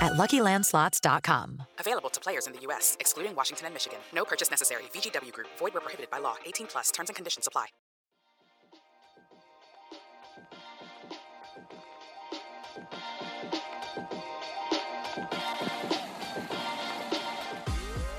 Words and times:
at 0.00 0.12
LuckyLandSlots.com. 0.12 1.62
Available 1.78 2.10
to 2.10 2.20
players 2.20 2.46
in 2.46 2.52
the 2.52 2.60
U.S., 2.60 2.96
excluding 3.00 3.34
Washington 3.34 3.66
and 3.66 3.74
Michigan. 3.74 3.98
No 4.14 4.24
purchase 4.24 4.50
necessary. 4.50 4.84
VGW 4.94 5.32
Group. 5.32 5.48
Void 5.58 5.74
where 5.74 5.80
prohibited 5.80 6.10
by 6.10 6.18
law. 6.18 6.36
18 6.46 6.66
plus. 6.68 6.90
Terms 6.90 7.08
and 7.10 7.16
conditions 7.16 7.46
apply. 7.46 7.66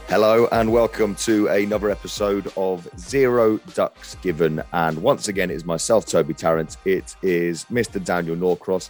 Hello 0.07 0.47
and 0.51 0.71
welcome 0.71 1.15
to 1.15 1.47
another 1.47 1.89
episode 1.89 2.49
of 2.55 2.87
Zero 2.97 3.57
Ducks 3.73 4.15
Given. 4.21 4.61
And 4.71 5.01
once 5.01 5.27
again, 5.27 5.49
it 5.49 5.55
is 5.55 5.65
myself, 5.65 6.05
Toby 6.05 6.33
Tarrant. 6.33 6.77
It 6.85 7.15
is 7.21 7.65
Mr. 7.65 8.01
Daniel 8.01 8.35
Norcross. 8.35 8.89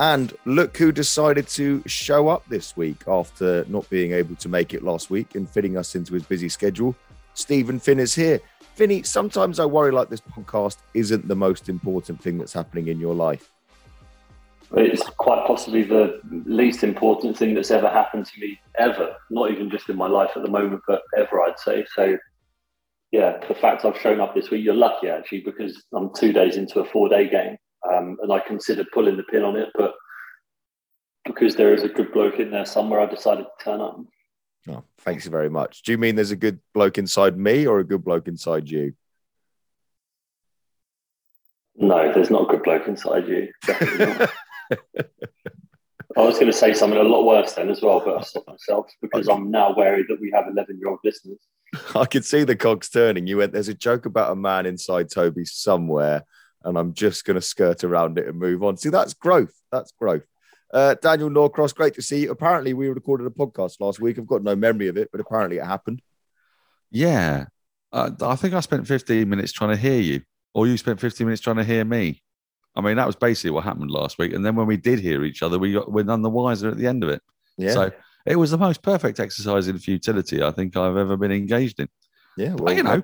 And 0.00 0.32
look 0.44 0.76
who 0.76 0.92
decided 0.92 1.48
to 1.48 1.82
show 1.86 2.28
up 2.28 2.46
this 2.48 2.76
week 2.76 3.02
after 3.08 3.64
not 3.68 3.88
being 3.90 4.12
able 4.12 4.36
to 4.36 4.48
make 4.48 4.72
it 4.72 4.84
last 4.84 5.10
week 5.10 5.34
and 5.34 5.48
fitting 5.48 5.76
us 5.76 5.96
into 5.96 6.14
his 6.14 6.22
busy 6.22 6.48
schedule. 6.48 6.94
Stephen 7.34 7.80
Finn 7.80 7.98
is 7.98 8.14
here. 8.14 8.40
Finny, 8.76 9.02
sometimes 9.02 9.58
I 9.58 9.64
worry 9.64 9.90
like 9.90 10.08
this 10.08 10.20
podcast 10.20 10.76
isn't 10.94 11.26
the 11.26 11.34
most 11.34 11.68
important 11.68 12.22
thing 12.22 12.38
that's 12.38 12.52
happening 12.52 12.86
in 12.86 13.00
your 13.00 13.14
life. 13.14 13.50
It's 14.76 15.02
quite 15.02 15.44
possibly 15.46 15.82
the 15.82 16.20
least 16.44 16.84
important 16.84 17.36
thing 17.36 17.54
that's 17.54 17.70
ever 17.70 17.88
happened 17.88 18.26
to 18.26 18.40
me 18.40 18.60
ever. 18.78 19.16
Not 19.30 19.50
even 19.50 19.68
just 19.70 19.88
in 19.88 19.96
my 19.96 20.06
life 20.06 20.30
at 20.36 20.42
the 20.42 20.48
moment, 20.48 20.82
but 20.86 21.02
ever, 21.16 21.40
I'd 21.40 21.58
say. 21.58 21.86
So, 21.94 22.18
yeah, 23.10 23.38
the 23.48 23.54
fact 23.54 23.84
I've 23.84 23.98
shown 23.98 24.20
up 24.20 24.34
this 24.34 24.50
week, 24.50 24.62
you're 24.62 24.74
lucky 24.74 25.08
actually, 25.08 25.40
because 25.40 25.82
I'm 25.92 26.14
two 26.14 26.32
days 26.32 26.56
into 26.56 26.80
a 26.80 26.84
four 26.84 27.08
day 27.08 27.28
game. 27.28 27.56
Um, 27.86 28.16
and 28.22 28.32
I 28.32 28.40
considered 28.40 28.86
pulling 28.92 29.16
the 29.16 29.22
pin 29.24 29.44
on 29.44 29.56
it, 29.56 29.70
but 29.74 29.94
because 31.24 31.56
there 31.56 31.74
is 31.74 31.82
a 31.82 31.88
good 31.88 32.12
bloke 32.12 32.38
in 32.38 32.50
there 32.50 32.66
somewhere, 32.66 33.00
I 33.00 33.06
decided 33.06 33.44
to 33.44 33.64
turn 33.64 33.80
up. 33.80 34.00
Oh, 34.68 34.84
thanks 34.98 35.26
very 35.26 35.48
much. 35.48 35.82
Do 35.82 35.92
you 35.92 35.98
mean 35.98 36.16
there's 36.16 36.30
a 36.30 36.36
good 36.36 36.60
bloke 36.74 36.98
inside 36.98 37.38
me 37.38 37.66
or 37.66 37.78
a 37.78 37.84
good 37.84 38.04
bloke 38.04 38.28
inside 38.28 38.68
you? 38.68 38.94
No, 41.76 42.12
there's 42.12 42.30
not 42.30 42.42
a 42.42 42.46
good 42.46 42.64
bloke 42.64 42.88
inside 42.88 43.28
you. 43.28 43.48
I 46.16 46.22
was 46.22 46.34
going 46.34 46.46
to 46.46 46.52
say 46.52 46.74
something 46.74 46.98
a 46.98 47.02
lot 47.02 47.24
worse 47.24 47.52
then 47.52 47.70
as 47.70 47.80
well, 47.80 48.02
but 48.04 48.18
I 48.18 48.22
stopped 48.22 48.48
myself 48.48 48.86
because 49.00 49.28
I'm 49.28 49.50
now 49.50 49.72
wary 49.74 50.04
that 50.08 50.20
we 50.20 50.32
have 50.34 50.46
11 50.50 50.78
year 50.80 50.88
old 50.88 50.98
listeners. 51.04 51.38
I 51.94 52.06
could 52.06 52.24
see 52.24 52.44
the 52.44 52.56
cogs 52.56 52.88
turning. 52.88 53.26
You 53.26 53.36
went, 53.36 53.52
there's 53.52 53.68
a 53.68 53.74
joke 53.74 54.06
about 54.06 54.32
a 54.32 54.36
man 54.36 54.66
inside 54.66 55.10
Toby 55.10 55.44
somewhere, 55.44 56.24
and 56.64 56.76
I'm 56.76 56.94
just 56.94 57.24
going 57.24 57.36
to 57.36 57.40
skirt 57.40 57.84
around 57.84 58.18
it 58.18 58.26
and 58.26 58.38
move 58.38 58.62
on. 58.62 58.76
See, 58.76 58.90
that's 58.90 59.14
growth. 59.14 59.54
That's 59.70 59.92
growth. 59.92 60.24
Uh, 60.72 60.94
Daniel 61.00 61.30
Norcross, 61.30 61.72
great 61.74 61.94
to 61.94 62.02
see 62.02 62.22
you. 62.22 62.30
Apparently, 62.30 62.74
we 62.74 62.88
recorded 62.88 63.26
a 63.26 63.30
podcast 63.30 63.80
last 63.80 64.00
week. 64.00 64.18
I've 64.18 64.26
got 64.26 64.42
no 64.42 64.54
memory 64.54 64.88
of 64.88 64.96
it, 64.96 65.08
but 65.10 65.20
apparently 65.20 65.58
it 65.58 65.64
happened. 65.64 66.02
Yeah. 66.90 67.46
Uh, 67.92 68.10
I 68.20 68.36
think 68.36 68.54
I 68.54 68.60
spent 68.60 68.86
15 68.86 69.28
minutes 69.28 69.52
trying 69.52 69.70
to 69.70 69.76
hear 69.76 70.00
you, 70.00 70.22
or 70.52 70.66
you 70.66 70.76
spent 70.76 71.00
15 71.00 71.26
minutes 71.26 71.40
trying 71.40 71.56
to 71.56 71.64
hear 71.64 71.84
me. 71.84 72.22
I 72.76 72.80
mean, 72.80 72.96
that 72.96 73.06
was 73.06 73.16
basically 73.16 73.50
what 73.50 73.64
happened 73.64 73.90
last 73.90 74.18
week. 74.18 74.32
And 74.34 74.44
then 74.44 74.54
when 74.56 74.66
we 74.66 74.76
did 74.76 75.00
hear 75.00 75.24
each 75.24 75.42
other, 75.42 75.58
we 75.58 75.72
got 75.72 75.90
we're 75.90 76.04
none 76.04 76.22
the 76.22 76.30
wiser 76.30 76.68
at 76.68 76.76
the 76.76 76.86
end 76.86 77.02
of 77.02 77.08
it. 77.08 77.22
Yeah. 77.56 77.72
So 77.72 77.90
it 78.26 78.36
was 78.36 78.50
the 78.50 78.58
most 78.58 78.82
perfect 78.82 79.20
exercise 79.20 79.68
in 79.68 79.78
futility 79.78 80.42
I 80.42 80.50
think 80.50 80.76
I've 80.76 80.96
ever 80.96 81.16
been 81.16 81.32
engaged 81.32 81.80
in. 81.80 81.88
Yeah, 82.36 82.50
well, 82.50 82.66
But, 82.66 82.76
you 82.76 82.82
know, 82.82 83.02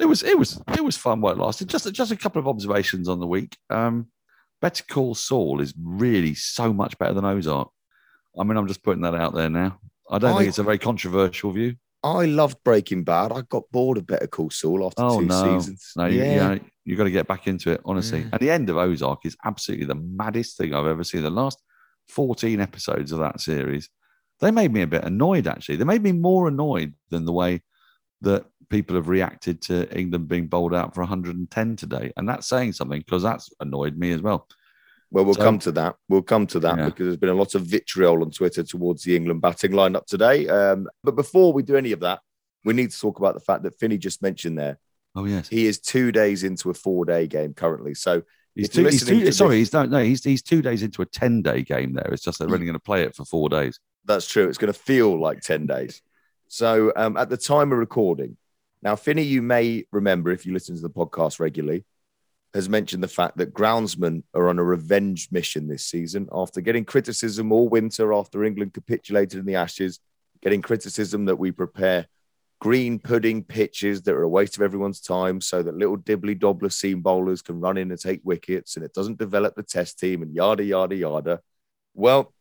it 0.00 0.06
was 0.06 0.22
it 0.22 0.38
was 0.38 0.60
it 0.74 0.82
was 0.84 0.96
fun 0.96 1.20
while 1.20 1.32
it 1.34 1.38
lasted. 1.38 1.68
Just 1.68 1.92
just 1.92 2.10
a 2.12 2.16
couple 2.16 2.40
of 2.40 2.48
observations 2.48 3.08
on 3.08 3.20
the 3.20 3.26
week. 3.26 3.56
Um, 3.68 4.08
Better 4.60 4.84
Call 4.88 5.14
Saul 5.14 5.60
is 5.60 5.72
really 5.82 6.34
so 6.34 6.72
much 6.72 6.98
better 6.98 7.14
than 7.14 7.24
Ozark. 7.24 7.68
I 8.38 8.44
mean, 8.44 8.56
I'm 8.56 8.68
just 8.68 8.82
putting 8.82 9.02
that 9.02 9.14
out 9.14 9.34
there 9.34 9.48
now. 9.50 9.78
I 10.10 10.18
don't 10.18 10.34
I- 10.34 10.38
think 10.38 10.48
it's 10.48 10.58
a 10.58 10.62
very 10.62 10.78
controversial 10.78 11.52
view. 11.52 11.76
I 12.02 12.24
loved 12.24 12.56
Breaking 12.64 13.04
Bad. 13.04 13.30
I 13.30 13.42
got 13.42 13.64
bored 13.72 13.98
of 13.98 14.06
Better 14.06 14.26
Call 14.26 14.48
Saul 14.48 14.86
after 14.86 15.02
Oh 15.02 15.20
two 15.20 15.26
no, 15.26 15.58
seasons. 15.58 15.92
no, 15.96 16.06
you, 16.06 16.22
yeah. 16.22 16.52
you, 16.54 16.60
you 16.86 16.96
got 16.96 17.04
to 17.04 17.10
get 17.10 17.28
back 17.28 17.46
into 17.46 17.70
it. 17.72 17.82
Honestly, 17.84 18.20
Yeah. 18.20 18.28
and 18.32 18.40
the 18.40 18.50
end 18.50 18.70
of 18.70 18.78
Ozark 18.78 19.26
is 19.26 19.36
absolutely 19.44 19.84
the 19.84 19.96
maddest 19.96 20.56
thing 20.56 20.74
I've 20.74 20.86
ever 20.86 21.04
seen. 21.04 21.20
The 21.22 21.28
last 21.30 21.62
14 22.08 22.58
episodes 22.58 23.12
of 23.12 23.18
that 23.18 23.40
series, 23.42 23.90
they 24.40 24.50
made 24.50 24.72
me 24.72 24.80
a 24.80 24.86
bit 24.86 25.04
annoyed. 25.04 25.46
Actually, 25.46 25.76
they 25.76 25.84
made 25.84 26.02
me 26.02 26.12
more 26.12 26.48
annoyed 26.48 26.94
than 27.10 27.26
the 27.26 27.32
way 27.34 27.60
that 28.22 28.46
people 28.70 28.96
have 28.96 29.08
reacted 29.08 29.60
to 29.62 29.92
England 29.96 30.28
being 30.28 30.46
bowled 30.46 30.74
out 30.74 30.94
for 30.94 31.00
110 31.00 31.76
today, 31.76 32.12
and 32.16 32.28
that's 32.28 32.46
saying 32.46 32.72
something 32.72 33.00
because 33.00 33.22
that's 33.22 33.50
annoyed 33.60 33.98
me 33.98 34.12
as 34.12 34.22
well. 34.22 34.46
Well, 35.10 35.24
we'll 35.24 35.34
So- 35.34 35.42
come 35.42 35.58
to 35.60 35.72
that. 35.72 35.96
We'll 36.08 36.22
come 36.22 36.46
to 36.48 36.60
that 36.60 36.78
Yeah. 36.78 36.84
because 36.86 37.04
there's 37.06 37.16
been 37.16 37.30
a 37.30 37.34
lot 37.34 37.54
of 37.56 37.62
vitriol 37.62 38.22
on 38.22 38.30
Twitter 38.30 38.62
towards 38.62 39.02
the 39.02 39.16
England 39.16 39.40
batting 39.40 39.72
lineup 39.72 40.06
today. 40.06 40.46
Um, 40.48 40.88
but 41.02 41.16
before 41.16 41.52
we 41.52 41.64
do 41.64 41.76
any 41.76 41.90
of 41.92 42.00
that, 42.00 42.20
we 42.64 42.72
need 42.74 42.90
to 42.92 42.98
talk 42.98 43.18
about 43.18 43.34
the 43.34 43.40
fact 43.40 43.64
that 43.64 43.76
Finney 43.78 43.98
just 43.98 44.22
mentioned 44.22 44.56
there. 44.58 44.78
Oh 45.16 45.24
yes, 45.24 45.48
He 45.48 45.66
is 45.66 45.80
two 45.80 46.12
days 46.12 46.44
into 46.44 46.70
a 46.70 46.74
four 46.74 47.04
day 47.04 47.26
game 47.26 47.52
currently. 47.54 47.94
So 47.94 48.22
he's 48.54 48.68
two, 48.68 48.84
he's 48.84 49.04
two 49.04 49.32
sorry, 49.32 49.56
this- 49.56 49.58
he's 49.58 49.72
no, 49.72 49.84
no, 49.86 50.04
he's 50.04 50.22
he's 50.22 50.42
two 50.42 50.62
days 50.62 50.84
into 50.84 51.02
a 51.02 51.06
10 51.06 51.42
day 51.42 51.62
game. 51.62 51.94
There, 51.94 52.06
it's 52.12 52.22
just 52.22 52.38
they're 52.38 52.46
only 52.48 52.66
going 52.66 52.74
to 52.74 52.78
play 52.78 53.02
it 53.02 53.16
for 53.16 53.24
four 53.24 53.48
days. 53.48 53.80
that's 54.04 54.26
true. 54.28 54.48
It's 54.48 54.58
going 54.58 54.72
to 54.72 54.78
feel 54.78 55.20
like 55.20 55.40
10 55.40 55.66
days. 55.66 56.00
So 56.48 56.92
um, 56.96 57.16
at 57.16 57.28
the 57.28 57.36
time 57.36 57.70
of 57.72 57.78
recording, 57.78 58.36
now, 58.82 58.96
Finney, 58.96 59.22
you 59.22 59.42
may 59.42 59.84
remember 59.92 60.30
if 60.30 60.46
you 60.46 60.52
listen 60.52 60.74
to 60.76 60.82
the 60.82 60.90
podcast 60.90 61.38
regularly, 61.38 61.84
has 62.54 62.68
mentioned 62.68 63.02
the 63.02 63.08
fact 63.08 63.36
that 63.36 63.54
groundsmen 63.54 64.22
are 64.34 64.48
on 64.48 64.58
a 64.58 64.64
revenge 64.64 65.28
mission 65.30 65.68
this 65.68 65.84
season 65.84 66.28
after 66.32 66.60
getting 66.60 66.84
criticism 66.84 67.52
all 67.52 67.68
winter 67.68 68.12
after 68.12 68.42
England 68.42 68.74
capitulated 68.74 69.38
in 69.38 69.46
the 69.46 69.54
Ashes, 69.54 70.00
getting 70.42 70.62
criticism 70.62 71.26
that 71.26 71.36
we 71.36 71.52
prepare 71.52 72.06
green 72.60 72.98
pudding 72.98 73.44
pitches 73.44 74.02
that 74.02 74.14
are 74.14 74.22
a 74.22 74.28
waste 74.28 74.56
of 74.56 74.62
everyone's 74.62 75.00
time 75.00 75.40
so 75.40 75.62
that 75.62 75.76
little 75.76 75.96
dibbly 75.96 76.38
dobbler 76.38 76.68
seam 76.68 77.00
bowlers 77.00 77.40
can 77.40 77.60
run 77.60 77.78
in 77.78 77.90
and 77.90 78.00
take 78.00 78.20
wickets 78.24 78.76
and 78.76 78.84
it 78.84 78.92
doesn't 78.92 79.18
develop 79.18 79.54
the 79.54 79.62
test 79.62 79.98
team 79.98 80.22
and 80.22 80.34
yada, 80.34 80.62
yada, 80.62 80.94
yada. 80.94 81.40
Well, 81.94 82.34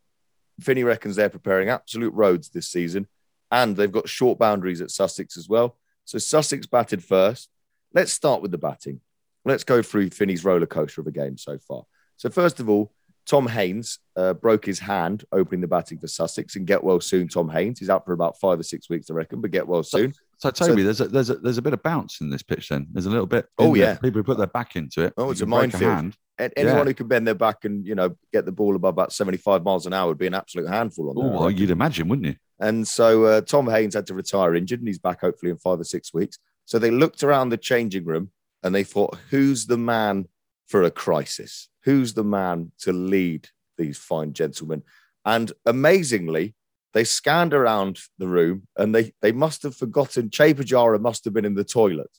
Finney 0.59 0.83
reckons 0.83 1.15
they're 1.15 1.29
preparing 1.29 1.69
absolute 1.69 2.13
roads 2.13 2.49
this 2.49 2.67
season 2.67 3.07
and 3.51 3.77
they've 3.77 3.91
got 3.91 4.09
short 4.09 4.39
boundaries 4.39 4.81
at 4.81 4.91
Sussex 4.91 5.37
as 5.37 5.47
well. 5.47 5.77
So 6.09 6.17
Sussex 6.17 6.65
batted 6.65 7.03
first. 7.03 7.49
Let's 7.93 8.11
start 8.11 8.41
with 8.41 8.49
the 8.49 8.57
batting. 8.57 8.99
Let's 9.45 9.63
go 9.63 9.83
through 9.83 10.09
Finney's 10.09 10.43
roller 10.43 10.65
coaster 10.65 11.01
of 11.01 11.07
a 11.07 11.11
game 11.11 11.37
so 11.37 11.59
far. 11.59 11.83
So 12.17 12.31
first 12.31 12.59
of 12.59 12.67
all, 12.67 12.91
Tom 13.27 13.45
Haines 13.45 13.99
uh, 14.15 14.33
broke 14.33 14.65
his 14.65 14.79
hand 14.79 15.23
opening 15.31 15.61
the 15.61 15.67
batting 15.67 15.99
for 15.99 16.07
Sussex 16.07 16.55
and 16.55 16.65
get 16.65 16.83
well 16.83 16.99
soon. 16.99 17.27
Tom 17.27 17.47
Haines, 17.47 17.77
he's 17.77 17.91
out 17.91 18.05
for 18.05 18.13
about 18.13 18.39
five 18.39 18.59
or 18.59 18.63
six 18.63 18.89
weeks, 18.89 19.11
I 19.11 19.13
reckon, 19.13 19.39
but 19.39 19.51
get 19.51 19.67
well 19.67 19.83
soon. 19.83 20.13
So 20.39 20.49
Toby, 20.51 20.83
there's 20.83 21.01
a 21.01 21.07
there's 21.07 21.29
a 21.29 21.35
there's 21.35 21.57
a 21.57 21.61
bit 21.61 21.73
of 21.73 21.83
bounce 21.83 22.21
in 22.21 22.29
this 22.29 22.41
pitch. 22.43 22.69
Then 22.69 22.87
there's 22.91 23.05
a 23.05 23.09
little 23.09 23.25
bit. 23.27 23.47
Oh, 23.57 23.75
yeah. 23.75 23.95
people 23.95 24.19
who 24.19 24.23
put 24.23 24.37
their 24.37 24.47
back 24.47 24.75
into 24.75 25.03
it. 25.03 25.13
Oh, 25.17 25.31
it's 25.31 25.41
a 25.41 25.45
minefield. 25.45 26.15
A- 26.39 26.57
anyone 26.57 26.77
Yeah. 26.77 26.83
who 26.85 26.93
can 26.93 27.07
bend 27.09 27.27
their 27.27 27.35
back 27.35 27.65
and 27.65 27.85
you 27.85 27.93
know 27.93 28.15
get 28.31 28.45
the 28.45 28.51
ball 28.53 28.75
above 28.77 28.93
about 28.93 29.11
75 29.11 29.63
miles 29.63 29.85
an 29.85 29.91
hour 29.93 30.07
would 30.07 30.17
be 30.17 30.27
an 30.27 30.33
absolute 30.33 30.69
handful 30.69 31.09
on 31.09 31.15
Oh, 31.17 31.29
that. 31.29 31.39
Well, 31.39 31.51
you'd 31.51 31.69
imagine, 31.71 32.07
wouldn't 32.07 32.27
you? 32.27 32.35
And 32.59 32.87
so 32.87 33.25
uh, 33.25 33.41
Tom 33.41 33.67
Haines 33.67 33.93
had 33.93 34.07
to 34.07 34.13
retire 34.13 34.55
injured, 34.55 34.79
and 34.79 34.87
he's 34.87 34.97
back 34.99 35.19
hopefully 35.21 35.51
in 35.51 35.57
five 35.57 35.79
or 35.79 35.83
six 35.83 36.13
weeks. 36.13 36.39
So 36.65 36.79
they 36.79 36.91
looked 36.91 37.21
around 37.23 37.49
the 37.49 37.57
changing 37.57 38.05
room 38.05 38.31
and 38.63 38.73
they 38.73 38.83
thought, 38.85 39.17
who's 39.31 39.65
the 39.65 39.77
man 39.77 40.27
for 40.67 40.83
a 40.83 40.91
crisis? 40.91 41.67
Who's 41.83 42.13
the 42.13 42.23
man 42.23 42.71
to 42.79 42.93
lead 42.93 43.49
these 43.77 43.97
fine 43.97 44.31
gentlemen? 44.33 44.83
And 45.25 45.51
amazingly, 45.65 46.55
they 46.93 47.03
scanned 47.03 47.53
around 47.53 47.99
the 48.17 48.27
room 48.27 48.67
and 48.77 48.93
they 48.93 49.13
they 49.21 49.31
must 49.31 49.63
have 49.63 49.75
forgotten 49.75 50.29
Che 50.29 50.53
Pujara 50.53 50.99
must 50.99 51.25
have 51.25 51.33
been 51.33 51.45
in 51.45 51.55
the 51.55 51.63
toilet 51.63 52.09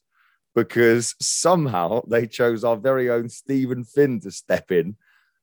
because 0.55 1.15
somehow 1.21 2.03
they 2.09 2.27
chose 2.27 2.65
our 2.65 2.77
very 2.77 3.11
own 3.11 3.29
Stephen 3.29 3.85
Finn 3.85 4.21
to 4.21 4.31
step 4.31 4.71
in 4.71 4.97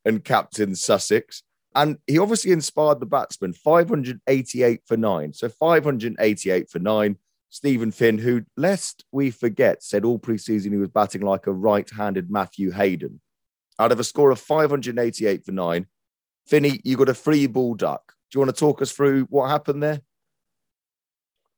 and 0.06 0.24
captain 0.24 0.75
Sussex. 0.75 1.44
And 1.75 1.97
he 2.07 2.18
obviously 2.18 2.51
inspired 2.51 3.00
the 3.00 3.06
batsman 3.06 3.53
588 3.53 4.81
for 4.85 4.97
nine. 4.97 5.33
So 5.33 5.47
588 5.50 6.69
for 6.69 6.79
nine. 6.79 7.18
Stephen 7.50 7.91
Finn, 7.91 8.18
who, 8.18 8.44
lest 8.57 9.06
we 9.12 9.31
forget, 9.31 9.81
said 9.81 10.03
all 10.03 10.19
preseason 10.19 10.71
he 10.71 10.77
was 10.77 10.89
batting 10.89 11.21
like 11.21 11.47
a 11.47 11.53
right 11.53 11.89
handed 11.89 12.29
Matthew 12.29 12.71
Hayden. 12.71 13.21
Out 13.79 13.91
of 13.91 14.00
a 14.00 14.03
score 14.03 14.31
of 14.31 14.39
588 14.39 15.45
for 15.45 15.51
nine, 15.51 15.85
Finney, 16.45 16.81
you 16.83 16.97
got 16.97 17.09
a 17.09 17.13
free 17.13 17.47
ball 17.47 17.75
duck. 17.75 18.16
Do 18.31 18.38
you 18.39 18.45
want 18.45 18.53
to 18.56 18.59
talk 18.59 18.81
us 18.81 18.91
through 18.91 19.24
what 19.25 19.50
happened 19.50 19.81
there? 19.81 20.01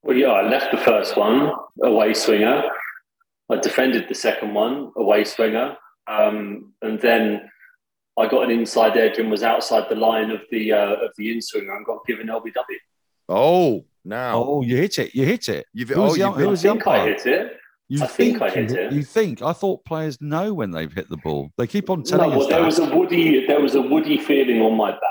Well, 0.03 0.15
yeah, 0.15 0.27
I 0.29 0.47
left 0.47 0.71
the 0.71 0.77
first 0.77 1.17
one 1.17 1.51
away 1.83 2.13
swinger. 2.13 2.63
I 3.51 3.55
defended 3.57 4.07
the 4.07 4.15
second 4.15 4.53
one 4.53 4.91
away 4.95 5.23
swinger, 5.25 5.75
um, 6.07 6.73
and 6.81 6.99
then 7.01 7.49
I 8.17 8.27
got 8.27 8.43
an 8.43 8.51
inside 8.51 8.95
edge 8.97 9.17
and 9.17 9.31
was 9.31 9.41
outside 9.43 9.89
the 9.89 9.95
line 9.95 10.29
of 10.29 10.41
the 10.51 10.71
uh, 10.73 10.95
of 11.05 11.11
the 11.17 11.31
in 11.31 11.41
swinger 11.41 11.75
and 11.75 11.85
got 11.85 12.05
given 12.05 12.27
LBW. 12.27 12.53
Oh, 13.27 13.85
now 14.05 14.43
Oh, 14.43 14.61
you 14.61 14.77
hit 14.77 14.99
it. 14.99 15.15
You 15.15 15.25
hit 15.25 15.49
it. 15.49 15.65
you've, 15.73 15.89
Who 15.89 16.01
was 16.01 16.11
oh, 16.11 16.13
the- 16.13 16.19
you've 16.19 16.35
who 16.35 16.45
I 16.45 16.47
was 16.47 16.61
the 16.61 16.69
think 16.69 16.87
I 16.87 16.97
umpire? 16.99 17.13
hit 17.13 17.25
it. 17.25 17.53
You 17.91 18.03
I 18.03 18.07
think 18.07 18.41
I 18.41 18.49
hit 18.51 18.71
it. 18.71 18.93
You 18.93 19.01
think? 19.01 19.41
I 19.41 19.51
thought 19.51 19.83
players 19.83 20.21
know 20.21 20.53
when 20.53 20.69
they've 20.69 20.93
hit 20.93 21.09
the 21.09 21.17
ball. 21.17 21.49
They 21.57 21.65
keep 21.65 21.89
on 21.89 21.99
No, 21.99 22.05
telling 22.05 22.29
well, 22.29 22.43
us 22.43 22.47
there 22.49 22.59
that. 22.59 22.65
was 22.65 22.77
a 22.79 22.95
woody 22.95 23.47
there 23.47 23.59
was 23.59 23.73
a 23.75 23.81
woody 23.81 24.19
feeling 24.19 24.61
on 24.61 24.77
my 24.77 24.91
bat, 24.91 25.01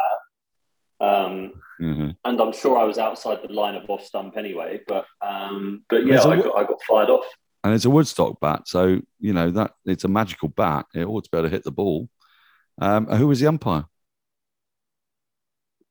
um, 1.00 1.52
Mhm. 1.80 2.16
and 2.24 2.40
I'm 2.40 2.52
sure 2.52 2.76
I 2.76 2.84
was 2.84 2.98
outside 2.98 3.38
the 3.42 3.52
line 3.52 3.76
of 3.76 3.88
off 3.88 4.04
stump 4.04 4.36
anyway. 4.36 4.80
But 4.88 5.06
um, 5.22 5.84
but 5.88 6.04
yeah, 6.04 6.14
There's 6.14 6.24
a 6.24 6.28
I 6.30 6.36
wo- 6.36 6.42
got, 6.42 6.58
I 6.58 6.64
got 6.64 6.82
fired 6.88 7.10
off. 7.10 7.24
And 7.64 7.74
it's 7.74 7.84
a 7.84 7.90
Woodstock 7.90 8.40
bat, 8.40 8.66
so 8.68 9.00
you 9.20 9.32
know 9.32 9.50
that 9.50 9.72
it's 9.84 10.04
a 10.04 10.08
magical 10.08 10.48
bat. 10.48 10.86
It 10.94 11.04
ought 11.04 11.24
to 11.24 11.30
be 11.30 11.38
able 11.38 11.48
to 11.48 11.54
hit 11.54 11.64
the 11.64 11.72
ball. 11.72 12.08
Um, 12.80 13.06
who 13.06 13.26
was 13.28 13.40
the 13.40 13.46
umpire? 13.48 13.84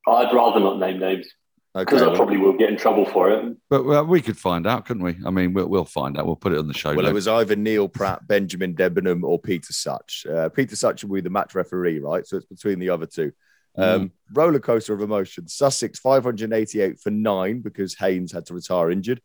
I'd 0.07 0.33
rather 0.33 0.59
not 0.59 0.80
name 0.80 1.00
names 1.00 1.27
because 1.75 2.01
okay, 2.01 2.06
I 2.06 2.07
well- 2.07 2.15
probably 2.15 2.38
will 2.38 2.54
get 2.57 2.69
in 2.69 2.77
trouble 2.77 3.06
for 3.06 3.30
it. 3.30 3.56
But 3.69 3.83
well, 3.86 4.06
we 4.06 4.21
could 4.21 4.38
find 4.38 4.65
out, 4.65 4.86
couldn't 4.86 5.04
we? 5.04 5.18
I 5.25 5.30
mean, 5.30 5.54
we'll, 5.54 5.68
we'll 5.68 5.86
find 5.86 6.18
out. 6.18 6.25
We'll 6.25 6.36
put 6.38 6.54
it 6.54 6.59
on 6.59 6.68
the 6.68 6.74
show. 6.74 6.95
Well, 6.95 7.06
it 7.06 7.13
was 7.13 7.27
either 7.27 7.56
Neil 7.56 7.88
Pratt, 7.89 8.25
Benjamin 8.27 8.74
Debenham, 8.74 9.24
or 9.24 9.38
Peter 9.38 9.74
Such. 9.74 10.25
Uh, 10.30 10.48
Peter 10.50 10.75
Such 10.77 11.04
will 11.04 11.15
be 11.15 11.21
the 11.21 11.30
match 11.30 11.54
referee, 11.56 12.00
right? 12.00 12.25
So 12.25 12.38
it's 12.38 12.45
between 12.45 12.80
the 12.80 12.89
other 12.89 13.06
two. 13.06 13.31
Um, 13.78 14.12
roller 14.34 14.60
coaster 14.60 14.94
of 14.94 15.02
emotions. 15.02 15.54
Sussex 15.54 16.00
588 16.00 17.00
for 17.00 17.12
nine 17.12 17.62
because 17.62 17.96
Haines 17.96 18.32
had 18.32 18.46
to 18.48 18.54
retire 18.54 18.90
injured. 18.90 19.22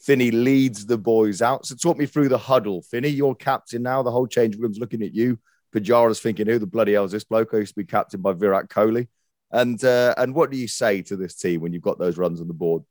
Finney 0.00 0.30
leads 0.30 0.86
the 0.86 0.98
boys 0.98 1.42
out. 1.42 1.66
So 1.66 1.74
talk 1.74 1.96
me 1.96 2.06
through 2.06 2.28
the 2.28 2.38
huddle. 2.38 2.82
Finney, 2.82 3.08
you're 3.08 3.34
captain 3.34 3.82
now. 3.82 4.02
The 4.02 4.12
whole 4.12 4.26
change 4.26 4.56
room's 4.56 4.78
looking 4.78 5.02
at 5.02 5.14
you. 5.14 5.38
Pujara's 5.74 6.20
thinking, 6.20 6.46
who 6.46 6.58
the 6.58 6.66
bloody 6.66 6.92
hell 6.92 7.04
is 7.04 7.12
this 7.12 7.24
bloke? 7.24 7.52
I 7.52 7.58
used 7.58 7.74
to 7.74 7.80
be 7.80 7.84
captain 7.84 8.20
by 8.20 8.32
Virat 8.32 8.68
Kohli. 8.68 9.08
And 9.50 9.82
uh, 9.84 10.14
and 10.16 10.34
what 10.34 10.50
do 10.50 10.56
you 10.56 10.68
say 10.68 11.02
to 11.02 11.16
this 11.16 11.36
team 11.36 11.60
when 11.60 11.72
you've 11.72 11.82
got 11.82 11.98
those 11.98 12.18
runs 12.18 12.40
on 12.40 12.48
the 12.48 12.54
board? 12.54 12.82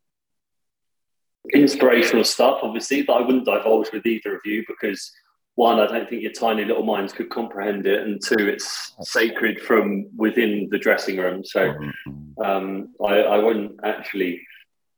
inspirational 1.54 2.24
stuff, 2.24 2.60
obviously, 2.64 3.02
that 3.04 3.14
I 3.14 3.22
wouldn't 3.22 3.46
divulge 3.46 3.92
with 3.92 4.06
either 4.06 4.36
of 4.36 4.42
you 4.46 4.64
because 4.68 5.12
one, 5.56 5.80
I 5.80 5.88
don't 5.88 6.10
think 6.10 6.22
your 6.22 6.32
tiny 6.34 6.66
little 6.66 6.84
minds 6.84 7.14
could 7.14 7.30
comprehend 7.30 7.88
it, 7.88 8.06
and 8.06 8.22
two, 8.22 8.48
it's 8.48 8.94
sacred 9.02 9.62
from 9.62 10.08
within 10.16 10.68
the 10.70 10.78
dressing 10.78 11.18
room. 11.18 11.44
So 11.46 11.74
um, 12.44 12.90
I, 13.04 13.20
I 13.22 13.38
wouldn't 13.38 13.80
actually 13.84 14.42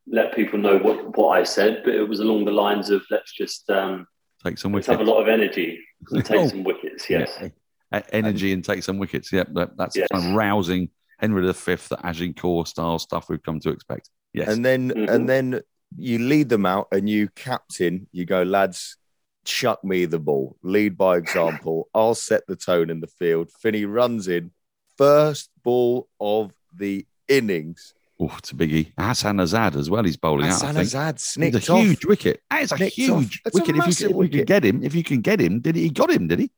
let 0.08 0.34
people 0.34 0.58
know 0.58 0.78
what, 0.78 1.16
what 1.18 1.30
I 1.40 1.44
said, 1.44 1.82
but 1.84 1.94
it 1.94 2.04
was 2.08 2.20
along 2.22 2.46
the 2.46 2.52
lines 2.52 2.90
of 2.90 3.04
let's 3.12 3.34
just 3.34 3.70
um, 3.70 4.08
take 4.44 4.58
some 4.58 4.72
let's 4.74 4.88
wickets. 4.88 5.00
have 5.00 5.08
a 5.08 5.12
lot 5.12 5.22
of 5.22 5.28
energy 5.28 5.80
and 6.12 6.26
take 6.26 6.40
Oh. 6.40 6.48
some 6.48 6.64
wickets. 6.64 7.10
Yes. 7.10 7.38
Yeah. 7.42 8.02
Energy 8.12 8.52
and 8.52 8.64
take 8.66 8.84
some 8.84 8.98
wickets. 8.98 9.32
Yep, 9.32 9.50
that, 9.54 9.78
that's 9.78 9.96
Yes. 9.96 10.08
kind 10.12 10.26
of 10.26 10.34
rousing 10.34 10.90
Henry 11.20 11.42
V, 11.52 11.76
the 11.76 11.98
Agincourt 12.04 12.68
style 12.68 13.00
stuff 13.00 13.30
we've 13.30 13.44
come 13.44 13.60
to 13.62 13.70
expect. 13.70 14.10
Yes. 14.34 14.48
And 14.50 14.64
then 14.66 14.90
Mhm. 14.92 15.10
and 15.10 15.30
then 15.30 15.62
you 15.98 16.20
lead 16.20 16.50
them 16.50 16.66
out 16.66 16.88
and 16.92 17.08
you 17.10 17.30
captain, 17.36 18.08
you 18.12 18.26
go, 18.26 18.44
lads, 18.44 18.98
chuck 19.48 19.84
me 19.84 20.06
the 20.06 20.20
ball. 20.20 20.56
Lead 20.62 20.98
by 20.98 21.18
example. 21.18 21.90
I'll 21.96 22.16
set 22.16 22.46
the 22.48 22.56
tone 22.56 22.90
in 22.90 23.00
the 23.00 23.08
field. 23.08 23.50
Finney 23.52 23.86
runs 23.86 24.28
in. 24.28 24.52
First 24.98 25.50
ball 25.64 26.08
of 26.20 26.52
the 26.76 27.06
innings. 27.28 27.94
oh, 28.20 28.34
it's 28.38 28.52
a 28.52 28.56
biggie. 28.56 28.94
Hassan 28.98 29.38
Azad 29.38 29.76
as 29.76 29.90
well. 29.90 30.04
He's 30.04 30.18
bowling 30.18 30.48
out. 30.48 30.54
Hassan. 30.62 30.76
Azad 30.76 31.54
It's 31.56 31.70
a 31.70 31.74
off. 31.74 31.82
huge 31.84 32.06
wicket. 32.06 32.42
That 32.50 32.64
is 32.64 32.72
a 32.72 32.78
huge. 32.86 33.42
It's 33.46 33.56
a 33.56 33.60
wicket. 33.60 33.76
If 33.78 34.00
you, 34.02 34.10
if 34.10 34.24
you 34.26 34.30
can 34.30 34.46
get 34.46 34.64
him, 34.66 34.84
if 34.84 34.96
you 34.96 35.04
can 35.04 35.22
get 35.22 35.40
him, 35.40 35.60
did 35.62 35.76
he? 35.76 35.84
He 35.84 35.90
got 35.90 36.10
him, 36.12 36.28
did 36.28 36.40
he? 36.40 36.52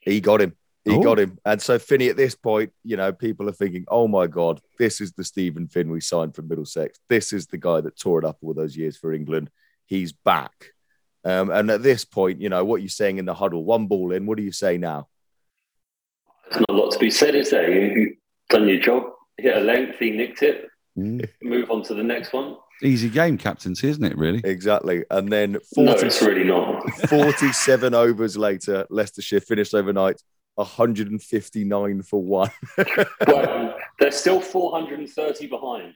He 0.00 0.20
got 0.20 0.40
him. 0.40 0.56
He 0.84 0.96
Oh. 0.96 1.02
got 1.02 1.20
him. 1.20 1.38
And 1.44 1.62
so 1.62 1.78
Finney, 1.78 2.08
at 2.08 2.16
this 2.16 2.34
point, 2.34 2.72
you 2.82 2.96
know, 2.96 3.12
people 3.12 3.48
are 3.48 3.52
thinking, 3.52 3.84
oh 3.86 4.08
my 4.08 4.26
God, 4.26 4.60
this 4.80 5.00
is 5.00 5.12
the 5.12 5.22
Stephen 5.22 5.68
Finn 5.68 5.90
we 5.92 6.00
signed 6.00 6.34
from 6.34 6.48
Middlesex. 6.48 6.98
This 7.08 7.32
is 7.32 7.46
the 7.46 7.58
guy 7.58 7.80
that 7.80 7.96
tore 7.96 8.18
it 8.18 8.24
up 8.24 8.38
all 8.42 8.52
those 8.52 8.76
years 8.76 8.96
for 8.96 9.12
England. 9.12 9.50
He's 9.86 10.10
back. 10.12 10.72
Um, 11.24 11.50
and 11.50 11.70
at 11.70 11.82
this 11.82 12.04
point, 12.04 12.40
you 12.40 12.48
know, 12.48 12.64
what 12.64 12.82
you're 12.82 12.88
saying 12.88 13.18
in 13.18 13.24
the 13.24 13.34
huddle, 13.34 13.64
one 13.64 13.86
ball 13.86 14.12
in, 14.12 14.26
what 14.26 14.36
do 14.38 14.42
you 14.42 14.52
say 14.52 14.76
now? 14.78 15.08
There's 16.50 16.60
not 16.68 16.70
a 16.76 16.80
lot 16.82 16.90
to 16.92 16.98
be 16.98 17.10
said, 17.10 17.34
is 17.34 17.50
there? 17.50 17.70
You've 17.70 18.16
done 18.50 18.68
your 18.68 18.80
job, 18.80 19.04
hit 19.38 19.56
a 19.56 19.60
length, 19.60 19.98
he 19.98 20.10
nicked 20.10 20.42
it, 20.42 20.68
move 20.96 21.70
on 21.70 21.82
to 21.84 21.94
the 21.94 22.02
next 22.02 22.32
one. 22.32 22.56
Easy 22.82 23.08
game 23.08 23.38
captaincy, 23.38 23.88
isn't 23.88 24.04
it? 24.04 24.18
Really? 24.18 24.40
Exactly. 24.44 25.04
And 25.10 25.30
then 25.32 25.52
No, 25.76 25.92
it's 25.92 26.20
really 26.20 26.42
not. 26.44 26.82
47 27.08 27.94
overs 27.94 28.36
later, 28.36 28.84
Leicestershire 28.90 29.40
finished 29.40 29.72
overnight 29.74 30.20
159 30.56 32.02
for 32.02 32.22
one. 32.22 32.50
Well, 33.26 33.76
they're 34.00 34.10
still 34.10 34.40
430 34.40 35.46
behind. 35.46 35.94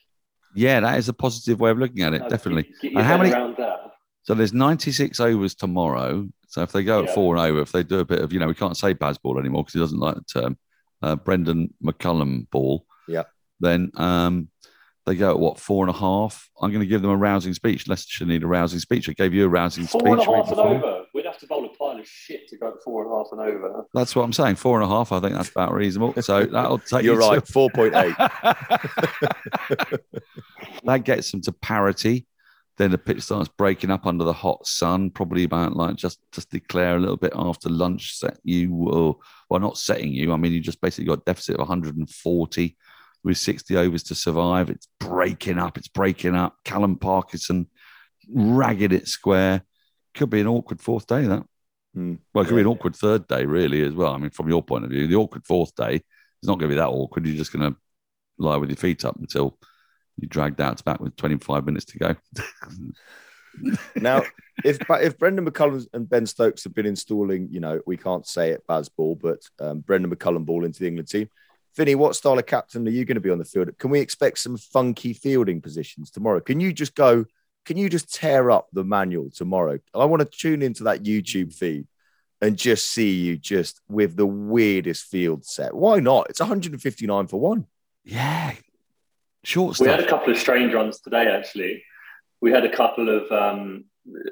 Yeah, 0.55 0.79
that 0.81 0.99
is 0.99 1.09
a 1.09 1.13
positive 1.13 1.59
way 1.61 1.71
of 1.71 1.79
looking 1.79 2.03
at 2.03 2.15
it. 2.15 2.23
Uh, 2.23 2.29
Definitely. 2.29 2.63
Get, 2.63 2.83
get 2.83 2.93
And 2.95 3.03
how 3.03 3.19
many- 3.19 3.33
around 3.33 3.57
that. 3.59 3.81
So 4.27 4.35
there's 4.35 4.53
96 4.53 5.21
overs 5.21 5.55
tomorrow. 5.55 6.29
So 6.49 6.63
if 6.63 6.73
they 6.73 6.83
go 6.83 7.01
at 7.03 7.09
Yeah. 7.09 7.15
four 7.15 7.37
and 7.37 7.45
over, 7.47 7.61
if 7.61 7.71
they 7.73 7.83
do 7.85 8.01
a 8.01 8.05
bit 8.05 8.21
of, 8.21 8.33
you 8.33 8.41
know, 8.41 8.49
we 8.49 8.55
can't 8.55 8.77
say 8.77 8.93
Bazball 8.95 9.39
anymore 9.39 9.63
because 9.63 9.75
he 9.75 9.79
doesn't 9.81 10.01
like 10.01 10.17
the 10.17 10.25
term, 10.41 10.59
uh, 11.03 11.15
Brendon 11.17 11.73
McCullum 11.85 12.49
ball. 12.51 12.85
Yeah. 13.07 13.25
Then 13.61 13.91
um, 13.95 14.49
they 15.07 15.15
go 15.15 15.31
at 15.31 15.39
what 15.39 15.61
four 15.61 15.87
and 15.87 15.95
a 15.95 15.99
half. 15.99 16.51
I'm 16.61 16.71
going 16.71 16.81
to 16.81 16.87
give 16.87 17.03
them 17.03 17.11
a 17.13 17.17
rousing 17.17 17.55
speech. 17.55 17.87
Leicestershire 17.89 18.27
need 18.27 18.43
a 18.43 18.47
rousing 18.49 18.81
speech. 18.81 19.09
I 19.09 19.13
gave 19.13 19.33
you 19.33 19.45
a 19.45 19.49
rousing 19.49 19.87
Four 19.87 20.01
speech. 20.01 20.11
and 20.13 20.21
a 20.21 20.25
half 20.25 20.51
and 20.51 20.59
over. 20.59 21.05
We'd 21.15 21.25
have 21.27 21.39
to 21.39 21.47
bowl 21.47 21.65
a 21.65 21.69
pile 21.69 22.01
of 22.01 22.07
shit 22.09 22.49
to 22.49 22.57
go 22.59 22.67
at 22.69 22.83
four 22.83 23.05
and 23.05 23.13
a 23.13 23.17
half 23.17 23.29
and 23.31 23.41
over. 23.41 23.85
That's 23.95 24.17
what 24.17 24.25
I'm 24.25 24.33
saying. 24.33 24.57
Four 24.57 24.81
and 24.81 24.91
a 24.91 24.93
half. 24.93 25.13
I 25.13 25.21
think 25.21 25.35
that's 25.35 25.51
about 25.51 25.73
reasonable. 25.73 26.21
So 26.21 26.47
that'll 26.47 26.79
take 26.81 27.05
You're 27.05 27.15
you 27.15 27.21
right, 27.21 27.45
4.8. 27.45 30.01
that 30.85 31.05
gets 31.05 31.31
them 31.31 31.43
to 31.43 31.53
parity. 31.53 32.27
Then 32.79 32.91
the 32.91 32.99
pitch 32.99 33.23
starts 33.23 33.49
breaking 33.49 33.91
up 33.91 34.05
under 34.05 34.25
the 34.25 34.33
hot 34.35 34.67
sun, 34.67 35.11
probably 35.11 35.45
about 35.45 35.75
like 35.77 35.97
just 35.97 36.19
just 36.31 36.51
declare 36.51 36.97
a 36.97 37.01
little 37.01 37.17
bit 37.17 37.33
after 37.35 37.71
lunch, 37.71 38.17
set 38.17 38.39
you 38.45 38.75
well, 38.75 39.21
well 39.49 39.61
not 39.61 39.79
setting 39.79 40.13
you. 40.13 40.33
I 40.33 40.37
mean, 40.37 40.53
you 40.53 40.61
just 40.61 40.81
basically 40.83 41.07
got 41.07 41.21
a 41.21 41.25
deficit 41.25 41.55
of 41.55 41.61
140 41.61 42.77
with 43.25 43.39
60 43.39 43.77
overs 43.77 44.03
to 44.05 44.15
survive. 44.15 44.69
It's 44.69 44.89
breaking 45.01 45.59
up, 45.59 45.79
it's 45.79 45.89
breaking 45.89 46.35
up. 46.37 46.57
Callum 46.65 46.97
Parkinson 46.97 47.69
ragged 48.33 48.93
it 48.93 49.09
square. 49.09 49.63
Could 50.15 50.31
be 50.31 50.41
an 50.41 50.47
awkward 50.47 50.81
fourth 50.83 51.07
day, 51.07 51.23
that. 51.23 51.45
Hmm. 51.95 52.17
Well, 52.35 52.45
it 52.45 52.49
could 52.49 52.57
be 52.57 52.61
an 52.61 52.67
Yeah. 52.67 52.73
awkward 52.75 52.95
third 52.97 53.27
day, 53.27 53.47
really, 53.47 53.83
as 53.83 53.95
well. 53.95 54.13
I 54.13 54.19
mean, 54.19 54.31
from 54.31 54.49
your 54.49 54.63
point 54.63 54.85
of 54.85 54.91
view, 54.91 55.07
the 55.07 55.17
awkward 55.17 55.47
fourth 55.47 55.75
day 55.75 55.95
is 55.97 56.03
not 56.47 56.59
going 56.59 56.69
to 56.71 56.75
be 56.75 56.79
that 56.79 56.89
awkward. 56.89 57.27
You're 57.27 57.37
just 57.37 57.53
going 57.53 57.73
to 57.73 57.79
lie 58.39 58.57
with 58.59 58.69
your 58.69 58.77
feet 58.77 59.05
up 59.05 59.17
until 59.17 59.59
you 60.19 60.29
dragged 60.29 60.61
out 60.61 60.85
back 60.85 61.01
with 61.01 61.17
25 61.17 61.65
minutes 61.65 61.87
to 61.87 61.99
go. 61.99 62.17
Now, 63.95 64.23
if 64.65 64.79
if 64.91 65.19
Brendon 65.19 65.47
McCullum 65.47 65.87
and 65.95 66.07
Ben 66.07 66.27
Stokes 66.27 66.65
have 66.65 66.75
been 66.75 66.85
installing, 66.85 67.49
you 67.51 67.59
know, 67.59 67.81
we 67.87 67.97
can't 67.97 68.27
say 68.27 68.51
it 68.51 68.67
Baz 68.67 68.91
ball, 68.91 69.15
but 69.15 69.41
um, 69.59 69.81
Brendon 69.81 70.15
McCullum 70.15 70.45
ball 70.45 70.67
into 70.67 70.81
the 70.81 70.89
England 70.89 71.09
team. 71.09 71.31
Finney, 71.75 71.95
what 71.95 72.17
style 72.17 72.39
of 72.39 72.45
captain 72.45 72.87
are 72.87 72.91
you 72.91 73.07
going 73.07 73.17
to 73.17 73.21
be 73.23 73.31
on 73.31 73.39
the 73.39 73.47
field? 73.47 73.77
Can 73.79 73.91
we 73.91 74.01
expect 74.01 74.39
some 74.39 74.57
funky 74.57 75.15
fielding 75.15 75.61
positions 75.61 76.11
tomorrow? 76.11 76.41
Can 76.41 76.61
you 76.61 76.73
just 76.73 76.95
go 76.95 77.25
can 77.67 77.77
you 77.77 77.89
just 77.89 78.15
tear 78.15 78.51
up 78.51 78.69
the 78.73 78.85
manual 78.85 79.29
tomorrow? 79.31 79.79
I 79.93 80.05
want 80.05 80.21
to 80.21 80.39
tune 80.39 80.63
into 80.63 80.85
that 80.85 81.03
YouTube 81.03 81.53
feed 81.53 81.87
and 82.41 82.57
just 82.57 82.91
see 82.91 83.11
you 83.11 83.37
just 83.37 83.81
with 83.89 84.17
the 84.17 84.27
weirdest 84.27 85.05
field 85.05 85.45
set. 85.45 85.75
Why 85.75 85.99
not? 85.99 86.31
It's 86.31 86.41
159 86.41 87.27
for 87.27 87.41
one. 87.41 87.67
Yeah. 88.05 88.55
Short 89.47 89.79
We 89.79 89.87
had 89.87 90.01
a 90.01 90.07
couple 90.09 90.33
of 90.33 90.39
strange 90.39 90.75
runs 90.75 90.99
today, 91.01 91.29
actually. 91.29 91.85
We 92.41 92.51
had 92.51 92.65
a 92.65 92.69
couple 92.77 93.09
of, 93.09 93.31
um, 93.31 93.85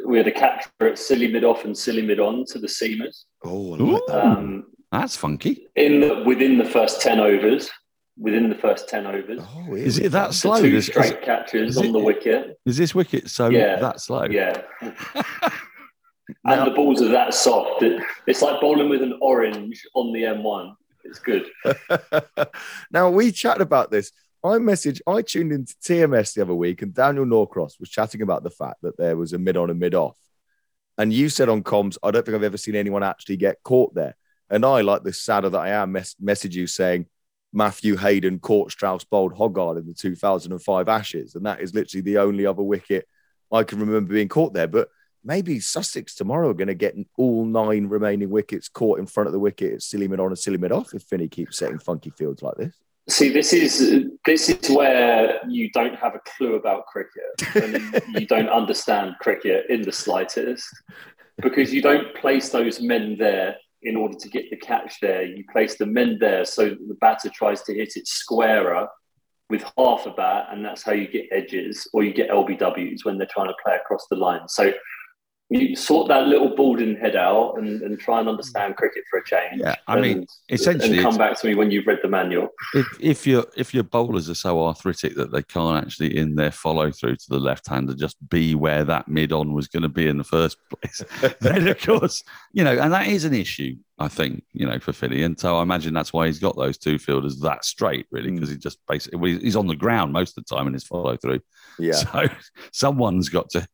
we 0.04 0.18
had 0.18 0.26
a 0.26 0.32
capture 0.32 0.88
at 0.88 0.98
silly 0.98 1.28
mid 1.30 1.44
off 1.44 1.64
and 1.64 1.76
silly 1.78 2.02
mid 2.02 2.18
on 2.18 2.44
to 2.46 2.58
the 2.58 2.66
seamers. 2.66 3.22
Oh, 3.44 3.74
I 3.74 3.76
like 3.76 4.02
that. 4.08 4.26
Um, 4.26 4.64
That's 4.90 5.16
funky. 5.16 5.68
in 5.76 6.00
the, 6.00 6.24
within 6.26 6.58
the 6.58 6.64
first 6.64 7.00
10 7.00 7.20
overs, 7.20 7.70
within 8.18 8.48
the 8.48 8.56
first 8.56 8.88
10 8.88 9.06
overs. 9.06 9.40
Oh, 9.54 9.74
Is 9.76 10.00
it 10.00 10.10
that 10.10 10.34
slow? 10.34 10.60
two 10.60 10.66
Is, 10.74 10.88
is, 10.88 10.94
straight 10.94 11.22
catches 11.22 11.78
on 11.78 11.84
it- 11.86 11.92
the 11.92 11.98
wicket. 12.00 12.58
is 12.66 12.76
this 12.76 12.92
wicket 12.92 13.30
so 13.30 13.50
Yeah. 13.50 13.76
that 13.76 14.00
slow? 14.00 14.24
Yeah. 14.24 14.62
And 16.46 16.66
the 16.66 16.74
balls 16.74 17.02
are 17.02 17.08
that 17.08 17.34
soft. 17.34 17.82
It, 17.82 18.02
it's 18.26 18.40
like 18.40 18.58
bowling 18.60 18.88
with 18.88 19.02
an 19.02 19.18
orange 19.20 19.82
on 19.94 20.10
the 20.14 20.22
M1. 20.22 20.74
It's 21.04 21.18
good. 21.18 21.44
now 22.90 23.10
we 23.10 23.30
chatted 23.30 23.60
about 23.60 23.90
this. 23.90 24.10
I 24.44 24.58
messaged, 24.58 25.00
I 25.06 25.22
tuned 25.22 25.52
into 25.52 25.74
TMS 25.76 26.34
the 26.34 26.42
other 26.42 26.54
week, 26.54 26.82
and 26.82 26.92
Daniel 26.92 27.24
Norcross 27.24 27.80
was 27.80 27.88
chatting 27.88 28.20
about 28.20 28.42
the 28.42 28.50
fact 28.50 28.82
that 28.82 28.98
there 28.98 29.16
was 29.16 29.32
a 29.32 29.38
mid 29.38 29.56
on 29.56 29.70
and 29.70 29.80
mid 29.80 29.94
off. 29.94 30.18
And 30.98 31.14
you 31.14 31.30
said 31.30 31.48
on 31.48 31.62
comms, 31.62 31.96
I 32.02 32.10
don't 32.10 32.26
think 32.26 32.36
I've 32.36 32.42
ever 32.42 32.58
seen 32.58 32.76
anyone 32.76 33.02
actually 33.02 33.38
get 33.38 33.62
caught 33.62 33.94
there. 33.94 34.16
And 34.50 34.62
I, 34.66 34.82
like 34.82 35.02
the 35.02 35.14
sadder 35.14 35.48
that 35.48 35.58
I 35.58 35.70
am, 35.70 35.92
mess- 35.92 36.16
message 36.20 36.54
you 36.54 36.66
saying 36.66 37.06
Matthew 37.54 37.96
Hayden 37.96 38.38
caught 38.38 38.70
Strauss 38.70 39.02
bowled 39.02 39.34
Hoggard 39.34 39.78
in 39.78 39.86
the 39.86 39.94
2005 39.94 40.88
Ashes. 40.90 41.34
And 41.34 41.46
that 41.46 41.60
is 41.60 41.74
literally 41.74 42.02
the 42.02 42.18
only 42.18 42.44
other 42.44 42.62
wicket 42.62 43.08
I 43.50 43.64
can 43.64 43.80
remember 43.80 44.12
being 44.12 44.28
caught 44.28 44.52
there. 44.52 44.68
But 44.68 44.88
maybe 45.24 45.58
Sussex 45.58 46.14
tomorrow 46.14 46.50
are 46.50 46.54
going 46.54 46.68
to 46.68 46.74
get 46.74 46.96
all 47.16 47.46
nine 47.46 47.86
remaining 47.86 48.28
wickets 48.28 48.68
caught 48.68 48.98
in 48.98 49.06
front 49.06 49.26
of 49.26 49.32
the 49.32 49.38
wicket 49.38 49.82
silly 49.82 50.06
mid 50.06 50.20
on 50.20 50.26
and 50.26 50.38
silly 50.38 50.58
mid 50.58 50.70
off 50.70 50.92
if 50.92 51.02
Finney 51.04 51.28
keeps 51.28 51.56
setting 51.56 51.78
funky 51.78 52.10
fields 52.10 52.42
like 52.42 52.56
this. 52.56 52.76
See, 53.08 53.28
this 53.28 53.52
is 53.52 54.06
this 54.24 54.48
is 54.48 54.70
where 54.70 55.40
you 55.46 55.70
don't 55.72 55.96
have 55.96 56.14
a 56.14 56.20
clue 56.36 56.54
about 56.54 56.86
cricket 56.86 57.54
and 57.54 58.02
you 58.14 58.26
don't 58.34 58.48
understand 58.48 59.16
cricket 59.20 59.66
in 59.68 59.82
the 59.82 59.92
slightest 59.92 60.66
because 61.42 61.72
you 61.72 61.82
don't 61.82 62.14
place 62.14 62.48
those 62.48 62.80
men 62.80 63.16
there 63.18 63.56
in 63.82 63.96
order 63.96 64.16
to 64.18 64.28
get 64.30 64.48
the 64.48 64.56
catch 64.56 65.00
there. 65.00 65.22
You 65.22 65.44
place 65.52 65.76
the 65.76 65.84
men 65.84 66.16
there 66.18 66.46
so 66.46 66.70
that 66.70 66.88
the 66.88 66.94
batter 66.94 67.28
tries 67.28 67.62
to 67.64 67.74
hit 67.74 67.92
it 67.96 68.08
squarer 68.08 68.88
with 69.50 69.62
half 69.76 70.06
a 70.06 70.10
bat, 70.10 70.46
and 70.50 70.64
that's 70.64 70.82
how 70.82 70.92
you 70.92 71.06
get 71.06 71.26
edges 71.30 71.86
or 71.92 72.02
you 72.02 72.14
get 72.14 72.30
LBWs 72.30 73.04
when 73.04 73.18
they're 73.18 73.26
trying 73.30 73.48
to 73.48 73.56
play 73.62 73.76
across 73.76 74.06
the 74.08 74.16
line. 74.16 74.48
So 74.48 74.72
you 75.54 75.76
sort 75.76 76.08
that 76.08 76.26
little 76.26 76.54
balding 76.54 76.96
head 76.96 77.16
out 77.16 77.54
and, 77.58 77.80
and 77.82 77.98
try 77.98 78.18
and 78.20 78.28
understand 78.28 78.76
cricket 78.76 79.04
for 79.08 79.20
a 79.20 79.24
change. 79.24 79.60
Yeah, 79.60 79.76
I 79.86 80.00
mean, 80.00 80.18
and, 80.18 80.28
essentially 80.50 80.98
and 80.98 81.02
come 81.02 81.16
back 81.16 81.38
to 81.40 81.46
me 81.46 81.54
when 81.54 81.70
you've 81.70 81.86
read 81.86 82.00
the 82.02 82.08
manual. 82.08 82.48
if, 82.74 82.86
if 83.00 83.26
your 83.26 83.46
if 83.56 83.72
your 83.72 83.84
bowlers 83.84 84.28
are 84.28 84.34
so 84.34 84.64
arthritic 84.64 85.14
that 85.16 85.32
they 85.32 85.42
can't 85.42 85.84
actually 85.84 86.16
in 86.16 86.34
their 86.34 86.50
follow 86.50 86.90
through 86.90 87.16
to 87.16 87.26
the 87.28 87.38
left 87.38 87.68
hander 87.68 87.94
just 87.94 88.16
be 88.28 88.54
where 88.54 88.84
that 88.84 89.08
mid 89.08 89.32
on 89.32 89.54
was 89.54 89.68
going 89.68 89.82
to 89.82 89.88
be 89.88 90.08
in 90.08 90.18
the 90.18 90.24
first 90.24 90.56
place, 90.68 91.02
then 91.40 91.68
of 91.68 91.80
course 91.80 92.22
you 92.52 92.64
know, 92.64 92.76
and 92.78 92.92
that 92.92 93.06
is 93.06 93.24
an 93.24 93.34
issue. 93.34 93.76
I 93.96 94.08
think 94.08 94.42
you 94.52 94.66
know 94.66 94.80
for 94.80 94.92
Philly, 94.92 95.22
and 95.22 95.38
so 95.38 95.58
I 95.58 95.62
imagine 95.62 95.94
that's 95.94 96.12
why 96.12 96.26
he's 96.26 96.40
got 96.40 96.56
those 96.56 96.78
two 96.78 96.98
fielders 96.98 97.38
that 97.40 97.64
straight, 97.64 98.06
really, 98.10 98.24
Mm. 98.30 98.36
because 98.36 98.50
he 98.50 98.56
just 98.56 98.78
basically 98.88 99.18
well, 99.18 99.38
he's 99.40 99.54
on 99.54 99.68
the 99.68 99.76
ground 99.76 100.12
most 100.12 100.36
of 100.36 100.44
the 100.44 100.54
time 100.54 100.66
in 100.66 100.72
his 100.72 100.84
follow 100.84 101.16
through. 101.16 101.40
Yeah. 101.78 101.92
So 101.92 102.28
someone's 102.72 103.28
got 103.28 103.50
to 103.50 103.66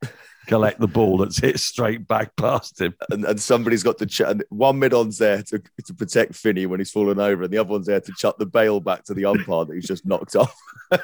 collect 0.50 0.80
the 0.80 0.88
ball 0.88 1.16
that's 1.16 1.38
hit 1.38 1.60
straight 1.60 2.08
back 2.08 2.34
past 2.34 2.80
him. 2.80 2.92
and, 3.10 3.24
and 3.24 3.40
somebody's 3.40 3.84
got 3.84 3.96
to 3.98 4.04
ch- 4.06 4.22
and 4.22 4.42
one 4.48 4.80
mid 4.80 4.92
on's 4.92 5.16
there 5.16 5.44
to, 5.44 5.62
to 5.84 5.94
protect 5.94 6.34
Finney 6.34 6.66
when 6.66 6.80
he's 6.80 6.90
fallen 6.90 7.20
over, 7.20 7.44
and 7.44 7.52
the 7.52 7.58
other 7.58 7.70
one's 7.70 7.86
there 7.86 8.00
to 8.00 8.12
chuck 8.18 8.36
the 8.36 8.46
bail 8.46 8.80
back 8.80 9.04
to 9.04 9.14
the 9.14 9.26
umpire 9.26 9.64
that 9.64 9.74
he's 9.74 9.86
just 9.86 10.04
knocked 10.04 10.36
off. 10.36 10.54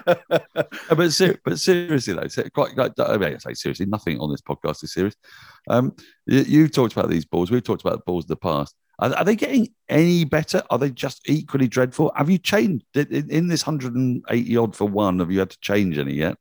But, 0.89 1.13
ser- 1.13 1.39
but 1.45 1.61
seriously 1.61 2.15
though, 2.15 2.49
quite, 2.51 2.75
quite 2.75 2.93
I, 2.99 3.17
mean, 3.19 3.35
I 3.35 3.39
say 3.39 3.55
seriously, 3.55 3.87
nothing 3.87 4.19
on 4.19 4.31
this 4.31 4.41
podcast 4.41 4.83
is 4.83 4.93
serious. 4.93 5.15
Um, 5.69 5.95
you, 6.27 6.41
you've 6.41 6.73
talked 6.73 6.93
about 6.93 7.09
these 7.09 7.25
balls. 7.25 7.51
We've 7.51 7.63
talked 7.63 7.83
about 7.83 7.93
the 7.93 8.05
balls 8.05 8.25
in 8.25 8.29
the 8.29 8.37
past. 8.37 8.75
Are, 8.99 9.15
are 9.15 9.25
they 9.25 9.37
getting 9.37 9.69
any 9.89 10.25
better? 10.25 10.63
Are 10.71 10.79
they 10.79 10.91
just 10.91 11.29
equally 11.29 11.69
dreadful? 11.69 12.13
Have 12.17 12.31
you 12.31 12.39
changed 12.39 12.85
in, 12.95 13.31
in 13.31 13.47
this 13.47 13.67
180 13.67 14.57
odd 14.57 14.75
for 14.75 14.89
one? 14.89 15.21
Have 15.21 15.31
you 15.31 15.39
had 15.39 15.51
to 15.51 15.61
change 15.61 15.99
any 15.99 16.15
yet? 16.15 16.37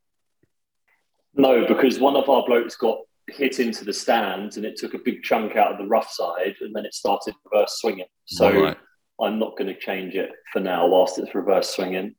No, 1.35 1.65
because 1.67 1.99
one 1.99 2.15
of 2.15 2.29
our 2.29 2.43
blokes 2.45 2.75
got 2.75 2.97
hit 3.29 3.59
into 3.59 3.83
the 3.83 3.93
stands 3.93 4.57
and 4.57 4.65
it 4.65 4.77
took 4.77 4.93
a 4.93 4.99
big 4.99 5.23
chunk 5.23 5.55
out 5.55 5.71
of 5.71 5.77
the 5.77 5.87
rough 5.87 6.11
side 6.11 6.55
and 6.61 6.75
then 6.75 6.85
it 6.85 6.93
started 6.93 7.33
reverse 7.51 7.77
swinging. 7.79 8.05
So 8.25 8.51
Right. 8.63 8.77
I'm 9.21 9.39
not 9.39 9.57
going 9.57 9.67
to 9.73 9.79
change 9.79 10.13
it 10.15 10.29
for 10.53 10.59
now 10.59 10.87
whilst 10.87 11.17
it's 11.19 11.33
reverse 11.33 11.69
swinging. 11.75 12.15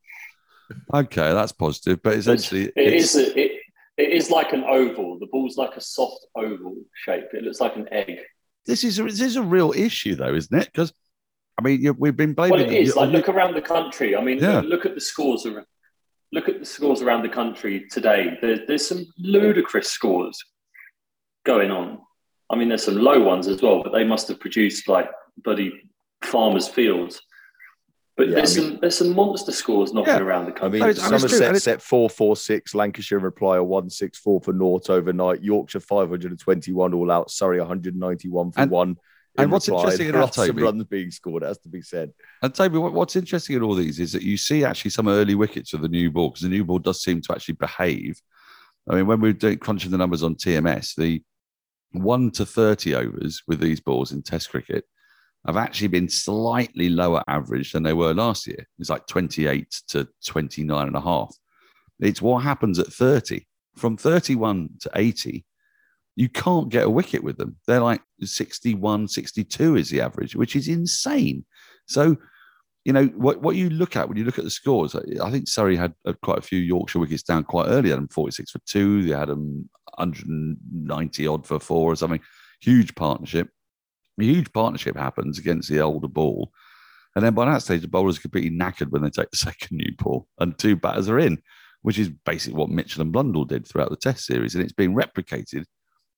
Okay, 0.93 1.33
that's 1.33 1.53
positive. 1.53 2.03
But 2.03 2.15
essentially, 2.15 2.65
It 2.65 2.73
it's, 2.95 3.15
is 3.15 3.29
a, 3.29 3.39
it, 3.41 3.53
it 3.97 4.09
is 4.11 4.31
like 4.31 4.53
an 4.53 4.65
oval. 4.65 5.19
The 5.19 5.27
ball's 5.31 5.57
like 5.57 5.77
a 5.77 5.81
soft 5.81 6.27
oval 6.35 6.77
shape. 7.05 7.27
It 7.33 7.45
looks 7.45 7.61
like 7.61 7.77
an 7.77 7.89
egg. 7.93 8.19
this 8.67 8.83
is 8.83 8.99
a, 8.99 9.05
this 9.05 9.21
is 9.21 9.37
a 9.37 9.43
real 9.43 9.73
issue 9.77 10.17
though, 10.17 10.35
isn't 10.35 10.59
it? 10.59 10.67
Because 10.67 10.93
I 11.59 11.63
mean, 11.63 11.81
you, 11.81 11.93
we've 11.95 12.17
been 12.17 12.35
blaming. 12.35 12.59
Well, 12.61 12.69
it 12.69 12.73
is. 12.73 12.97
Like, 12.97 13.11
look 13.11 13.29
around 13.31 13.55
the 13.55 13.63
country. 13.63 14.15
I 14.17 14.21
mean, 14.23 14.39
Yeah. 14.39 14.61
look 14.61 14.85
at 14.85 14.95
the 14.95 15.01
scores. 15.01 15.47
Ar- 16.35 16.39
Look 16.41 16.49
at 16.49 16.59
the 16.61 16.67
scores 16.67 17.03
around 17.03 17.23
the 17.23 17.29
country 17.29 17.87
today. 17.91 18.37
There's, 18.41 18.61
there's 18.67 18.87
some 18.89 19.07
ludicrous 19.19 19.89
scores 19.91 20.43
going 21.45 21.71
on. 21.71 21.99
I 22.51 22.57
mean, 22.57 22.69
there's 22.69 22.85
some 22.85 22.97
low 22.97 23.21
ones 23.23 23.49
as 23.49 23.63
well, 23.63 23.83
but 23.83 23.93
they 23.93 24.05
must 24.05 24.29
have 24.29 24.41
produced 24.41 24.89
like 24.89 25.09
bloody 25.43 25.73
farmers' 26.23 26.69
fields. 26.69 27.21
But 28.17 28.29
Yeah, 28.29 28.37
there's 28.37 28.57
I 28.57 28.61
mean- 28.61 28.71
some 28.73 28.79
there's 28.81 28.97
some 28.99 29.15
monster 29.15 29.53
scores 29.53 29.93
knocking 29.93 30.15
Yeah. 30.15 30.21
around 30.21 30.47
the 30.47 30.53
I 30.53 30.55
country. 30.55 30.79
mean, 30.81 30.87
No, 30.87 30.91
it's- 30.91 31.05
I 31.05 31.09
mean, 31.11 31.15
it's 31.17 31.23
true, 31.25 31.29
Somerset 31.31 31.49
and 31.49 31.57
it- 31.57 31.61
set 31.61 31.83
446, 31.83 32.75
Lancashire 32.75 33.19
reply 33.19 33.57
a 33.59 33.63
164 33.65 34.41
for 34.41 34.53
Naught 34.53 34.89
overnight, 34.91 35.43
Yorkshire 35.43 35.81
521 35.81 36.95
all 36.95 37.11
out, 37.11 37.31
Surrey 37.31 37.61
191 37.61 38.53
for 38.53 38.61
And- 38.61 38.71
one. 38.71 38.97
And 39.39 39.53
what's 39.53 39.69
interesting 39.69 40.09
in 40.09 40.15
of 40.15 40.31
Toby- 40.33 40.63
runs 40.63 40.85
being 40.85 41.11
scored, 41.11 41.43
has 41.43 41.59
to 41.59 41.69
be 41.69 41.83
said. 41.83 42.13
And 42.43 42.55
Toby, 42.55 42.79
what, 42.79 42.93
what's 42.93 43.17
interesting 43.17 43.57
in 43.57 43.63
all 43.63 43.75
these 43.75 44.01
is 44.01 44.13
that 44.13 44.23
you 44.23 44.37
see 44.37 44.65
actually 44.65 44.91
some 44.91 45.09
early 45.09 45.35
wickets 45.35 45.73
of 45.73 45.83
the 45.83 45.89
new 45.89 46.11
ball 46.11 46.31
because 46.31 46.43
the 46.43 46.49
new 46.49 46.65
ball 46.65 46.79
does 46.79 47.03
seem 47.03 47.21
to 47.23 47.33
actually 47.33 47.55
behave. 47.55 48.21
I 48.89 48.95
mean, 48.95 49.07
when 49.07 49.21
we 49.21 49.31
were 49.31 49.35
doing 49.35 49.59
crunching 49.59 49.91
the 49.91 49.99
numbers 49.99 50.23
on 50.23 50.37
TMS, 50.37 50.95
the 50.95 51.23
one 51.93 52.31
to 52.33 52.47
30 52.47 52.95
overs 52.95 53.43
with 53.47 53.61
these 53.61 53.81
balls 53.81 54.13
in 54.13 54.23
Test 54.23 54.51
cricket 54.51 54.85
have 55.47 55.57
actually 55.57 55.89
been 55.89 56.09
slightly 56.09 56.89
lower 56.89 57.23
average 57.29 57.73
than 57.73 57.83
they 57.83 57.93
were 57.93 58.13
last 58.13 58.47
year. 58.47 58.67
It's 58.79 58.91
like 58.91 59.07
28 59.07 59.71
to 59.89 60.09
29 60.27 60.87
and 60.87 60.97
a 60.97 61.01
half. 61.01 61.35
It's 62.01 62.21
what 62.21 62.43
happens 62.43 62.79
at 62.79 62.93
30. 62.93 63.47
From 63.77 63.97
31 63.97 64.71
to 64.81 64.91
80, 64.95 65.45
you 66.17 66.31
can't 66.31 66.71
get 66.71 66.85
a 66.85 66.91
wicket 66.91 67.23
with 67.23 67.37
them. 67.37 67.57
They're 67.67 67.81
like 67.81 68.01
61, 68.23 69.09
62 69.09 69.77
is 69.77 69.91
the 69.91 70.01
average, 70.01 70.35
which 70.35 70.57
is 70.57 70.67
insane. 70.67 71.45
So, 71.87 72.17
you 72.87 72.93
know, 72.95 73.07
what, 73.17 73.43
what 73.43 73.55
you 73.55 73.69
look 73.69 73.97
at 73.97 74.09
when 74.09 74.17
you 74.17 74.25
look 74.25 74.39
at 74.39 74.45
the 74.45 74.51
scores, 74.51 74.95
I 74.95 75.31
think 75.31 75.47
Surrey 75.47 75.77
had 75.77 75.93
quite 76.23 76.39
a 76.39 76.43
few 76.43 76.59
Yorkshire 76.59 77.01
wickets 77.01 77.23
down 77.23 77.45
quite 77.45 77.69
early. 77.69 77.83
They 77.83 77.91
had 77.91 77.99
them 77.99 78.09
46 78.09 78.51
for 78.51 78.61
two, 78.61 79.03
they 79.03 79.15
had 79.15 79.29
them 79.29 79.69
190 79.97 81.27
odd 81.27 81.47
for 81.47 81.61
four 81.61 81.93
or 81.93 81.97
something. 81.97 82.21
Huge 82.61 82.95
partnership. 82.95 83.51
A 84.19 84.25
huge 84.25 84.51
partnership 84.55 84.97
happens 84.97 85.39
against 85.39 85.69
the 85.69 85.81
older 85.81 86.09
ball. 86.09 86.51
And 87.15 87.25
then 87.25 87.35
by 87.35 87.45
that 87.45 87.63
stage, 87.63 87.83
the 87.83 87.89
bowler's 87.89 88.19
are 88.19 88.23
completely 88.23 88.57
knackered 88.57 88.91
when 88.91 89.03
they 89.03 89.11
take 89.11 89.31
the 89.31 89.37
second 89.37 89.77
new 89.77 89.93
ball 89.99 90.29
and 90.39 90.59
two 90.59 90.77
batters 90.77 91.11
are 91.11 91.19
in, 91.19 91.43
which 91.83 91.99
is 91.99 92.09
basically 92.25 92.59
what 92.59 92.71
Mitchell 92.71 93.03
and 93.03 93.13
Blundell 93.13 93.45
did 93.45 93.67
throughout 93.67 93.91
the 93.91 93.97
Test 93.97 94.25
series. 94.25 94.55
And 94.55 94.65
it's 94.65 94.73
being 94.73 94.95
replicated 94.95 95.65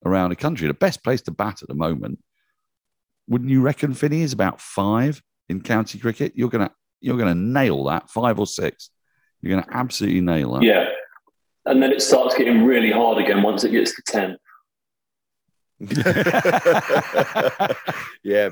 around 0.04 0.30
the 0.30 0.36
country. 0.36 0.66
The 0.66 0.74
best 0.74 1.02
place 1.02 1.22
to 1.22 1.30
bat 1.30 1.62
at 1.62 1.68
the 1.68 1.74
moment, 1.74 2.18
wouldn't 3.28 3.50
you 3.50 3.60
reckon, 3.60 3.94
Finney, 3.94 4.22
is 4.22 4.32
about 4.32 4.60
five 4.60 5.22
in 5.48 5.60
county 5.60 5.98
cricket? 5.98 6.32
You're 6.34 6.48
gonna 6.48 6.70
you're 7.00 7.18
gonna 7.18 7.34
nail 7.34 7.84
that 7.84 8.10
five 8.10 8.38
or 8.38 8.46
six. 8.46 8.90
You're 9.40 9.60
gonna 9.60 9.76
absolutely 9.76 10.20
nail 10.20 10.54
that. 10.54 10.62
yeah, 10.62 10.86
and 11.66 11.82
then 11.82 11.92
it 11.92 12.02
starts 12.02 12.34
getting 12.34 12.64
really 12.64 12.90
hard 12.90 13.18
again 13.18 13.42
once 13.42 13.64
it 13.64 13.70
gets 13.70 13.94
to 13.96 14.02
ten. 14.02 14.36
yeah, 15.80 15.90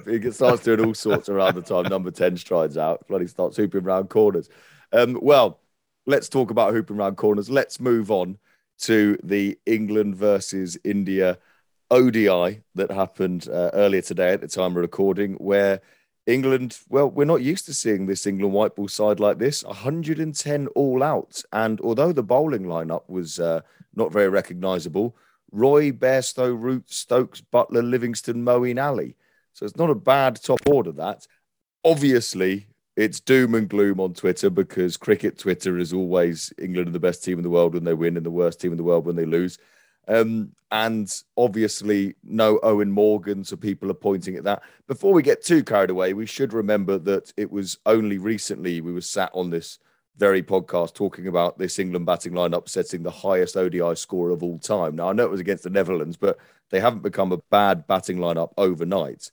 it 0.07 0.33
starts 0.33 0.62
doing 0.62 0.85
all 0.85 0.95
sorts 0.95 1.29
around 1.29 1.57
the 1.57 1.62
time 1.62 1.91
number 1.91 2.12
10 2.12 2.37
strides 2.37 2.79
out. 2.79 3.05
Bloody 3.09 3.26
starts 3.26 3.57
hooping 3.57 3.83
round 3.83 4.11
corners. 4.11 4.49
Um, 4.93 5.19
well, 5.21 5.59
let's 6.07 6.29
talk 6.29 6.53
about 6.53 6.73
hooping 6.73 6.97
round 6.97 7.17
corners. 7.17 7.50
Let's 7.50 7.81
move 7.81 8.12
on 8.12 8.38
to 8.78 9.18
the 9.23 9.59
England 9.66 10.16
versus 10.16 10.78
India 10.85 11.38
ODI 11.90 12.62
that 12.75 12.90
happened 12.90 13.49
uh, 13.49 13.71
earlier 13.73 14.02
today 14.02 14.33
at 14.33 14.40
the 14.40 14.49
time 14.49 14.73
of 14.73 14.76
recording, 14.76 15.35
where 15.35 15.80
England, 16.26 16.78
well, 16.88 17.09
we're 17.09 17.25
not 17.25 17.42
used 17.42 17.66
to 17.66 17.75
seeing 17.75 18.06
this 18.06 18.26
England 18.26 18.52
white 18.52 18.75
ball 18.75 18.88
side 18.88 19.21
like 19.21 19.38
this. 19.38 19.62
110 19.64 20.66
all 20.68 21.02
out. 21.02 21.42
And 21.52 21.80
although 21.80 22.12
the 22.12 22.23
bowling 22.23 22.64
lineup 22.64 23.09
was 23.09 23.38
uh, 23.38 23.61
not 23.95 24.12
very 24.12 24.28
recognisable, 24.28 25.16
Roy, 25.52 25.92
Bairstow, 25.92 26.61
Root, 26.61 26.90
Stokes, 26.90 27.40
Buttler, 27.40 27.88
Livingstone, 27.88 28.45
Moeen, 28.45 28.83
Ali. 28.83 29.16
So 29.52 29.64
it's 29.64 29.76
not 29.76 29.90
a 29.90 29.95
bad 29.95 30.42
top 30.42 30.59
order, 30.66 30.92
that. 30.92 31.26
Obviously, 31.85 32.66
it's 32.97 33.21
doom 33.21 33.55
and 33.55 33.69
gloom 33.69 34.00
on 34.00 34.15
Twitter 34.15 34.49
because 34.49 34.97
cricket 34.97 35.38
Twitter 35.38 35.79
is 35.79 35.93
always 35.93 36.53
England 36.59 36.88
are 36.88 36.93
the 36.93 37.00
best 37.00 37.23
team 37.23 37.38
in 37.38 37.43
the 37.43 37.50
world 37.50 37.75
when 37.75 37.85
they 37.85 37.95
win 37.95 38.17
and 38.17 38.25
the 38.25 38.31
worst 38.31 38.61
team 38.61 38.73
in 38.73 38.79
the 38.79 38.85
world 38.85 39.05
when 39.05 39.17
they 39.17 39.26
lose. 39.26 39.59
Um, 40.09 40.53
and 40.71 41.12
obviously, 41.37 42.15
no 42.25 42.59
Eoin 42.61 42.88
Morgan, 42.88 43.45
so 43.45 43.57
people 43.57 43.91
are 43.91 43.95
pointing 43.95 44.37
at 44.37 44.45
that. 44.45 44.62
Before 44.87 45.12
we 45.12 45.23
get 45.23 45.45
too 45.45 45.62
carried 45.62 45.91
away, 45.91 46.12
we 46.15 46.26
should 46.26 46.53
remember 46.53 46.99
that 46.99 47.33
it 47.37 47.50
was 47.50 47.79
only 47.87 48.19
recently 48.19 48.81
we 48.81 48.93
were 48.93 49.00
sat 49.00 49.31
on 49.35 49.50
this 49.50 49.79
very 50.17 50.43
podcast 50.43 50.95
talking 50.95 51.26
about 51.26 51.59
this 51.59 51.79
England 51.79 52.07
batting 52.07 52.33
lineup 52.33 52.69
setting 52.69 53.03
the 53.03 53.11
highest 53.11 53.57
ODI 53.57 53.95
score 53.95 54.31
of 54.31 54.43
all 54.43 54.59
time. 54.59 54.97
Now, 54.97 55.11
I 55.11 55.12
know 55.12 55.25
it 55.25 55.31
was 55.31 55.41
against 55.41 55.65
the 55.65 55.71
Netherlands, 55.71 56.17
but 56.17 56.38
they 56.71 56.81
haven't 56.81 57.03
become 57.03 57.33
a 57.33 57.43
bad 57.50 57.87
batting 57.87 58.17
lineup 58.17 58.53
overnight. 58.57 59.31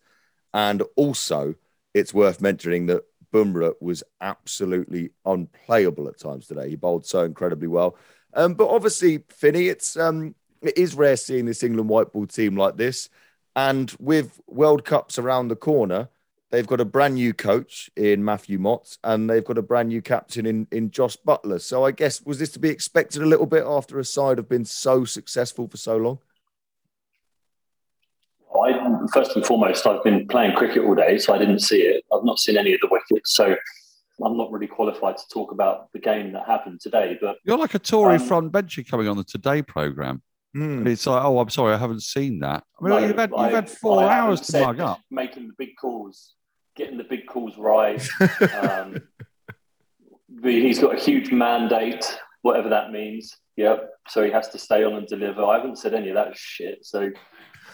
And 0.53 0.84
also, 0.96 1.55
it's 1.93 2.13
worth 2.13 2.41
mentioning 2.41 2.88
that 2.88 3.03
Bumrah 3.33 3.73
was 3.81 4.03
absolutely 4.21 5.09
unplayable 5.25 6.07
at 6.07 6.19
times 6.19 6.47
today. 6.47 6.69
He 6.69 6.75
bowled 6.75 7.05
so 7.05 7.23
incredibly 7.23 7.67
well. 7.67 7.97
Um, 8.35 8.53
but 8.53 8.69
obviously, 8.69 9.23
Finney, 9.29 9.67
it's 9.67 9.97
um, 9.97 10.35
it 10.61 10.77
is 10.77 10.95
rare 10.95 11.17
seeing 11.17 11.45
this 11.45 11.63
England 11.63 11.89
white 11.89 12.13
ball 12.13 12.27
team 12.27 12.55
like 12.55 12.77
this. 12.77 13.09
And 13.55 13.93
with 13.99 14.39
World 14.47 14.85
Cups 14.85 15.19
around 15.19 15.47
the 15.47 15.55
corner, 15.55 16.09
they've 16.49 16.65
got 16.67 16.81
a 16.81 16.85
brand 16.85 17.15
new 17.15 17.33
coach 17.33 17.89
in 17.95 18.23
Matthew 18.23 18.57
Mott 18.59 18.97
and 19.03 19.29
they've 19.29 19.43
got 19.43 19.57
a 19.57 19.61
brand 19.63 19.89
new 19.89 20.01
captain 20.01 20.45
in, 20.45 20.67
in 20.71 20.89
Jos 20.89 21.15
Buttler. 21.17 21.61
So 21.61 21.85
I 21.85 21.91
guess, 21.91 22.21
was 22.23 22.39
this 22.39 22.51
to 22.51 22.59
be 22.59 22.69
expected 22.69 23.21
a 23.21 23.27
little 23.27 23.45
bit 23.45 23.63
after 23.65 23.99
a 23.99 24.05
side 24.05 24.37
have 24.37 24.49
been 24.49 24.65
so 24.65 25.05
successful 25.05 25.67
for 25.67 25.77
so 25.77 25.97
long? 25.97 26.19
I, 28.63 29.08
first 29.13 29.36
and 29.36 29.46
foremost, 29.46 29.86
I've 29.86 30.03
been 30.03 30.27
playing 30.27 30.55
cricket 30.55 30.84
all 30.84 30.96
day, 30.96 31.17
so 31.17 31.34
I 31.34 31.38
didn't 31.38 31.60
see 31.60 31.82
it. 31.82 32.03
I've 32.13 32.24
not 32.24 32.39
seen 32.39 32.58
any 32.58 32.74
of 32.74 32.79
the 32.82 32.89
wickets. 32.89 33.36
So 33.36 33.55
I'm 34.24 34.38
not 34.38 34.51
really 34.51 34.67
qualified 34.67 35.17
to 35.17 35.24
talk 35.32 35.51
about 35.51 35.91
the 35.93 36.00
game 36.00 36.34
that 36.34 36.46
happened 36.46 36.79
today. 36.82 37.17
But 37.20 37.38
you're 37.43 37.58
like 37.58 37.74
a 37.74 37.79
Tory 37.79 38.15
um, 38.15 38.22
front 38.22 38.51
bencher 38.51 38.84
coming 38.84 39.08
on 39.08 39.17
the 39.17 39.24
Today 39.24 39.62
program. 39.62 40.22
Mm. 40.55 40.88
It's 40.88 41.08
like, 41.08 41.24
oh, 41.24 41.39
I'm 41.39 41.50
sorry, 41.50 41.74
I 41.74 41.77
haven't 41.77 42.03
seen 42.03 42.39
that. 42.41 42.63
I 42.79 42.84
mean, 42.84 42.89
no, 42.91 43.08
you've 43.08 43.17
had 43.17 43.32
you've 43.32 43.51
had 43.51 43.70
four 43.70 44.03
hours 44.03 44.41
to 44.41 44.62
mug 44.62 44.79
up, 44.79 45.01
making 45.10 45.48
the 45.48 45.53
big 45.58 45.75
calls, 45.79 46.36
getting 46.75 46.98
the 46.98 47.03
big 47.03 47.25
calls 47.25 47.58
right. 47.58 48.08
um, 48.62 48.98
he's 50.43 50.79
got 50.79 50.96
a 50.96 51.00
huge 51.00 51.32
mandate, 51.32 52.05
whatever 52.43 52.70
that 52.70 52.91
means. 52.91 53.36
Yep. 53.55 53.89
So 54.08 54.24
he 54.24 54.32
has 54.32 54.50
to 54.50 54.60
stay 54.60 54.84
on 54.84 54.93
and 54.93 55.08
deliver. 55.08 55.43
I 55.43 55.58
haven't 55.58 55.77
said 55.77 55.93
any 55.93 56.10
of 56.10 56.15
that 56.15 56.36
shit. 56.36 56.86
So, 56.86 57.10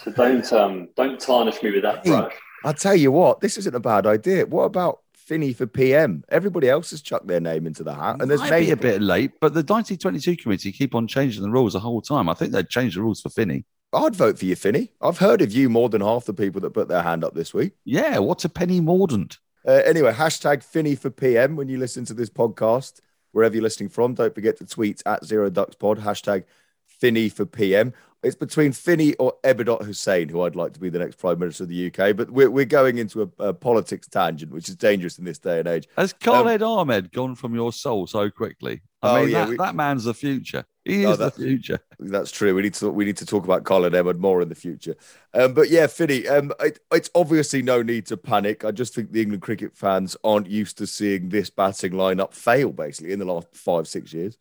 so 0.04 0.12
don't 0.12 0.52
um, 0.54 0.90
don't 0.96 1.20
tarnish 1.20 1.62
me 1.62 1.72
with 1.72 1.84
that 1.84 2.04
brush. 2.04 2.34
I 2.66 2.74
tell 2.74 2.96
you 2.96 3.12
what, 3.12 3.40
this 3.40 3.58
isn't 3.58 3.76
a 3.76 3.80
bad 3.80 4.06
idea. 4.06 4.46
What 4.46 4.64
about 4.64 5.00
Finney 5.30 5.54
for 5.54 5.68
PM. 5.68 6.24
Everybody 6.30 6.68
else 6.68 6.90
has 6.90 7.04
chucked 7.04 7.28
their 7.28 7.40
name 7.40 7.68
into 7.68 7.84
the 7.84 7.94
hat, 7.94 8.18
and 8.20 8.32
there's 8.32 8.42
maybe 8.50 8.72
a 8.72 8.76
bit 8.76 9.00
late, 9.00 9.34
but 9.40 9.54
the 9.54 9.60
1922 9.60 10.36
committee 10.38 10.72
keep 10.72 10.96
on 10.96 11.08
changing 11.08 11.44
the 11.44 11.52
rules 11.52 11.74
the 11.74 11.80
whole 11.80 12.02
time. 12.02 12.28
I 12.28 12.34
think 12.34 12.52
they'd 12.52 12.68
change 12.68 12.96
the 12.96 13.04
rules 13.04 13.22
for 13.22 13.30
Finney. 13.30 13.64
I'd 13.94 14.16
vote 14.16 14.40
for 14.40 14.46
you, 14.46 14.56
Finney. 14.56 14.92
I've 15.00 15.20
heard 15.20 15.44
of 15.44 15.54
you 15.54 15.70
more 15.70 15.88
than 15.88 16.02
half 16.02 16.26
the 16.26 16.34
people 16.34 16.62
that 16.62 16.72
put 16.72 16.88
their 16.88 17.04
hand 17.04 17.24
up 17.24 17.36
this 17.36 17.54
week. 17.54 17.74
Yeah, 17.86 18.18
what's 18.18 18.44
a 18.44 18.50
Penny 18.50 18.82
Mordaunt? 18.82 19.38
Uh, 19.68 19.82
anyway, 19.86 20.14
hashtag 20.14 20.64
Finney 20.64 20.96
for 20.96 21.12
PM 21.12 21.56
when 21.56 21.70
you 21.70 21.78
listen 21.78 22.06
to 22.06 22.16
this 22.16 22.32
podcast, 22.32 23.00
wherever 23.32 23.54
you're 23.54 23.62
listening 23.62 23.90
from. 23.90 24.16
Don't 24.16 24.34
forget 24.34 24.58
to 24.58 24.66
tweet 24.66 25.04
at 25.06 25.24
Zero 25.26 25.52
Ducks 25.52 25.76
Pod, 25.76 26.00
hashtag 26.00 26.46
Finney 26.88 27.30
for 27.30 27.46
PM. 27.46 27.94
It's 28.22 28.36
between 28.36 28.74
Finney 28.74 29.14
or 29.16 29.36
Ebadot 29.46 29.82
Hossain, 29.82 30.30
who 30.30 30.42
I'd 30.42 30.56
like 30.56 30.74
to 30.74 30.80
be 30.80 30.90
the 30.90 31.00
next 31.00 31.18
Prime 31.18 31.40
Minister 31.40 31.64
of 31.64 31.70
the 31.70 31.88
UK. 31.88 32.16
But 32.16 32.30
we're, 32.30 32.50
we're 32.50 32.66
going 32.66 32.98
into 32.98 33.22
a, 33.22 33.44
a 33.44 33.54
politics 33.54 34.08
tangent, 34.08 34.52
which 34.52 34.68
is 34.68 34.76
dangerous 34.76 35.18
in 35.20 35.26
this 35.26 35.40
day 35.40 35.60
and 35.60 35.68
age. 35.68 35.88
Has 35.96 36.12
Khaled 36.12 36.62
um, 36.62 36.80
Ahmed 36.80 37.14
gone 37.14 37.36
from 37.36 37.56
your 37.56 37.72
soul 37.72 38.08
so 38.08 38.30
quickly? 38.30 38.82
I 39.02 39.10
oh, 39.10 39.22
mean, 39.22 39.30
yeah, 39.30 39.40
that, 39.40 39.50
we, 39.50 39.58
that 39.58 39.76
man's 39.76 40.04
the 40.04 40.14
future. 40.14 40.66
He 40.84 41.06
oh, 41.06 41.12
is 41.12 41.20
the 41.20 41.32
future. 41.32 41.80
That's 42.00 42.32
true. 42.32 42.54
We 42.54 42.64
need 42.64 42.74
to 42.76 42.90
we 42.90 43.06
need 43.06 43.18
to 43.18 43.26
talk 43.26 43.46
about 43.46 43.64
Khaled 43.64 43.96
Ahmed 43.96 44.20
more 44.20 44.42
in 44.42 44.50
the 44.50 44.56
future. 44.56 44.96
Um, 45.34 45.54
but 45.54 45.70
yeah, 45.70 45.88
Finney, 45.88 46.28
um, 46.28 46.52
it, 46.60 46.80
it's 46.92 47.10
obviously 47.16 47.62
no 47.62 47.82
need 47.82 48.06
to 48.08 48.18
panic. 48.18 48.66
I 48.66 48.72
just 48.72 48.96
think 48.96 49.14
the 49.14 49.22
England 49.22 49.44
cricket 49.44 49.78
fans 49.78 50.18
aren't 50.26 50.48
used 50.48 50.78
to 50.80 50.88
seeing 50.88 51.30
this 51.30 51.50
batting 51.50 51.94
lineup 51.94 52.34
fail 52.34 52.72
basically 52.72 53.14
in 53.14 53.20
the 53.20 53.26
last 53.26 53.48
five 53.54 53.88
six 53.88 54.12
years. 54.12 54.38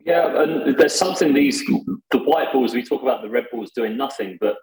Yeah, 0.00 0.42
and 0.42 0.76
there's 0.76 0.94
something 0.94 1.32
these 1.32 1.62
the 2.10 2.18
white 2.18 2.52
balls 2.52 2.74
we 2.74 2.82
talk 2.82 3.02
about 3.02 3.22
the 3.22 3.28
red 3.28 3.46
balls 3.50 3.72
doing 3.74 3.96
nothing, 3.96 4.38
but 4.40 4.56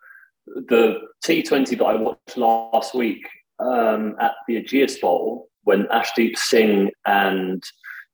the 0.45 0.99
T20 1.25 1.77
that 1.77 1.84
I 1.84 1.95
watched 1.95 2.38
last 2.38 2.93
week 2.93 3.27
um, 3.60 4.15
at 4.19 4.34
the 4.47 4.62
Ageas 4.62 4.99
Bowl 4.99 5.47
when 5.63 5.84
Arshdeep 5.86 6.38
Singh 6.38 6.91
and 7.06 7.63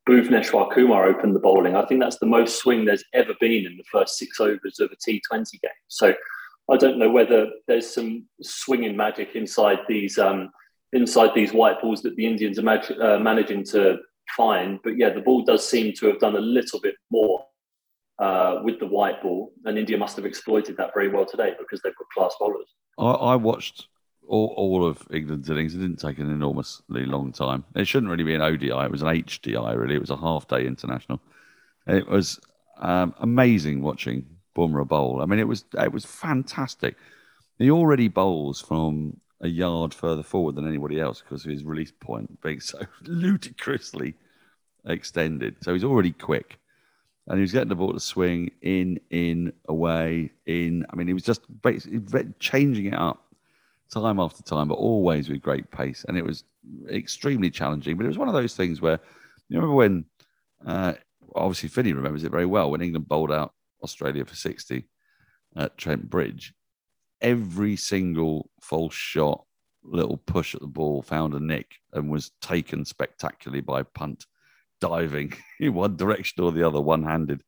Bhuvneshwar 0.07 0.73
Kumar 0.73 1.05
opened 1.05 1.35
the 1.35 1.39
bowling, 1.39 1.75
I 1.75 1.85
think 1.85 2.01
that's 2.01 2.19
the 2.19 2.25
most 2.25 2.59
swing 2.59 2.85
there's 2.85 3.03
ever 3.13 3.33
been 3.39 3.65
in 3.65 3.77
the 3.77 3.83
first 3.91 4.17
six 4.17 4.39
overs 4.39 4.79
of 4.79 4.91
a 4.91 4.95
T20 4.95 5.51
game. 5.61 5.71
So 5.87 6.13
I 6.71 6.77
don't 6.77 6.99
know 6.99 7.09
whether 7.09 7.47
there's 7.67 7.91
some 7.91 8.25
swinging 8.41 8.95
magic 8.95 9.35
inside 9.35 9.79
these 9.87 10.17
um, 10.17 10.49
inside 10.93 11.31
these 11.35 11.53
white 11.53 11.81
balls 11.81 12.01
that 12.01 12.15
the 12.15 12.25
Indians 12.25 12.57
are 12.57 12.63
mag- 12.63 12.91
uh, 13.01 13.19
managing 13.19 13.63
to 13.63 13.97
find. 14.35 14.79
But 14.83 14.97
yeah, 14.97 15.09
the 15.09 15.21
ball 15.21 15.43
does 15.43 15.67
seem 15.67 15.93
to 15.93 16.07
have 16.07 16.19
done 16.19 16.35
a 16.35 16.41
little 16.41 16.79
bit 16.79 16.95
more 17.11 17.45
uh, 18.19 18.59
with 18.63 18.79
the 18.79 18.85
white 18.85 19.21
ball, 19.21 19.53
and 19.65 19.77
India 19.77 19.97
must 19.97 20.15
have 20.17 20.25
exploited 20.25 20.77
that 20.77 20.91
very 20.93 21.07
well 21.09 21.25
today 21.25 21.53
because 21.57 21.81
they've 21.81 21.95
got 21.95 22.07
class 22.09 22.35
bowlers. 22.39 22.67
I, 22.97 23.33
I 23.33 23.35
watched 23.35 23.87
all, 24.27 24.53
all, 24.57 24.85
of 24.85 25.01
England's 25.11 25.49
innings. 25.49 25.73
It 25.73 25.79
didn't 25.79 25.99
take 25.99 26.19
an 26.19 26.29
enormously 26.29 27.05
long 27.05 27.31
time. 27.31 27.63
It 27.75 27.87
shouldn't 27.87 28.11
really 28.11 28.23
be 28.23 28.35
an 28.35 28.41
ODI. 28.41 28.69
It 28.69 28.91
was 28.91 29.01
an 29.01 29.07
HDI. 29.07 29.75
Really, 29.75 29.95
it 29.95 30.01
was 30.01 30.09
a 30.09 30.17
half-day 30.17 30.67
international. 30.67 31.21
It 31.87 32.07
was 32.07 32.39
um, 32.79 33.15
amazing 33.19 33.81
watching 33.81 34.25
Bumrah 34.55 34.87
bowl. 34.87 35.21
I 35.21 35.25
mean, 35.25 35.39
it 35.39 35.47
was 35.47 35.65
it 35.77 35.91
was 35.91 36.05
fantastic. 36.05 36.97
He 37.57 37.71
already 37.71 38.07
bowls 38.07 38.61
from 38.61 39.17
a 39.41 39.47
yard 39.47 39.93
further 39.93 40.23
forward 40.23 40.55
than 40.55 40.67
anybody 40.67 40.99
else 40.99 41.21
because 41.21 41.45
of 41.45 41.51
his 41.51 41.63
release 41.63 41.91
point 41.91 42.41
being 42.41 42.59
so 42.59 42.79
ludicrously 43.03 44.15
extended. 44.85 45.55
So 45.61 45.73
he's 45.73 45.83
already 45.83 46.11
quick. 46.11 46.58
And 47.29 47.37
he 47.37 47.41
was 47.41 47.51
getting 47.51 47.69
the 47.69 47.75
ball 47.75 47.93
to 47.93 47.99
swing 47.99 48.51
in, 48.61 48.99
in, 49.11 49.53
away, 49.67 50.31
in. 50.47 50.85
I 50.89 50.95
mean, 50.95 51.07
he 51.07 51.13
was 51.13 51.23
just 51.23 51.41
basically 51.61 52.25
changing 52.39 52.87
it 52.87 52.95
up 52.95 53.23
time 53.91 54.19
after 54.19 54.43
time, 54.43 54.67
but 54.67 54.75
always 54.75 55.29
with 55.29 55.41
great 55.41 55.69
pace. 55.71 56.05
And 56.07 56.17
it 56.17 56.25
was 56.25 56.43
extremely 56.91 57.51
challenging. 57.51 57.97
But 57.97 58.05
it 58.05 58.09
was 58.09 58.17
one 58.17 58.27
of 58.27 58.33
those 58.33 58.55
things 58.55 58.81
where 58.81 58.99
you 59.47 59.57
remember 59.57 59.75
when, 59.75 60.05
uh, 60.65 60.93
obviously, 61.35 61.69
Finney 61.69 61.93
remembers 61.93 62.23
it 62.23 62.31
very 62.31 62.45
well, 62.45 62.71
when 62.71 62.81
England 62.81 63.07
bowled 63.07 63.31
out 63.31 63.53
Australia 63.83 64.25
for 64.25 64.35
60 64.35 64.85
at 65.55 65.77
Trent 65.77 66.09
Bridge 66.09 66.53
every 67.21 67.75
single 67.75 68.49
false 68.61 68.93
shot, 68.93 69.45
little 69.83 70.17
push 70.17 70.55
at 70.55 70.61
the 70.61 70.67
ball 70.67 71.01
found 71.01 71.33
a 71.33 71.39
nick 71.39 71.75
and 71.93 72.09
was 72.09 72.31
taken 72.41 72.85
spectacularly 72.85 73.61
by 73.61 73.83
punt, 73.83 74.25
diving 74.79 75.33
in 75.59 75.73
one 75.73 75.95
direction 75.95 76.43
or 76.43 76.51
the 76.51 76.67
other, 76.67 76.81
one 76.81 77.03
handed. 77.03 77.41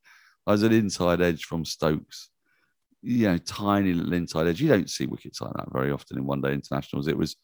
As 0.47 0.63
an 0.63 0.71
inside 0.71 1.21
edge 1.21 1.45
from 1.45 1.65
Stokes, 1.65 2.29
you 3.01 3.27
know, 3.27 3.37
tiny 3.37 3.93
little 3.93 4.13
inside 4.13 4.47
edge. 4.47 4.61
You 4.61 4.69
don't 4.69 4.89
see 4.89 5.05
wickets 5.05 5.41
like 5.41 5.53
that 5.53 5.71
very 5.71 5.91
often 5.91 6.17
in 6.17 6.25
one 6.25 6.41
day 6.41 6.53
internationals. 6.53 7.07
It 7.07 7.17
was 7.17 7.35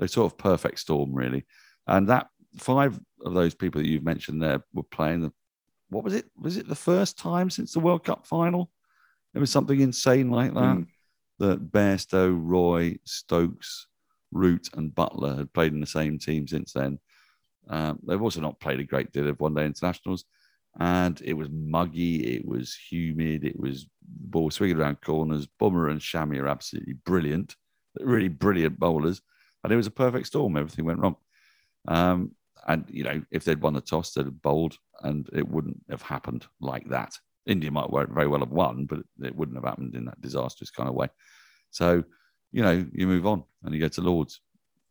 a 0.00 0.08
sort 0.08 0.32
of 0.32 0.38
perfect 0.38 0.78
storm, 0.80 1.14
really. 1.14 1.44
And 1.86 2.08
that 2.08 2.28
five 2.58 2.98
of 3.24 3.34
those 3.34 3.54
people 3.54 3.80
that 3.80 3.88
you've 3.88 4.04
mentioned 4.04 4.42
there 4.42 4.62
were 4.72 4.82
playing 4.82 5.22
the 5.22 5.32
what 5.88 6.04
was 6.04 6.14
it? 6.14 6.24
Was 6.40 6.56
it 6.56 6.68
the 6.68 6.74
first 6.74 7.18
time 7.18 7.50
since 7.50 7.72
the 7.72 7.80
World 7.80 8.04
Cup 8.04 8.26
final? 8.26 8.70
It 9.34 9.38
was 9.40 9.50
something 9.50 9.80
insane 9.80 10.30
like 10.30 10.54
that. 10.54 10.60
Mm 10.60 10.86
that 11.42 11.72
Bairstow, 11.72 12.38
Roy, 12.40 12.96
Stokes, 13.04 13.88
Root, 14.30 14.68
and 14.74 14.92
Buttler 14.92 15.38
had 15.38 15.52
played 15.52 15.72
in 15.72 15.80
the 15.80 15.86
same 15.86 16.16
team 16.16 16.46
since 16.46 16.72
then. 16.72 17.00
Um, 17.68 17.98
they've 18.06 18.20
also 18.20 18.40
not 18.40 18.60
played 18.60 18.80
a 18.80 18.84
great 18.84 19.12
deal 19.12 19.28
of 19.28 19.40
one 19.40 19.54
day 19.54 19.64
internationals. 19.64 20.24
And 20.78 21.20
it 21.22 21.34
was 21.34 21.48
muggy, 21.50 22.36
it 22.36 22.46
was 22.46 22.74
humid, 22.74 23.44
it 23.44 23.58
was 23.58 23.86
ball 24.02 24.50
swinging 24.50 24.78
around 24.78 25.02
corners. 25.02 25.46
Bumrah 25.60 25.90
and 25.90 26.00
Shami 26.00 26.40
are 26.40 26.48
absolutely 26.48 26.94
brilliant, 26.94 27.56
really 28.00 28.28
brilliant 28.28 28.78
bowlers. 28.78 29.20
And 29.62 29.72
it 29.72 29.76
was 29.76 29.86
a 29.86 29.92
perfect 29.92 30.26
storm. 30.28 30.56
Everything 30.56 30.84
went 30.84 30.98
wrong. 30.98 31.16
Um, 31.88 32.32
and, 32.66 32.84
you 32.88 33.04
know, 33.04 33.22
if 33.30 33.44
they'd 33.44 33.60
won 33.60 33.74
the 33.74 33.80
toss, 33.80 34.12
they'd 34.12 34.24
have 34.24 34.42
bowled 34.42 34.78
and 35.02 35.28
it 35.32 35.46
wouldn't 35.46 35.82
have 35.90 36.02
happened 36.02 36.46
like 36.60 36.88
that. 36.88 37.18
India 37.44 37.70
might 37.70 37.90
very 37.90 38.28
well 38.28 38.40
have 38.40 38.50
won, 38.50 38.86
but 38.86 39.00
it 39.22 39.34
wouldn't 39.34 39.56
have 39.56 39.64
happened 39.64 39.94
in 39.94 40.04
that 40.04 40.20
disastrous 40.20 40.70
kind 40.70 40.88
of 40.88 40.94
way. 40.94 41.08
So, 41.70 42.04
you 42.52 42.62
know, 42.62 42.86
you 42.92 43.06
move 43.06 43.26
on 43.26 43.44
and 43.64 43.74
you 43.74 43.80
go 43.80 43.88
to 43.88 44.00
Lords. 44.00 44.40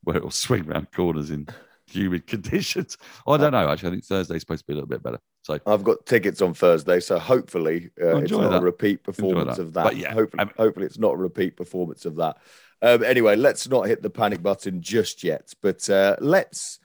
where 0.04 0.18
it'll 0.18 0.32
swing 0.46 0.66
round 0.66 0.92
corners 0.92 1.32
in 1.32 1.48
humid 1.92 2.28
conditions. 2.28 2.98
I 3.28 3.38
don't 3.38 3.52
know. 3.52 3.70
Actually, 3.70 3.90
I 3.90 3.92
think 3.92 4.06
Thursday's 4.06 4.42
supposed 4.42 4.62
to 4.62 4.68
be 4.68 4.74
a 4.74 4.76
little 4.76 4.90
bit 4.90 5.04
better. 5.04 5.20
So 5.44 5.60
I've 5.66 5.84
got 5.84 6.06
tickets 6.06 6.42
on 6.42 6.54
Thursday, 6.54 7.00
so 7.00 7.18
hopefully 7.20 7.90
uh, 8.02 8.18
it's 8.18 8.32
not 8.32 8.52
that. 8.52 8.62
a 8.62 8.62
repeat 8.62 9.04
performance 9.04 9.58
that. 9.58 9.64
of 9.64 9.74
that. 9.74 9.84
But 9.84 9.98
yeah, 9.98 10.14
hopefully, 10.14 10.42
I 10.42 10.46
mean- 10.46 10.54
hopefully 10.58 10.86
it's 10.86 11.00
not 11.00 11.14
a 11.14 11.18
repeat 11.18 11.58
performance 11.58 12.06
of 12.06 12.16
that. 12.18 12.38
Um, 12.82 13.04
anyway, 13.04 13.36
let's 13.36 13.68
not 13.70 13.88
hit 13.88 14.02
the 14.02 14.10
panic 14.10 14.42
button 14.42 14.82
just 14.82 15.24
yet, 15.24 15.54
but 15.62 15.88
uh, 15.90 16.16
let's 16.20 16.80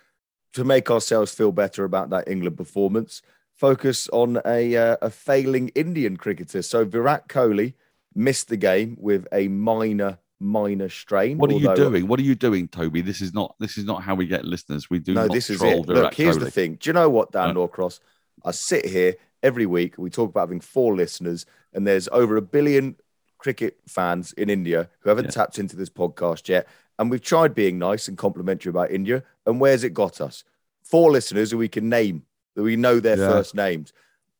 to 0.52 0.64
make 0.64 0.90
ourselves 0.90 1.34
feel 1.34 1.52
better 1.52 1.84
about 1.84 2.10
that 2.10 2.28
England 2.28 2.56
performance. 2.56 3.22
Focus 3.54 4.08
on 4.12 4.40
a 4.46 4.76
uh, 4.76 4.96
a 5.02 5.10
failing 5.10 5.68
Indian 5.74 6.16
cricketer. 6.16 6.62
So 6.62 6.84
Virat 6.84 7.28
Kohli 7.28 7.74
missed 8.14 8.48
the 8.48 8.56
game 8.56 8.96
with 8.98 9.26
a 9.32 9.48
minor 9.48 10.18
minor 10.40 10.88
strain. 10.88 11.38
what 11.38 11.50
are 11.50 11.54
you 11.54 11.74
doing? 11.74 12.06
What 12.08 12.20
are 12.20 12.24
you 12.24 12.34
doing, 12.34 12.68
Toby? 12.68 13.00
This 13.00 13.20
is 13.20 13.32
not 13.32 13.54
this 13.58 13.78
is 13.78 13.84
not 13.84 14.02
how 14.02 14.14
we 14.14 14.26
get 14.26 14.44
listeners. 14.44 14.90
We 14.90 14.98
do 14.98 15.14
no, 15.14 15.22
not 15.26 15.32
this 15.32 15.50
is 15.50 15.62
it. 15.62 15.86
Look, 15.86 16.14
here's 16.14 16.36
Kohli. 16.36 16.40
the 16.40 16.50
thing. 16.50 16.74
Do 16.80 16.88
you 16.90 16.94
know 16.94 17.08
what, 17.08 17.32
Dan 17.32 17.46
Right. 17.46 17.54
Norcross? 17.54 18.00
I 18.44 18.50
sit 18.50 18.84
here 18.86 19.14
every 19.42 19.66
week. 19.66 19.94
We 19.98 20.10
talk 20.10 20.30
about 20.30 20.40
having 20.42 20.60
four 20.60 20.94
listeners, 20.94 21.46
and 21.72 21.86
there's 21.86 22.08
over 22.12 22.36
a 22.36 22.42
billion 22.42 22.96
cricket 23.38 23.78
fans 23.86 24.32
in 24.34 24.50
India 24.50 24.88
who 25.00 25.08
haven't 25.08 25.26
Yeah. 25.26 25.30
tapped 25.30 25.58
into 25.58 25.76
this 25.76 25.90
podcast 25.90 26.48
yet. 26.48 26.66
And 26.98 27.10
we've 27.10 27.20
tried 27.22 27.54
being 27.54 27.78
nice 27.78 28.08
and 28.08 28.16
complimentary 28.16 28.70
about 28.70 28.90
India. 28.90 29.22
And 29.46 29.60
where's 29.60 29.84
it 29.84 29.92
got 29.92 30.20
us? 30.20 30.44
Four 30.82 31.10
listeners 31.12 31.50
who 31.50 31.58
we 31.58 31.68
can 31.68 31.88
name, 31.90 32.24
that 32.54 32.62
we 32.62 32.76
know 32.76 33.00
their 33.00 33.18
Yeah. 33.18 33.28
first 33.28 33.54
names. 33.54 33.92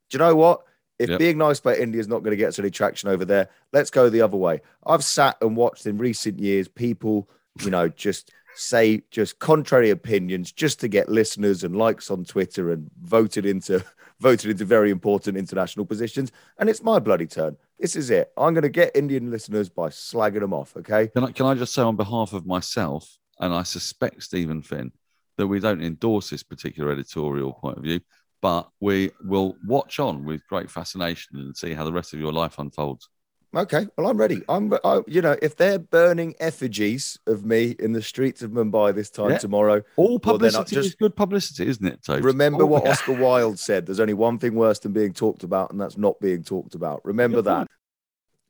Do 0.09 0.17
you 0.17 0.19
know 0.21 0.35
what? 0.35 0.63
If 0.99 1.11
Yep. 1.11 1.19
being 1.19 1.39
nice 1.39 1.59
about 1.59 1.79
India 1.79 2.01
is 2.01 2.09
not 2.09 2.21
going 2.21 2.31
to 2.31 2.37
get 2.37 2.49
us 2.49 2.59
any 2.59 2.71
traction 2.71 3.09
over 3.09 3.25
there, 3.25 3.49
let's 3.73 3.91
go 3.91 4.09
the 4.09 4.23
other 4.23 4.37
way. 4.37 4.61
I've 4.87 5.05
sat 5.05 5.37
and 5.43 5.57
watched 5.57 5.87
in 5.87 5.99
recent 5.99 6.39
years 6.39 6.69
people, 6.69 7.29
you 7.63 7.71
know, 7.71 7.89
just 7.89 8.33
say 8.55 9.03
just 9.11 9.39
contrary 9.39 9.91
opinions 9.91 10.51
just 10.51 10.81
to 10.81 10.89
get 10.89 11.11
listeners 11.11 11.63
and 11.63 11.77
likes 11.77 12.11
on 12.11 12.25
Twitter 12.25 12.71
and 12.71 12.91
voted 13.03 13.45
into 13.45 13.85
voted 14.21 14.51
into 14.51 14.65
very 14.65 14.91
important 14.91 15.37
international 15.37 15.85
positions. 15.85 16.33
And 16.59 16.71
it's 16.71 16.83
my 16.83 16.99
bloody 16.99 17.27
turn. 17.27 17.57
This 17.79 17.97
is 17.97 18.09
it. 18.09 18.33
I'm 18.39 18.55
going 18.55 18.63
to 18.63 18.71
get 18.71 18.97
Indian 18.97 19.31
listeners 19.31 19.69
by 19.69 19.89
slagging 19.89 20.41
them 20.41 20.55
off. 20.55 20.75
Okay. 20.77 21.09
Can 21.09 21.25
I, 21.25 21.33
can 21.33 21.45
I 21.47 21.55
just 21.55 21.75
say 21.75 21.83
on 21.83 21.97
behalf 21.97 22.33
of 22.33 22.47
myself, 22.47 23.19
and 23.39 23.53
I 23.53 23.63
suspect 23.63 24.23
Stephen 24.23 24.63
Finn, 24.63 24.93
that 25.37 25.47
we 25.47 25.61
don't 25.61 25.83
endorse 25.83 26.31
this 26.31 26.43
particular 26.43 26.91
editorial 26.91 27.53
point 27.53 27.77
of 27.77 27.85
view, 27.85 28.01
but 28.41 28.69
we 28.81 29.11
will 29.25 29.57
watch 29.67 29.99
on 29.99 30.25
with 30.25 30.47
great 30.49 30.71
fascination 30.71 31.39
and 31.39 31.57
see 31.57 31.73
how 31.75 31.85
the 31.85 31.93
rest 31.93 32.13
of 32.15 32.21
your 32.21 32.33
life 32.33 32.59
unfolds. 32.59 33.09
Okay, 33.55 33.87
well, 33.97 34.09
I'm 34.09 34.19
ready. 34.19 34.43
I'm, 34.51 34.75
I, 34.85 35.01
you 35.07 35.23
know, 35.23 35.35
if 35.41 35.57
they're 35.57 35.79
burning 35.79 36.35
effigies 36.41 37.19
of 37.27 37.45
me 37.47 37.75
in 37.79 37.93
the 37.93 38.03
streets 38.03 38.43
of 38.43 38.51
Mumbai 38.51 38.95
this 38.95 39.09
time 39.09 39.31
Yeah. 39.31 39.39
tomorrow, 39.39 39.83
All 39.97 40.11
Well, 40.11 40.19
publicity 40.19 40.75
just- 40.75 40.89
is 40.89 40.95
good 40.95 41.17
publicity, 41.17 41.67
isn't 41.67 41.87
it, 41.87 42.03
Toby? 42.05 42.21
remember 42.23 42.65
Oh, 42.65 42.67
what 42.67 42.85
yeah. 42.85 42.91
Oscar 42.91 43.13
Wilde 43.15 43.59
said. 43.59 43.87
There's 43.87 44.01
only 44.01 44.13
one 44.15 44.39
thing 44.39 44.55
worse 44.57 44.79
than 44.81 44.93
being 44.93 45.15
talked 45.15 45.43
about, 45.43 45.71
and 45.71 45.81
that's 45.81 45.97
not 45.97 46.21
being 46.21 46.43
talked 46.43 46.75
about. 46.75 47.03
Remember 47.05 47.39
Good 47.39 47.45
that. 47.47 47.57
point. 47.59 47.71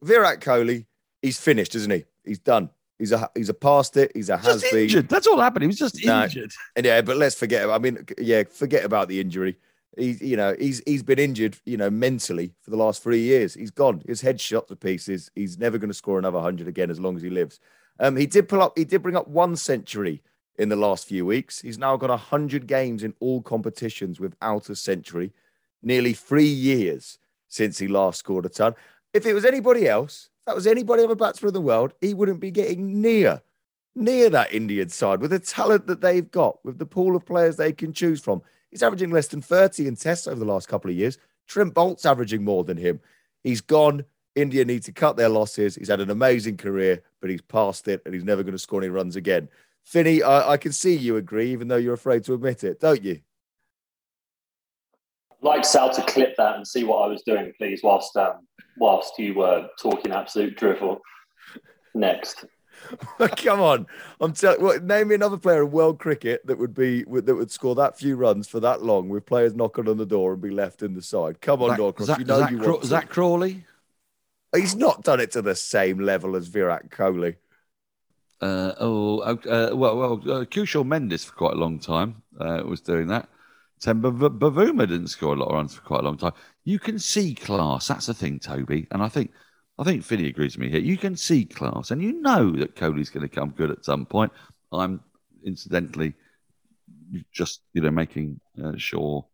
Virat 0.02 0.40
Kohli, 0.40 0.86
he's 1.22 1.38
finished, 1.38 1.74
isn't 1.76 1.90
he? 1.92 2.04
He's 2.24 2.38
done. 2.40 2.70
He's 2.98 3.12
a 3.12 3.30
he's 3.36 3.50
a 3.50 3.54
past 3.54 3.96
it. 3.98 4.10
He's 4.14 4.30
a 4.30 4.38
has 4.38 4.62
been. 4.72 5.06
That's 5.06 5.26
all 5.26 5.38
happened. 5.38 5.62
He 5.64 5.66
was 5.66 5.76
just 5.78 6.02
No. 6.04 6.24
injured. 6.24 6.50
And 6.74 6.84
yeah, 6.86 7.02
but 7.02 7.16
let's 7.18 7.34
forget. 7.36 7.68
I 7.68 7.78
mean, 7.78 8.04
yeah, 8.18 8.42
forget 8.50 8.84
about 8.84 9.08
the 9.08 9.20
injury. 9.20 9.56
He's 9.96 10.20
you 10.20 10.36
know 10.36 10.54
he's 10.58 10.82
he's 10.86 11.02
been 11.02 11.18
injured 11.18 11.56
you 11.64 11.76
know 11.76 11.90
mentally 11.90 12.54
for 12.60 12.70
the 12.70 12.76
last 12.76 13.02
three 13.02 13.20
years. 13.20 13.54
He's 13.54 13.70
gone. 13.70 14.02
His 14.06 14.20
head 14.20 14.40
shot 14.40 14.68
to 14.68 14.76
pieces. 14.76 15.30
He's 15.34 15.58
never 15.58 15.78
going 15.78 15.90
to 15.90 15.94
score 15.94 16.18
another 16.18 16.40
hundred 16.40 16.68
again 16.68 16.90
as 16.90 17.00
long 17.00 17.16
as 17.16 17.22
he 17.22 17.30
lives. 17.30 17.60
Um, 17.98 18.16
he 18.16 18.26
did 18.26 18.48
pull 18.48 18.62
up. 18.62 18.76
He 18.76 18.84
did 18.84 19.02
bring 19.02 19.16
up 19.16 19.28
one 19.28 19.56
century 19.56 20.22
in 20.58 20.68
the 20.68 20.76
last 20.76 21.06
few 21.06 21.24
weeks. 21.24 21.60
He's 21.60 21.78
now 21.78 21.96
got 21.96 22.18
hundred 22.18 22.66
games 22.66 23.02
in 23.02 23.14
all 23.20 23.40
competitions 23.42 24.20
without 24.20 24.68
a 24.68 24.76
century. 24.76 25.32
Nearly 25.82 26.12
three 26.12 26.44
years 26.44 27.18
since 27.48 27.78
he 27.78 27.88
last 27.88 28.18
scored 28.18 28.46
a 28.46 28.48
ton. 28.48 28.74
If 29.14 29.24
it 29.24 29.34
was 29.34 29.44
anybody 29.44 29.88
else, 29.88 30.30
if 30.40 30.46
that 30.46 30.54
was 30.54 30.66
anybody 30.66 31.04
other 31.04 31.14
batsman 31.14 31.48
in 31.48 31.54
the 31.54 31.60
world, 31.60 31.92
he 32.00 32.12
wouldn't 32.12 32.40
be 32.40 32.50
getting 32.50 33.00
near 33.00 33.40
near 33.94 34.28
that 34.28 34.52
Indian 34.52 34.90
side 34.90 35.20
with 35.20 35.30
the 35.30 35.38
talent 35.38 35.86
that 35.86 36.02
they've 36.02 36.30
got, 36.30 36.62
with 36.64 36.78
the 36.78 36.84
pool 36.84 37.16
of 37.16 37.24
players 37.24 37.56
they 37.56 37.72
can 37.72 37.92
choose 37.92 38.20
from. 38.20 38.42
He's 38.76 38.82
averaging 38.82 39.08
less 39.08 39.28
than 39.28 39.40
30 39.40 39.88
in 39.88 39.96
tests 39.96 40.26
over 40.26 40.38
the 40.38 40.44
last 40.44 40.68
couple 40.68 40.90
of 40.90 40.96
years. 40.98 41.16
Trent 41.48 41.72
Boult's 41.72 42.04
averaging 42.04 42.44
more 42.44 42.62
than 42.62 42.76
him. 42.76 43.00
He's 43.42 43.62
gone. 43.62 44.04
India 44.34 44.66
need 44.66 44.82
to 44.82 44.92
cut 44.92 45.16
their 45.16 45.30
losses. 45.30 45.76
He's 45.76 45.88
had 45.88 46.02
an 46.02 46.10
amazing 46.10 46.58
career, 46.58 47.02
but 47.22 47.30
he's 47.30 47.40
passed 47.40 47.88
it 47.88 48.02
and 48.04 48.12
he's 48.12 48.22
never 48.22 48.42
going 48.42 48.52
to 48.52 48.58
score 48.58 48.82
any 48.82 48.90
runs 48.90 49.16
again. 49.16 49.48
Finney, 49.82 50.22
I, 50.22 50.50
I 50.50 50.56
can 50.58 50.72
see 50.72 50.94
you 50.94 51.16
agree, 51.16 51.50
even 51.52 51.68
though 51.68 51.76
you're 51.76 51.94
afraid 51.94 52.24
to 52.24 52.34
admit 52.34 52.64
it, 52.64 52.78
don't 52.78 53.02
you? 53.02 53.18
I'd 55.32 55.40
like 55.40 55.64
Sal 55.64 55.88
to 55.94 56.02
clip 56.02 56.36
that 56.36 56.56
and 56.56 56.68
see 56.68 56.84
what 56.84 56.98
I 56.98 57.06
was 57.06 57.22
doing, 57.22 57.54
please, 57.56 57.80
whilst 57.82 58.14
um, 58.18 58.46
whilst 58.76 59.18
you 59.18 59.36
were 59.36 59.68
talking 59.80 60.12
absolute 60.12 60.54
drivel. 60.58 61.00
Next. 61.94 62.44
Come 63.36 63.60
on, 63.60 63.86
I'm 64.20 64.32
telling. 64.32 64.62
What, 64.62 64.84
name 64.84 65.08
me 65.08 65.14
another 65.14 65.36
player 65.36 65.62
in 65.64 65.70
world 65.70 65.98
cricket 65.98 66.46
that 66.46 66.58
would 66.58 66.74
be 66.74 67.04
that 67.04 67.34
would 67.34 67.50
score 67.50 67.74
that 67.74 67.98
few 67.98 68.16
runs 68.16 68.48
for 68.48 68.60
that 68.60 68.82
long 68.82 69.08
with 69.08 69.26
players 69.26 69.54
knocking 69.54 69.88
on 69.88 69.96
the 69.96 70.06
door 70.06 70.32
and 70.32 70.42
be 70.42 70.50
left 70.50 70.82
in 70.82 70.94
the 70.94 71.02
side. 71.02 71.40
Come 71.40 71.62
on, 71.62 71.70
Zach, 71.70 71.78
Norcross. 71.78 72.06
Zach, 72.06 72.18
you 72.18 72.24
know 72.24 72.40
Zach, 72.40 72.50
you 72.50 72.58
Craw- 72.58 72.72
want. 72.72 72.84
Zak 72.84 73.08
Crawley. 73.08 73.64
He's 74.54 74.76
not 74.76 75.02
done 75.02 75.20
it 75.20 75.32
to 75.32 75.42
the 75.42 75.54
same 75.54 75.98
level 75.98 76.36
as 76.36 76.46
Virat 76.46 76.90
Kohli. 76.90 77.36
Uh, 78.40 78.72
oh, 78.80 79.20
uh, 79.20 79.74
well, 79.74 79.96
well, 79.96 80.12
uh, 80.12 80.44
Kusal 80.44 80.84
Mendis 80.84 81.24
for 81.24 81.32
quite 81.32 81.54
a 81.54 81.58
long 81.58 81.78
time 81.78 82.22
uh, 82.38 82.62
was 82.64 82.80
doing 82.80 83.06
that. 83.08 83.28
Temba 83.80 84.12
Bavuma 84.38 84.88
didn't 84.88 85.08
score 85.08 85.34
a 85.34 85.38
lot 85.38 85.48
of 85.48 85.54
runs 85.54 85.74
for 85.74 85.82
quite 85.82 86.00
a 86.00 86.04
long 86.04 86.16
time. 86.16 86.32
You 86.64 86.78
can 86.78 86.98
see 86.98 87.34
class. 87.34 87.88
That's 87.88 88.06
the 88.06 88.14
thing, 88.14 88.38
Toby. 88.38 88.86
And 88.90 89.02
I 89.02 89.08
think, 89.08 89.32
I 89.78 89.84
think 89.84 90.02
Finney 90.04 90.26
agrees 90.28 90.56
with 90.56 90.66
me 90.66 90.70
here. 90.70 90.80
You 90.80 90.96
can 90.96 91.16
see 91.16 91.44
class, 91.44 91.90
and 91.90 92.02
you 92.02 92.20
know 92.20 92.50
that 92.52 92.76
Kohli's 92.76 93.10
going 93.10 93.28
to 93.28 93.34
come 93.34 93.50
good 93.50 93.70
at 93.70 93.84
some 93.84 94.06
point. 94.06 94.32
I'm 94.72 95.00
incidentally 95.44 96.14
just, 97.32 97.60
you 97.74 97.82
know, 97.82 97.90
making 97.90 98.40
uh, 98.62 98.72
sure 98.76 99.26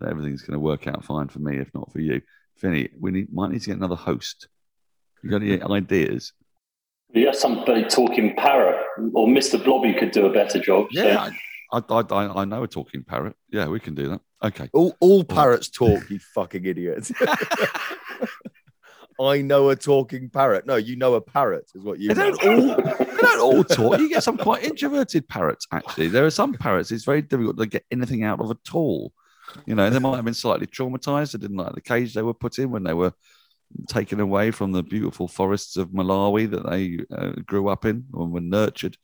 that 0.00 0.08
everything's 0.08 0.42
going 0.42 0.54
to 0.54 0.60
work 0.60 0.86
out 0.86 1.04
fine 1.04 1.28
for 1.28 1.38
me, 1.40 1.58
if 1.58 1.72
not 1.74 1.92
for 1.92 2.00
you. 2.00 2.22
Finney, 2.56 2.88
we 2.98 3.10
need, 3.10 3.32
might 3.32 3.50
need 3.50 3.60
to 3.60 3.66
get 3.66 3.76
another 3.76 3.94
host. 3.96 4.48
You 5.22 5.30
got 5.30 5.42
any 5.42 5.60
ideas? 5.62 6.32
Yeah, 7.12 7.32
somebody 7.32 7.84
talking 7.84 8.34
parrot, 8.36 8.82
or 9.12 9.26
Mr. 9.26 9.62
Blobby 9.62 9.92
could 9.94 10.12
do 10.12 10.26
a 10.26 10.32
better 10.32 10.58
job. 10.60 10.88
so- 10.92 11.02
Yeah, 11.06 11.28
I, 11.72 11.78
I, 11.88 12.00
I, 12.10 12.40
I 12.40 12.44
know 12.46 12.62
a 12.62 12.68
talking 12.68 13.02
parrot. 13.04 13.36
Yeah, 13.50 13.66
we 13.68 13.80
can 13.80 13.94
do 13.94 14.08
that. 14.08 14.20
Okay. 14.42 14.70
All, 14.72 14.96
all 15.00 15.24
parrots 15.24 15.68
talk, 15.68 16.08
you 16.08 16.18
fucking 16.34 16.64
idiot. 16.64 17.10
I 19.20 19.42
know 19.42 19.68
a 19.68 19.76
talking 19.76 20.30
parrot. 20.30 20.66
No, 20.66 20.76
you 20.76 20.96
know 20.96 21.14
a 21.14 21.20
parrot 21.20 21.70
is 21.74 21.82
what 21.82 21.98
you 21.98 22.08
They 22.08 22.14
know. 22.14 22.36
don't 22.36 22.60
all 22.60 22.76
they 22.98 23.16
don't 23.20 23.40
all 23.40 23.64
talk. 23.64 24.00
You 24.00 24.08
get 24.08 24.22
some 24.22 24.38
quite 24.38 24.64
introverted 24.64 25.28
parrots. 25.28 25.66
Actually, 25.72 26.08
there 26.08 26.24
are 26.24 26.30
some 26.30 26.54
parrots. 26.54 26.90
It's 26.90 27.04
very 27.04 27.22
difficult 27.22 27.58
to 27.58 27.66
get 27.66 27.84
anything 27.90 28.24
out 28.24 28.40
of 28.40 28.50
at 28.50 28.74
all. 28.74 29.12
You 29.66 29.74
know, 29.74 29.90
they 29.90 29.98
might 29.98 30.16
have 30.16 30.24
been 30.24 30.34
slightly 30.34 30.66
traumatized. 30.66 31.32
They 31.32 31.38
didn't 31.38 31.56
like 31.56 31.74
the 31.74 31.80
cage 31.80 32.14
they 32.14 32.22
were 32.22 32.34
put 32.34 32.58
in 32.58 32.70
when 32.70 32.84
they 32.84 32.94
were 32.94 33.12
taken 33.88 34.20
away 34.20 34.50
from 34.50 34.72
the 34.72 34.82
beautiful 34.82 35.28
forests 35.28 35.76
of 35.76 35.90
Malawi 35.90 36.50
that 36.50 36.68
they 36.68 36.98
uh, 37.14 37.32
grew 37.44 37.68
up 37.68 37.84
in 37.84 38.06
and 38.14 38.32
were 38.32 38.40
nurtured, 38.40 38.96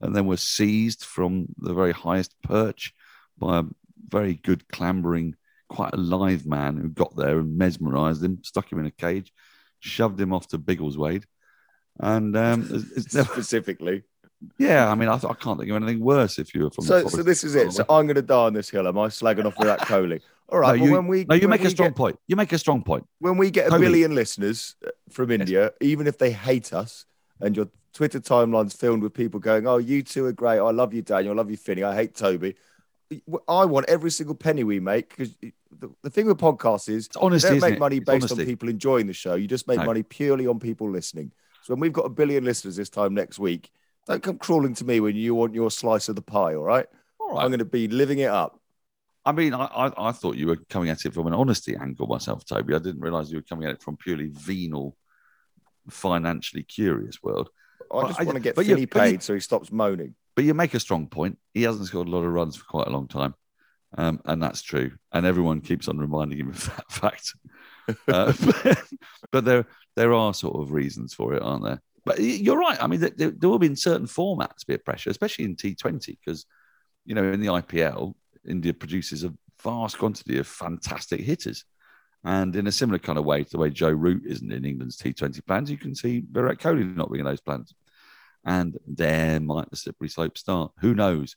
and 0.00 0.14
then 0.14 0.26
were 0.26 0.36
seized 0.36 1.04
from 1.04 1.46
the 1.58 1.72
very 1.72 1.92
highest 1.92 2.34
perch 2.42 2.92
by 3.38 3.60
a 3.60 3.64
very 4.08 4.34
good 4.34 4.68
clambering, 4.68 5.34
quite 5.68 5.94
a 5.94 5.98
live 5.98 6.46
man 6.46 6.76
who 6.76 6.88
got 6.88 7.16
there 7.16 7.38
and 7.38 7.56
mesmerized 7.56 8.22
him, 8.22 8.38
stuck 8.42 8.70
him 8.70 8.78
in 8.78 8.86
a 8.86 8.90
cage, 8.90 9.32
shoved 9.82 10.20
him 10.20 10.32
off 10.32 10.48
to 10.48 10.58
Biggleswade. 10.58 11.24
And 12.00 12.36
um, 12.36 12.68
it's, 12.96 13.14
never, 13.14 13.30
Specifically. 13.32 14.04
yeah, 14.58 14.90
I 14.90 14.94
mean, 14.94 15.08
I, 15.08 15.14
I 15.14 15.34
can't 15.34 15.58
think 15.58 15.70
of 15.70 15.76
anything 15.76 16.00
worse 16.00 16.38
if 16.38 16.54
you 16.54 16.64
were 16.64 16.70
from. 16.70 16.84
So, 16.84 17.06
so 17.08 17.22
this 17.22 17.44
is 17.44 17.54
it. 17.54 17.72
So 17.72 17.84
I'm 17.88 18.06
going 18.06 18.16
to 18.16 18.22
die 18.22 18.46
on 18.46 18.54
this 18.54 18.70
hill. 18.70 18.88
Am 18.88 18.98
I 18.98 19.08
slagging 19.08 19.44
off 19.44 19.56
Virat 19.60 19.80
Kohli? 19.80 20.20
All 20.48 20.58
right. 20.58 20.76
no, 20.76 20.82
well, 20.82 20.88
you, 20.88 20.92
when 20.92 21.06
we 21.06 21.24
no, 21.24 21.34
you 21.34 21.48
make 21.48 21.64
a 21.64 21.70
strong 21.70 21.90
get- 21.90 21.96
point. 21.96 22.18
You 22.28 22.36
make 22.36 22.52
a 22.52 22.58
strong 22.58 22.82
point. 22.82 23.06
when 23.18 23.36
we 23.36 23.50
get 23.50 23.72
a 23.72 23.78
billion 23.78 24.14
listeners 24.14 24.76
uh, 24.86 24.90
from 25.10 25.30
India, 25.30 25.72
even 25.80 26.06
if 26.06 26.18
they 26.18 26.30
hate 26.30 26.72
us, 26.72 27.04
and 27.40 27.56
your 27.56 27.68
Twitter 27.92 28.20
timeline's 28.20 28.74
filled 28.74 29.02
with 29.02 29.14
people 29.14 29.40
going, 29.40 29.66
"Oh, 29.66 29.78
you 29.78 30.02
two 30.02 30.26
are 30.26 30.32
great. 30.32 30.58
I 30.58 30.70
love 30.70 30.92
you, 30.94 31.02
Daniel. 31.02 31.34
I 31.34 31.36
love 31.36 31.50
you, 31.50 31.56
Finney. 31.56 31.84
I 31.84 31.94
hate 31.94 32.14
Toby." 32.14 32.54
I 33.48 33.64
want 33.64 33.86
every 33.88 34.10
single 34.10 34.34
penny 34.34 34.64
we 34.64 34.80
make 34.80 35.08
because 35.10 35.34
the, 35.78 35.90
the 36.02 36.10
thing 36.10 36.26
with 36.26 36.38
podcasts 36.38 36.88
is 36.88 37.06
It's 37.06 37.16
honesty, 37.16 37.48
you 37.54 37.60
don't 37.60 37.70
make 37.70 37.76
it? 37.76 37.80
money 37.80 37.98
based 38.00 38.30
on 38.32 38.38
people 38.44 38.68
enjoying 38.68 39.06
the 39.06 39.12
show. 39.12 39.34
You 39.34 39.46
just 39.48 39.66
make 39.68 39.78
No. 39.78 39.84
money 39.86 40.02
purely 40.02 40.46
on 40.46 40.58
people 40.60 40.90
listening. 40.90 41.32
So 41.62 41.74
when 41.74 41.80
we've 41.80 41.92
got 41.92 42.06
a 42.06 42.10
billion 42.10 42.44
listeners 42.44 42.76
this 42.76 42.90
time 42.90 43.14
next 43.14 43.38
week, 43.38 43.70
don't 44.06 44.22
come 44.22 44.38
crawling 44.38 44.74
to 44.74 44.84
me 44.84 45.00
when 45.00 45.14
you 45.16 45.34
want 45.34 45.54
your 45.54 45.70
slice 45.70 46.08
of 46.08 46.16
the 46.16 46.22
pie. 46.22 46.54
All 46.54 46.64
right, 46.64 46.86
All 47.20 47.38
I'm 47.38 47.48
going 47.48 47.60
to 47.60 47.64
be 47.64 47.86
living 47.88 48.18
it 48.18 48.30
up. 48.30 48.58
I 49.24 49.30
mean, 49.30 49.54
I, 49.54 49.66
I, 49.66 50.08
I 50.08 50.12
thought 50.12 50.36
you 50.36 50.48
were 50.48 50.56
coming 50.68 50.88
at 50.90 51.04
it 51.04 51.14
from 51.14 51.28
an 51.28 51.34
honesty 51.34 51.76
angle 51.76 52.08
myself, 52.08 52.44
Toby. 52.44 52.74
I 52.74 52.78
didn't 52.78 53.00
realize 53.00 53.30
you 53.30 53.38
were 53.38 53.42
coming 53.48 53.68
at 53.68 53.74
it 53.76 53.82
from 53.82 53.96
purely 53.96 54.26
venal, 54.32 54.96
financially 55.88 56.62
curious 56.62 57.22
world. 57.22 57.48
I 57.94 58.06
just 58.08 58.20
I- 58.20 58.24
want 58.24 58.36
to 58.36 58.40
get 58.42 58.56
Finney 58.56 58.68
but 58.68 58.80
you- 58.80 58.86
paid 59.12 59.22
so 59.22 59.34
he 59.34 59.40
stops 59.40 59.70
moaning. 59.70 60.14
But 60.34 60.44
you 60.44 60.54
make 60.54 60.74
a 60.74 60.80
strong 60.80 61.06
point. 61.06 61.38
He 61.54 61.62
hasn't 61.62 61.86
scored 61.86 62.08
a 62.08 62.10
lot 62.10 62.24
of 62.24 62.32
runs 62.32 62.56
for 62.56 62.64
quite 62.64 62.86
a 62.86 62.92
long 62.92 63.08
time, 63.08 63.34
um, 63.96 64.20
and 64.24 64.42
that's 64.42 64.62
true. 64.62 64.92
And 65.12 65.26
everyone 65.26 65.60
keeps 65.60 65.88
on 65.88 65.98
reminding 65.98 66.38
him 66.38 66.48
of 66.50 66.64
that 66.76 66.90
fact. 66.90 67.34
uh, 68.08 68.32
but, 69.32 69.44
there 69.44 69.66
there 69.96 70.14
are 70.14 70.32
sort 70.32 70.60
of 70.60 70.72
reasons 70.72 71.14
for 71.14 71.34
it, 71.34 71.42
aren't 71.42 71.64
there? 71.64 71.82
But 72.04 72.20
you're 72.20 72.58
right. 72.58 72.82
I 72.82 72.86
mean, 72.86 73.00
there, 73.00 73.30
there 73.30 73.48
will 73.48 73.58
be 73.58 73.66
in 73.66 73.76
certain 73.76 74.06
formats 74.06 74.66
be 74.66 74.74
a 74.74 74.78
pressure, 74.78 75.10
especially 75.10 75.44
in 75.44 75.56
T20, 75.56 76.18
because 76.24 76.46
you 77.04 77.14
know 77.14 77.24
in 77.24 77.40
the 77.40 77.48
IPL, 77.48 78.14
India 78.46 78.74
produces 78.74 79.24
a 79.24 79.34
vast 79.62 79.98
quantity 79.98 80.38
of 80.38 80.46
fantastic 80.46 81.20
hitters. 81.20 81.64
And 82.24 82.54
in 82.54 82.68
a 82.68 82.72
similar 82.72 83.00
kind 83.00 83.18
of 83.18 83.24
way 83.24 83.42
to 83.42 83.50
the 83.50 83.58
way 83.58 83.70
Joe 83.70 83.90
Root 83.90 84.22
isn't 84.26 84.52
in 84.52 84.64
England's 84.64 84.96
T20 84.96 85.44
plans, 85.44 85.70
you 85.70 85.76
can 85.76 85.94
see 85.94 86.22
Virat 86.30 86.58
Kohli 86.58 86.96
not 86.96 87.10
being 87.10 87.20
in 87.20 87.26
those 87.26 87.40
plans. 87.40 87.74
And 88.44 88.78
there 88.86 89.40
might 89.40 89.70
the 89.70 89.76
slippery 89.76 90.08
slope 90.08 90.36
start. 90.36 90.72
Who 90.80 90.94
knows? 90.94 91.36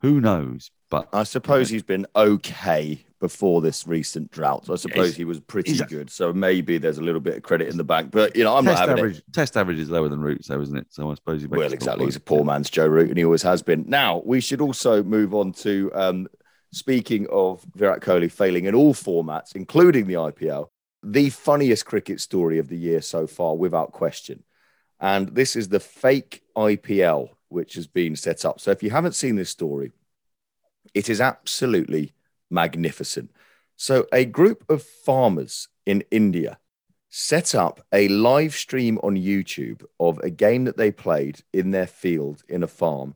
Who 0.00 0.20
knows? 0.20 0.70
But 0.88 1.08
I 1.12 1.24
suppose 1.24 1.68
he's 1.68 1.82
been 1.82 2.06
okay 2.14 3.04
before 3.18 3.60
this 3.60 3.86
recent 3.86 4.30
drought. 4.30 4.68
I 4.70 4.76
suppose 4.76 5.16
he 5.16 5.24
was 5.24 5.40
pretty 5.40 5.78
good. 5.88 6.10
So 6.10 6.32
maybe 6.32 6.78
there's 6.78 6.98
a 6.98 7.02
little 7.02 7.20
bit 7.20 7.36
of 7.36 7.42
credit 7.42 7.68
in 7.68 7.76
the 7.76 7.84
bank. 7.84 8.10
But 8.12 8.36
you 8.36 8.44
know, 8.44 8.56
I'm 8.56 8.64
test 8.64 8.80
not 8.80 8.88
having 8.88 9.04
average. 9.04 9.18
it. 9.18 9.32
Test 9.32 9.56
average 9.56 9.78
is 9.78 9.90
lower 9.90 10.08
than 10.08 10.20
Root's, 10.20 10.48
though, 10.48 10.60
isn't 10.60 10.76
it? 10.76 10.86
So 10.90 11.10
I 11.10 11.14
suppose 11.14 11.40
he 11.40 11.48
Well, 11.48 11.72
exactly. 11.72 12.04
He's 12.04 12.16
a 12.16 12.20
poor 12.20 12.44
man's 12.44 12.70
Joe 12.70 12.86
Root, 12.86 13.08
and 13.08 13.18
he 13.18 13.24
always 13.24 13.42
has 13.42 13.62
been. 13.62 13.84
Now 13.88 14.22
we 14.24 14.40
should 14.40 14.60
also 14.60 15.02
move 15.02 15.34
on 15.34 15.52
to 15.54 15.90
um, 15.94 16.28
speaking 16.72 17.26
of 17.30 17.64
Virat 17.74 18.00
Kohli 18.00 18.30
failing 18.30 18.66
in 18.66 18.74
all 18.74 18.94
formats, 18.94 19.56
including 19.56 20.06
the 20.06 20.14
IPL. 20.14 20.68
The 21.02 21.30
funniest 21.30 21.86
cricket 21.86 22.20
story 22.20 22.58
of 22.58 22.68
the 22.68 22.76
year 22.76 23.00
so 23.00 23.26
far, 23.26 23.56
without 23.56 23.92
question. 23.92 24.42
And 25.00 25.28
this 25.28 25.56
is 25.56 25.68
the 25.68 25.80
fake 25.80 26.42
IPL, 26.56 27.30
which 27.48 27.74
has 27.74 27.86
been 27.86 28.16
set 28.16 28.44
up. 28.44 28.60
So 28.60 28.70
if 28.70 28.82
you 28.82 28.90
haven't 28.90 29.14
seen 29.14 29.36
this 29.36 29.50
story, 29.50 29.92
it 30.94 31.08
is 31.08 31.20
absolutely 31.20 32.14
magnificent. 32.50 33.30
So, 33.76 34.06
a 34.10 34.24
group 34.24 34.64
of 34.70 34.82
farmers 34.82 35.68
in 35.84 36.02
India 36.10 36.58
set 37.10 37.54
up 37.54 37.84
a 37.92 38.08
live 38.08 38.54
stream 38.54 38.98
on 39.02 39.16
YouTube 39.16 39.84
of 40.00 40.18
a 40.20 40.30
game 40.30 40.64
that 40.64 40.76
they 40.76 40.90
played 40.90 41.42
in 41.52 41.70
their 41.70 41.86
field 41.86 42.42
in 42.48 42.62
a 42.62 42.66
farm 42.66 43.14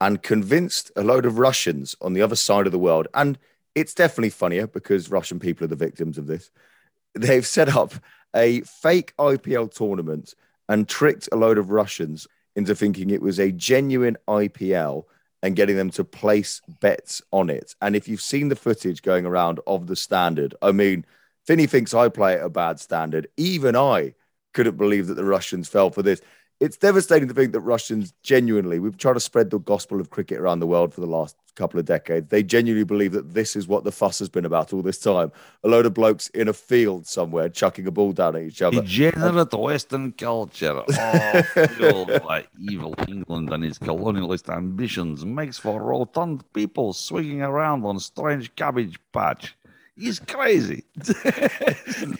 and 0.00 0.22
convinced 0.22 0.90
a 0.96 1.02
load 1.02 1.26
of 1.26 1.38
Russians 1.38 1.94
on 2.00 2.12
the 2.12 2.22
other 2.22 2.36
side 2.36 2.66
of 2.66 2.72
the 2.72 2.78
world. 2.78 3.06
And 3.14 3.38
it's 3.74 3.94
definitely 3.94 4.30
funnier 4.30 4.66
because 4.66 5.10
Russian 5.10 5.38
people 5.38 5.64
are 5.64 5.68
the 5.68 5.76
victims 5.76 6.18
of 6.18 6.26
this. 6.26 6.50
They've 7.14 7.46
set 7.46 7.68
up 7.68 7.94
a 8.34 8.60
fake 8.62 9.14
IPL 9.18 9.72
tournament 9.72 10.34
and 10.70 10.88
tricked 10.88 11.28
a 11.32 11.36
load 11.36 11.58
of 11.58 11.70
Russians 11.70 12.28
into 12.54 12.76
thinking 12.76 13.10
it 13.10 13.20
was 13.20 13.40
a 13.40 13.50
genuine 13.50 14.16
IPL 14.28 15.02
and 15.42 15.56
getting 15.56 15.76
them 15.76 15.90
to 15.90 16.04
place 16.04 16.62
bets 16.80 17.20
on 17.32 17.50
it. 17.50 17.74
And 17.82 17.96
if 17.96 18.06
you've 18.06 18.20
seen 18.20 18.48
the 18.48 18.56
footage 18.56 19.02
going 19.02 19.26
around 19.26 19.58
of 19.66 19.88
the 19.88 19.96
standard, 19.96 20.54
I 20.62 20.70
mean, 20.70 21.04
Finney 21.44 21.66
thinks 21.66 21.92
I 21.92 22.08
play 22.08 22.34
at 22.34 22.44
a 22.44 22.48
bad 22.48 22.78
standard. 22.78 23.26
Even 23.36 23.74
I 23.74 24.14
couldn't 24.54 24.76
believe 24.76 25.08
that 25.08 25.14
the 25.14 25.24
Russians 25.24 25.68
fell 25.68 25.90
for 25.90 26.02
this. 26.02 26.20
It's 26.60 26.76
devastating 26.76 27.26
to 27.26 27.34
think 27.34 27.50
that 27.52 27.60
Russians 27.60 28.14
genuinely, 28.22 28.78
we've 28.78 28.96
tried 28.96 29.14
to 29.14 29.20
spread 29.20 29.50
the 29.50 29.58
gospel 29.58 30.00
of 30.00 30.10
cricket 30.10 30.38
around 30.38 30.60
the 30.60 30.68
world 30.68 30.94
for 30.94 31.00
the 31.00 31.06
last 31.08 31.36
couple 31.54 31.78
of 31.78 31.86
decades. 31.86 32.28
They 32.28 32.42
genuinely 32.42 32.84
believe 32.84 33.12
that 33.12 33.34
this 33.34 33.56
is 33.56 33.68
what 33.68 33.84
the 33.84 33.92
fuss 33.92 34.18
has 34.18 34.28
been 34.28 34.44
about 34.44 34.72
all 34.72 34.82
this 34.82 34.98
time. 34.98 35.32
A 35.64 35.68
load 35.68 35.86
of 35.86 35.94
blokes 35.94 36.28
in 36.28 36.48
a 36.48 36.52
field 36.52 37.06
somewhere 37.06 37.48
chucking 37.48 37.86
a 37.86 37.90
ball 37.90 38.12
down 38.12 38.36
at 38.36 38.42
each 38.42 38.62
other. 38.62 38.80
Degenerate 38.80 39.52
Western 39.52 40.12
culture, 40.12 40.80
all 40.80 41.42
fueled 41.68 42.22
by 42.22 42.44
evil 42.58 42.94
England 43.08 43.52
and 43.52 43.64
its 43.64 43.78
colonialist 43.78 44.54
ambitions, 44.54 45.24
makes 45.24 45.58
for 45.58 45.82
rotund 45.82 46.44
people 46.52 46.92
swinging 46.92 47.42
around 47.42 47.84
on 47.84 47.98
strange 47.98 48.54
cabbage 48.56 48.98
patch. 49.12 49.56
He's 49.96 50.18
crazy. 50.18 50.84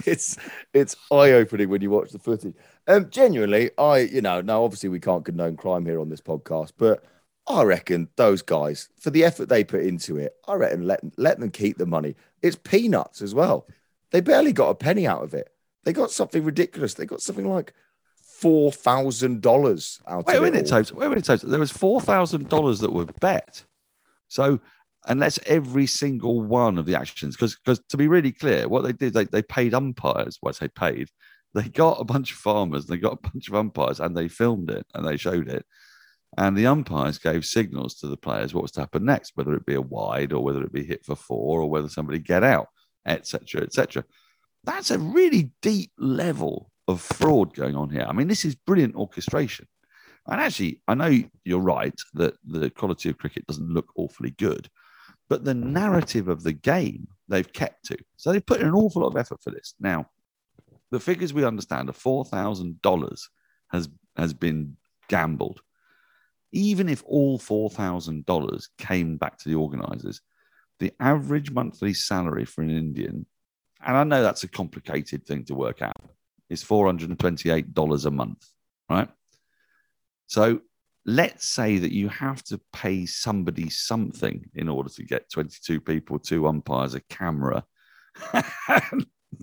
it's 0.04 0.36
it's 0.74 0.96
eye 1.10 1.32
opening 1.32 1.70
when 1.70 1.80
you 1.80 1.90
watch 1.90 2.10
the 2.10 2.18
footage. 2.18 2.54
Um, 2.86 3.08
genuinely, 3.08 3.70
I 3.78 4.00
you 4.00 4.20
know 4.20 4.42
now 4.42 4.64
obviously 4.64 4.90
we 4.90 5.00
can't 5.00 5.24
condone 5.24 5.56
crime 5.56 5.86
here 5.86 6.00
on 6.00 6.10
this 6.10 6.20
podcast, 6.20 6.72
but 6.76 7.04
I 7.50 7.62
reckon 7.64 8.08
those 8.16 8.42
guys 8.42 8.88
for 9.00 9.10
the 9.10 9.24
effort 9.24 9.48
they 9.48 9.64
put 9.64 9.82
into 9.82 10.16
it, 10.16 10.34
I 10.46 10.54
reckon 10.54 10.86
let 10.86 11.00
let 11.16 11.38
them 11.38 11.50
keep 11.50 11.78
the 11.78 11.86
money. 11.86 12.16
It's 12.42 12.56
peanuts 12.56 13.22
as 13.22 13.34
well. 13.34 13.66
They 14.10 14.20
barely 14.20 14.52
got 14.52 14.70
a 14.70 14.74
penny 14.74 15.06
out 15.06 15.22
of 15.22 15.34
it. 15.34 15.48
They 15.84 15.92
got 15.92 16.10
something 16.10 16.44
ridiculous. 16.44 16.94
They 16.94 17.06
got 17.06 17.22
something 17.22 17.48
like 17.48 17.72
four 18.40 18.72
thousand 18.72 19.42
dollars 19.42 20.00
out 20.06 20.20
of 20.20 20.34
it. 20.34 20.40
Wait 20.40 20.48
a 20.48 20.50
minute, 20.52 20.66
total. 20.66 20.98
Wait 20.98 21.06
a 21.06 21.08
minute, 21.10 21.24
total. 21.24 21.48
There 21.48 21.60
was 21.60 21.70
four 21.70 22.00
thousand 22.00 22.48
dollars 22.48 22.80
that 22.80 22.92
were 22.92 23.06
bet. 23.06 23.64
So 24.28 24.60
unless 25.06 25.38
every 25.46 25.86
single 25.86 26.42
one 26.42 26.78
of 26.78 26.86
the 26.86 26.94
actions, 26.94 27.36
because 27.36 27.56
because 27.56 27.80
to 27.88 27.96
be 27.96 28.08
really 28.08 28.32
clear, 28.32 28.68
what 28.68 28.82
they 28.84 28.92
did, 28.92 29.14
they, 29.14 29.24
they 29.24 29.42
paid 29.42 29.74
umpires. 29.74 30.38
Well, 30.40 30.50
I 30.50 30.52
say 30.52 30.68
paid. 30.68 31.08
They 31.54 31.68
got 31.68 32.00
a 32.00 32.04
bunch 32.04 32.30
of 32.32 32.38
farmers, 32.38 32.86
they 32.86 32.96
got 32.96 33.14
a 33.14 33.28
bunch 33.30 33.48
of 33.48 33.54
umpires, 33.54 34.00
and 34.00 34.16
they 34.16 34.28
filmed 34.28 34.70
it 34.70 34.86
and 34.94 35.04
they 35.04 35.16
showed 35.16 35.48
it. 35.48 35.66
And 36.36 36.56
the 36.56 36.66
umpires 36.66 37.18
gave 37.18 37.44
signals 37.44 37.94
to 37.96 38.06
the 38.06 38.16
players 38.16 38.54
what 38.54 38.62
was 38.62 38.72
to 38.72 38.80
happen 38.80 39.04
next, 39.04 39.32
whether 39.34 39.54
it 39.54 39.66
be 39.66 39.74
a 39.74 39.80
wide 39.80 40.32
or 40.32 40.42
whether 40.42 40.62
it 40.62 40.72
be 40.72 40.84
hit 40.84 41.04
for 41.04 41.16
four 41.16 41.60
or 41.60 41.68
whether 41.68 41.88
somebody 41.88 42.18
get 42.18 42.44
out, 42.44 42.68
etc., 43.04 43.62
etc. 43.62 44.04
That's 44.64 44.90
a 44.90 44.98
really 44.98 45.50
deep 45.60 45.90
level 45.98 46.70
of 46.86 47.00
fraud 47.00 47.54
going 47.54 47.76
on 47.76 47.90
here. 47.90 48.06
I 48.08 48.12
mean, 48.12 48.28
this 48.28 48.44
is 48.44 48.54
brilliant 48.54 48.94
orchestration. 48.94 49.66
And 50.26 50.40
actually, 50.40 50.80
I 50.86 50.94
know 50.94 51.22
you're 51.44 51.60
right 51.60 51.98
that 52.14 52.34
the 52.44 52.70
quality 52.70 53.08
of 53.08 53.18
cricket 53.18 53.46
doesn't 53.46 53.72
look 53.72 53.90
awfully 53.96 54.30
good, 54.30 54.68
but 55.28 55.44
the 55.44 55.54
narrative 55.54 56.28
of 56.28 56.42
the 56.42 56.52
game 56.52 57.08
they've 57.28 57.52
kept 57.52 57.86
to. 57.86 57.96
So 58.16 58.30
they've 58.30 58.44
put 58.44 58.60
in 58.60 58.68
an 58.68 58.74
awful 58.74 59.02
lot 59.02 59.08
of 59.08 59.16
effort 59.16 59.42
for 59.42 59.50
this. 59.50 59.74
Now, 59.80 60.06
the 60.90 61.00
figures 61.00 61.32
we 61.32 61.44
understand 61.44 61.88
are 61.88 61.94
four 61.94 62.24
thousand 62.24 62.82
dollars 62.82 63.28
has 63.70 63.88
has 64.16 64.34
been 64.34 64.76
gambled. 65.08 65.62
Even 66.52 66.88
if 66.88 67.02
all 67.04 67.38
four 67.38 67.70
thousand 67.70 68.26
dollars 68.26 68.68
came 68.78 69.16
back 69.16 69.38
to 69.38 69.48
the 69.48 69.54
organisers, 69.54 70.20
the 70.78 70.92
average 70.98 71.50
monthly 71.50 71.94
salary 71.94 72.44
for 72.44 72.62
an 72.62 72.70
Indian, 72.70 73.26
and 73.84 73.96
I 73.96 74.04
know 74.04 74.22
that's 74.22 74.44
a 74.44 74.48
complicated 74.48 75.26
thing 75.26 75.44
to 75.44 75.54
work 75.54 75.82
out, 75.82 76.10
is 76.48 76.62
four 76.62 76.86
hundred 76.86 77.10
and 77.10 77.18
twenty-eight 77.18 77.72
dollars 77.72 78.04
a 78.04 78.10
month, 78.10 78.44
right? 78.88 79.08
So 80.26 80.60
let's 81.06 81.48
say 81.48 81.78
that 81.78 81.92
you 81.92 82.08
have 82.08 82.42
to 82.44 82.60
pay 82.72 83.06
somebody 83.06 83.70
something 83.70 84.44
in 84.54 84.68
order 84.68 84.88
to 84.90 85.02
get 85.02 85.30
22 85.30 85.80
people, 85.80 86.18
two 86.18 86.46
umpires, 86.46 86.94
a 86.94 87.00
camera, 87.00 87.64
a 88.32 88.42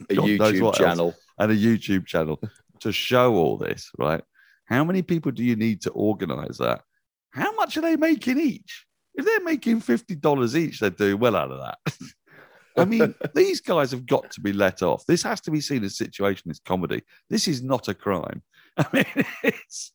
YouTube 0.10 0.62
what 0.62 0.68
else, 0.68 0.78
channel. 0.78 1.16
and 1.40 1.52
a 1.52 1.56
YouTube 1.56 2.06
channel 2.06 2.40
to 2.80 2.92
show 2.92 3.36
all 3.36 3.58
this, 3.58 3.92
right? 3.98 4.24
How 4.66 4.84
many 4.84 5.02
people 5.02 5.32
do 5.32 5.44
you 5.44 5.56
need 5.56 5.82
to 5.82 5.92
organize 5.92 6.58
that? 6.60 6.84
How 7.32 7.52
much 7.54 7.78
are 7.78 7.82
they 7.82 7.96
making 7.96 8.40
each? 8.40 8.86
If 9.16 9.26
they're 9.26 9.44
making 9.44 9.82
$50 9.82 10.56
each, 10.56 10.80
they're 10.80 10.90
doing 10.90 11.20
well 11.20 11.36
out 11.36 11.52
of 11.52 11.60
that. 11.60 11.98
I 12.78 12.86
mean, 12.86 13.16
these 13.36 13.60
guys 13.60 13.92
have 13.92 14.06
got 14.06 14.30
to 14.32 14.42
be 14.42 14.54
let 14.54 14.84
off. 14.84 15.06
This 15.08 15.24
has 15.24 15.42
to 15.42 15.52
be 15.52 15.62
seen 15.62 15.84
as 15.84 15.98
situation 15.98 16.52
situationist 16.52 16.64
comedy. 16.64 17.02
This 17.30 17.48
is 17.48 17.64
not 17.64 17.88
a 17.88 17.94
crime. 17.94 18.44
I 18.78 18.86
mean, 18.94 19.26
it's 19.44 19.92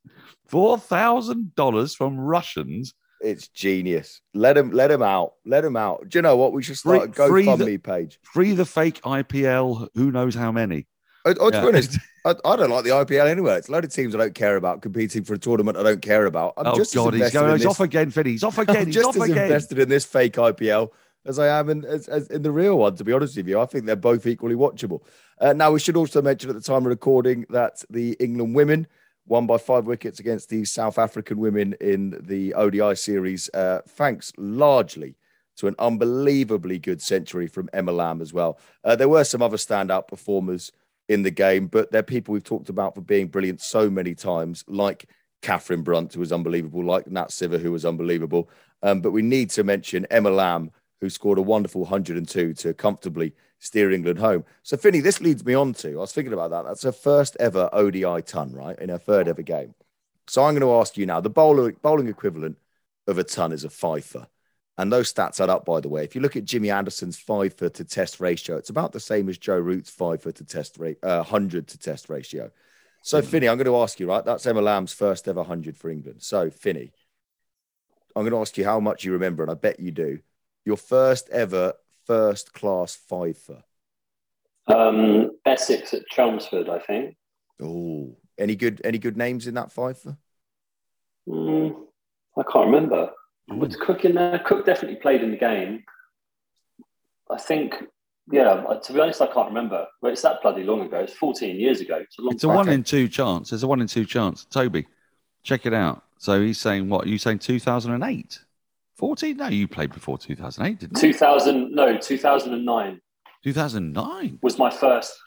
four 0.48 0.76
thousand 0.76 1.54
dollars 1.54 1.94
from 1.94 2.18
Russians. 2.18 2.94
It's 3.20 3.46
genius. 3.46 4.20
Let 4.34 4.56
him 4.58 4.72
let 4.72 4.90
him 4.90 5.02
out. 5.02 5.34
Let 5.46 5.64
him 5.64 5.76
out. 5.76 6.08
Do 6.08 6.18
you 6.18 6.22
know 6.22 6.36
what? 6.36 6.52
We 6.52 6.64
should 6.64 6.76
start 6.76 7.10
a 7.10 7.12
Free- 7.12 7.28
free 7.28 7.46
GoFundMe 7.46 7.82
page. 7.82 8.18
Free 8.24 8.52
the 8.52 8.66
fake 8.66 9.00
IPL. 9.02 9.86
Who 9.94 10.10
knows 10.10 10.34
how 10.34 10.50
many? 10.50 10.88
I, 11.24 11.30
I, 11.30 11.34
to 11.34 11.50
Yeah. 11.52 11.60
be 11.62 11.68
honest, 11.68 11.98
I, 12.24 12.34
I 12.44 12.56
don't 12.56 12.70
like 12.70 12.84
the 12.84 12.90
IPL 12.90 13.26
anyway. 13.28 13.56
It's 13.56 13.68
a 13.68 13.72
load 13.72 13.84
of 13.84 13.92
teams 13.92 14.14
I 14.14 14.18
don't 14.18 14.34
care 14.34 14.56
about 14.56 14.82
competing 14.82 15.24
for 15.24 15.34
a 15.34 15.38
tournament 15.38 15.76
I 15.76 15.82
don't 15.82 16.02
care 16.02 16.26
about. 16.26 16.54
I'm 16.56 16.66
oh 16.68 16.76
just 16.76 16.94
God, 16.94 17.14
he's 17.14 17.30
going. 17.30 17.52
He's 17.52 17.62
this, 17.62 17.70
off 17.70 17.80
again, 17.80 18.10
Finney. 18.10 18.30
He's 18.32 18.44
off 18.44 18.58
again. 18.58 18.76
I'm 18.76 18.86
He's 18.86 18.94
just 18.94 19.08
off 19.08 19.16
as 19.16 19.30
again. 19.30 19.44
invested 19.44 19.78
in 19.78 19.88
this 19.88 20.04
fake 20.04 20.34
IPL 20.34 20.90
as 21.24 21.38
I 21.38 21.46
am 21.58 21.70
in 21.70 21.84
as, 21.84 22.08
as 22.08 22.28
in 22.30 22.42
the 22.42 22.50
real 22.50 22.78
one. 22.78 22.96
To 22.96 23.04
be 23.04 23.12
honest 23.12 23.36
with 23.36 23.48
you, 23.48 23.60
I 23.60 23.66
think 23.66 23.86
they're 23.86 23.96
both 23.96 24.26
equally 24.26 24.56
watchable. 24.56 25.02
Uh, 25.40 25.52
now 25.52 25.70
we 25.70 25.78
should 25.80 25.96
also 25.96 26.22
mention 26.22 26.50
at 26.50 26.56
the 26.56 26.62
time 26.62 26.78
of 26.78 26.86
recording 26.86 27.46
that 27.50 27.84
the 27.90 28.16
England 28.20 28.54
women 28.54 28.86
won 29.26 29.46
by 29.46 29.56
five 29.58 29.86
wickets 29.86 30.18
against 30.18 30.48
the 30.48 30.64
South 30.64 30.98
African 30.98 31.38
women 31.38 31.74
in 31.80 32.18
the 32.26 32.54
ODI 32.54 32.96
series, 32.96 33.48
uh, 33.54 33.80
thanks 33.88 34.32
largely 34.36 35.14
to 35.56 35.68
an 35.68 35.76
unbelievably 35.78 36.78
good 36.80 37.00
century 37.00 37.46
from 37.46 37.68
Emma 37.72 37.92
Lamb 37.92 38.20
as 38.20 38.32
well. 38.32 38.58
Uh, 38.82 38.96
there 38.96 39.08
were 39.08 39.22
some 39.22 39.42
other 39.42 39.56
standout 39.56 40.08
performers 40.08 40.72
in 41.08 41.22
the 41.22 41.30
game, 41.30 41.66
but 41.66 41.90
they're 41.90 42.02
people 42.02 42.32
we've 42.32 42.44
talked 42.44 42.68
about 42.68 42.94
for 42.94 43.00
being 43.00 43.28
brilliant 43.28 43.60
so 43.60 43.90
many 43.90 44.14
times, 44.14 44.64
like 44.68 45.08
Katherine 45.42 45.82
Brunt, 45.82 46.14
who 46.14 46.20
was 46.20 46.32
unbelievable, 46.32 46.84
like 46.84 47.06
Nat 47.08 47.28
Siver, 47.28 47.60
who 47.60 47.72
was 47.72 47.84
unbelievable. 47.84 48.48
Um, 48.82 49.00
but 49.00 49.10
we 49.10 49.22
need 49.22 49.50
to 49.50 49.64
mention 49.64 50.06
Emma 50.10 50.30
Lamb, 50.30 50.70
who 51.00 51.10
scored 51.10 51.38
a 51.38 51.42
wonderful 51.42 51.82
102 51.82 52.54
to 52.54 52.74
comfortably 52.74 53.34
steer 53.58 53.90
England 53.90 54.18
home. 54.18 54.44
So, 54.62 54.76
Finney, 54.76 55.00
this 55.00 55.20
leads 55.20 55.44
me 55.44 55.54
on 55.54 55.72
to 55.74 55.92
I 55.92 55.96
was 55.96 56.12
thinking 56.12 56.32
about 56.32 56.50
that. 56.50 56.64
That's 56.64 56.82
her 56.82 56.92
first 56.92 57.36
ever 57.38 57.68
ODI 57.72 58.22
ton, 58.22 58.52
right? 58.52 58.78
In 58.78 58.88
her 58.88 58.98
third 58.98 59.28
ever 59.28 59.42
game. 59.42 59.74
So, 60.28 60.44
I'm 60.44 60.54
going 60.54 60.62
to 60.62 60.74
ask 60.74 60.96
you 60.96 61.06
now 61.06 61.20
the 61.20 61.30
bowling, 61.30 61.76
bowling 61.82 62.08
equivalent 62.08 62.56
of 63.06 63.18
a 63.18 63.24
ton 63.24 63.52
is 63.52 63.64
a 63.64 63.70
fifer. 63.70 64.26
And 64.82 64.92
those 64.92 65.14
stats 65.14 65.40
add 65.40 65.48
up, 65.48 65.64
by 65.64 65.78
the 65.78 65.88
way. 65.88 66.02
If 66.02 66.16
you 66.16 66.20
look 66.20 66.34
at 66.34 66.44
Jimmy 66.44 66.68
Anderson's 66.68 67.16
fifer 67.16 67.68
to 67.68 67.84
test 67.84 68.18
ratio, 68.18 68.56
it's 68.56 68.68
about 68.68 68.90
the 68.90 68.98
same 68.98 69.28
as 69.28 69.38
Joe 69.38 69.60
Root's 69.60 69.90
fifer 69.90 70.32
to 70.32 70.44
test 70.44 70.76
rate, 70.76 70.98
uh, 71.04 71.18
100 71.18 71.68
to 71.68 71.78
test 71.78 72.08
ratio. 72.08 72.50
So, 73.00 73.20
mm-hmm. 73.20 73.30
Finney, 73.30 73.48
I'm 73.48 73.58
going 73.58 73.66
to 73.66 73.76
ask 73.76 74.00
you, 74.00 74.08
right? 74.08 74.24
That's 74.24 74.44
Emma 74.44 74.60
Lamb's 74.60 74.92
first 74.92 75.28
ever 75.28 75.38
100 75.38 75.76
for 75.76 75.88
England. 75.88 76.22
So, 76.24 76.50
Finney, 76.50 76.90
I'm 78.16 78.24
going 78.24 78.32
to 78.32 78.40
ask 78.40 78.58
you 78.58 78.64
how 78.64 78.80
much 78.80 79.04
you 79.04 79.12
remember, 79.12 79.44
and 79.44 79.52
I 79.52 79.54
bet 79.54 79.78
you 79.78 79.92
do. 79.92 80.18
Your 80.64 80.76
first 80.76 81.28
ever 81.30 81.74
first 82.04 82.52
class 82.52 82.96
fifer. 82.96 83.62
Um, 84.66 85.30
Essex 85.46 85.94
at 85.94 86.08
Chelmsford, 86.08 86.68
I 86.68 86.80
think. 86.80 87.16
Oh, 87.62 88.16
any 88.36 88.56
good 88.56 88.80
any 88.82 88.98
good 88.98 89.16
names 89.16 89.46
in 89.46 89.54
that 89.54 89.70
fifer? 89.70 90.16
Mm, 91.28 91.76
I 92.36 92.42
can't 92.42 92.66
remember. 92.66 93.12
Mm. 93.50 93.58
Was 93.58 93.76
Cook 93.76 94.04
in 94.04 94.14
there? 94.14 94.38
Cook 94.38 94.66
definitely 94.66 94.96
played 94.96 95.22
in 95.22 95.30
the 95.30 95.36
game. 95.36 95.84
I 97.30 97.38
think, 97.38 97.74
yeah. 98.30 98.62
To 98.82 98.92
be 98.92 99.00
honest, 99.00 99.20
I 99.20 99.26
can't 99.26 99.48
remember. 99.48 99.86
But 100.00 100.12
it's 100.12 100.22
that 100.22 100.42
bloody 100.42 100.64
long 100.64 100.82
ago. 100.82 100.98
It's 100.98 101.14
14 101.14 101.58
years 101.58 101.80
ago. 101.80 101.96
It's 101.96 102.18
a, 102.18 102.22
it's 102.28 102.44
a 102.44 102.48
one 102.48 102.68
in 102.68 102.84
two 102.84 103.08
chance. 103.08 103.50
There's 103.50 103.62
a 103.62 103.66
one 103.66 103.80
in 103.80 103.86
two 103.86 104.04
chance. 104.04 104.44
Toby, 104.44 104.86
check 105.42 105.66
it 105.66 105.74
out. 105.74 106.04
So 106.18 106.40
he's 106.40 106.60
saying 106.60 106.88
what? 106.88 107.06
Are 107.06 107.08
you 107.08 107.18
saying 107.18 107.40
2008? 107.40 108.38
14? 108.96 109.36
No, 109.36 109.48
you 109.48 109.66
played 109.66 109.92
before 109.92 110.16
2008, 110.18 110.78
didn't 110.78 111.02
you? 111.02 111.12
2000, 111.12 111.74
no, 111.74 111.98
2009. 111.98 113.00
2009 113.42 114.38
was 114.40 114.58
my 114.58 114.70
first 114.70 115.18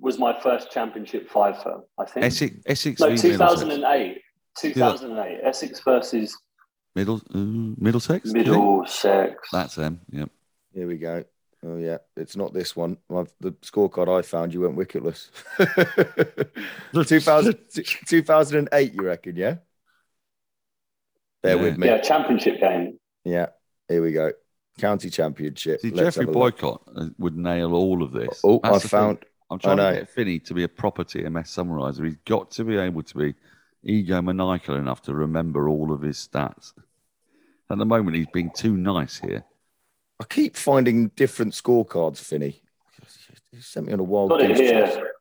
was 0.00 0.18
my 0.18 0.38
first 0.40 0.72
championship 0.72 1.28
fifer. 1.28 1.80
I 1.98 2.04
think 2.04 2.26
Essex. 2.26 2.56
Essex 2.66 3.00
no, 3.00 3.14
2008. 3.16 4.20
2008. 4.58 5.40
Essex 5.44 5.80
versus 5.80 6.36
Middle 6.94 7.20
uh, 7.34 7.38
Middlesex. 7.78 8.32
Middlesex. 8.32 9.48
That's 9.52 9.74
them. 9.76 10.00
Yep. 10.10 10.30
Here 10.74 10.86
we 10.86 10.96
go. 10.96 11.24
Oh 11.64 11.76
yeah, 11.76 11.98
it's 12.16 12.36
not 12.36 12.54
this 12.54 12.74
one. 12.74 12.96
I've, 13.14 13.32
the 13.40 13.52
scorecard 13.52 14.08
I 14.08 14.22
found, 14.22 14.54
you 14.54 14.62
went 14.62 14.76
wicketless. 14.76 15.30
2000, 17.06 17.58
2008, 18.06 18.94
you 18.94 19.02
reckon? 19.02 19.36
Yeah. 19.36 19.56
Bear 21.42 21.56
yeah. 21.56 21.62
with 21.62 21.76
me. 21.76 21.86
Yeah, 21.86 22.00
championship 22.00 22.60
game. 22.60 22.98
Yeah. 23.24 23.46
Here 23.88 24.02
we 24.02 24.12
go. 24.12 24.32
County 24.78 25.10
championship. 25.10 25.80
See, 25.80 25.90
Geoffrey 25.90 26.26
Boycott 26.26 26.82
uh, 26.96 27.06
would 27.18 27.36
nail 27.36 27.74
all 27.74 28.02
of 28.02 28.12
this. 28.12 28.40
Oh, 28.42 28.60
That's 28.62 28.86
I 28.86 28.88
found. 28.88 29.20
Thing. 29.20 29.26
I'm 29.50 29.58
trying 29.58 29.78
to 29.78 29.98
get 29.98 30.08
Finney 30.08 30.38
to 30.38 30.54
be 30.54 30.62
a 30.62 30.68
proper 30.68 31.02
TMS 31.02 31.48
summariser. 31.48 32.04
He's 32.04 32.16
got 32.24 32.52
to 32.52 32.64
be 32.64 32.76
able 32.78 33.02
to 33.02 33.18
be 33.18 33.34
egomaniacal 33.86 34.78
enough 34.78 35.02
to 35.02 35.14
remember 35.14 35.68
all 35.68 35.92
of 35.92 36.02
his 36.02 36.16
stats. 36.16 36.72
At 37.70 37.78
the 37.78 37.86
moment, 37.86 38.16
he's 38.16 38.26
being 38.32 38.50
too 38.54 38.76
nice 38.76 39.18
here. 39.18 39.44
I 40.20 40.24
keep 40.24 40.56
finding 40.56 41.08
different 41.16 41.52
scorecards, 41.54 42.18
Finney. 42.18 42.62
He 43.52 43.60
sent 43.60 43.86
me 43.86 43.92
on 43.92 44.00
a 44.00 44.02
wild. 44.02 44.30
Got 44.30 44.42
it 44.42 44.56
here. 44.56 45.12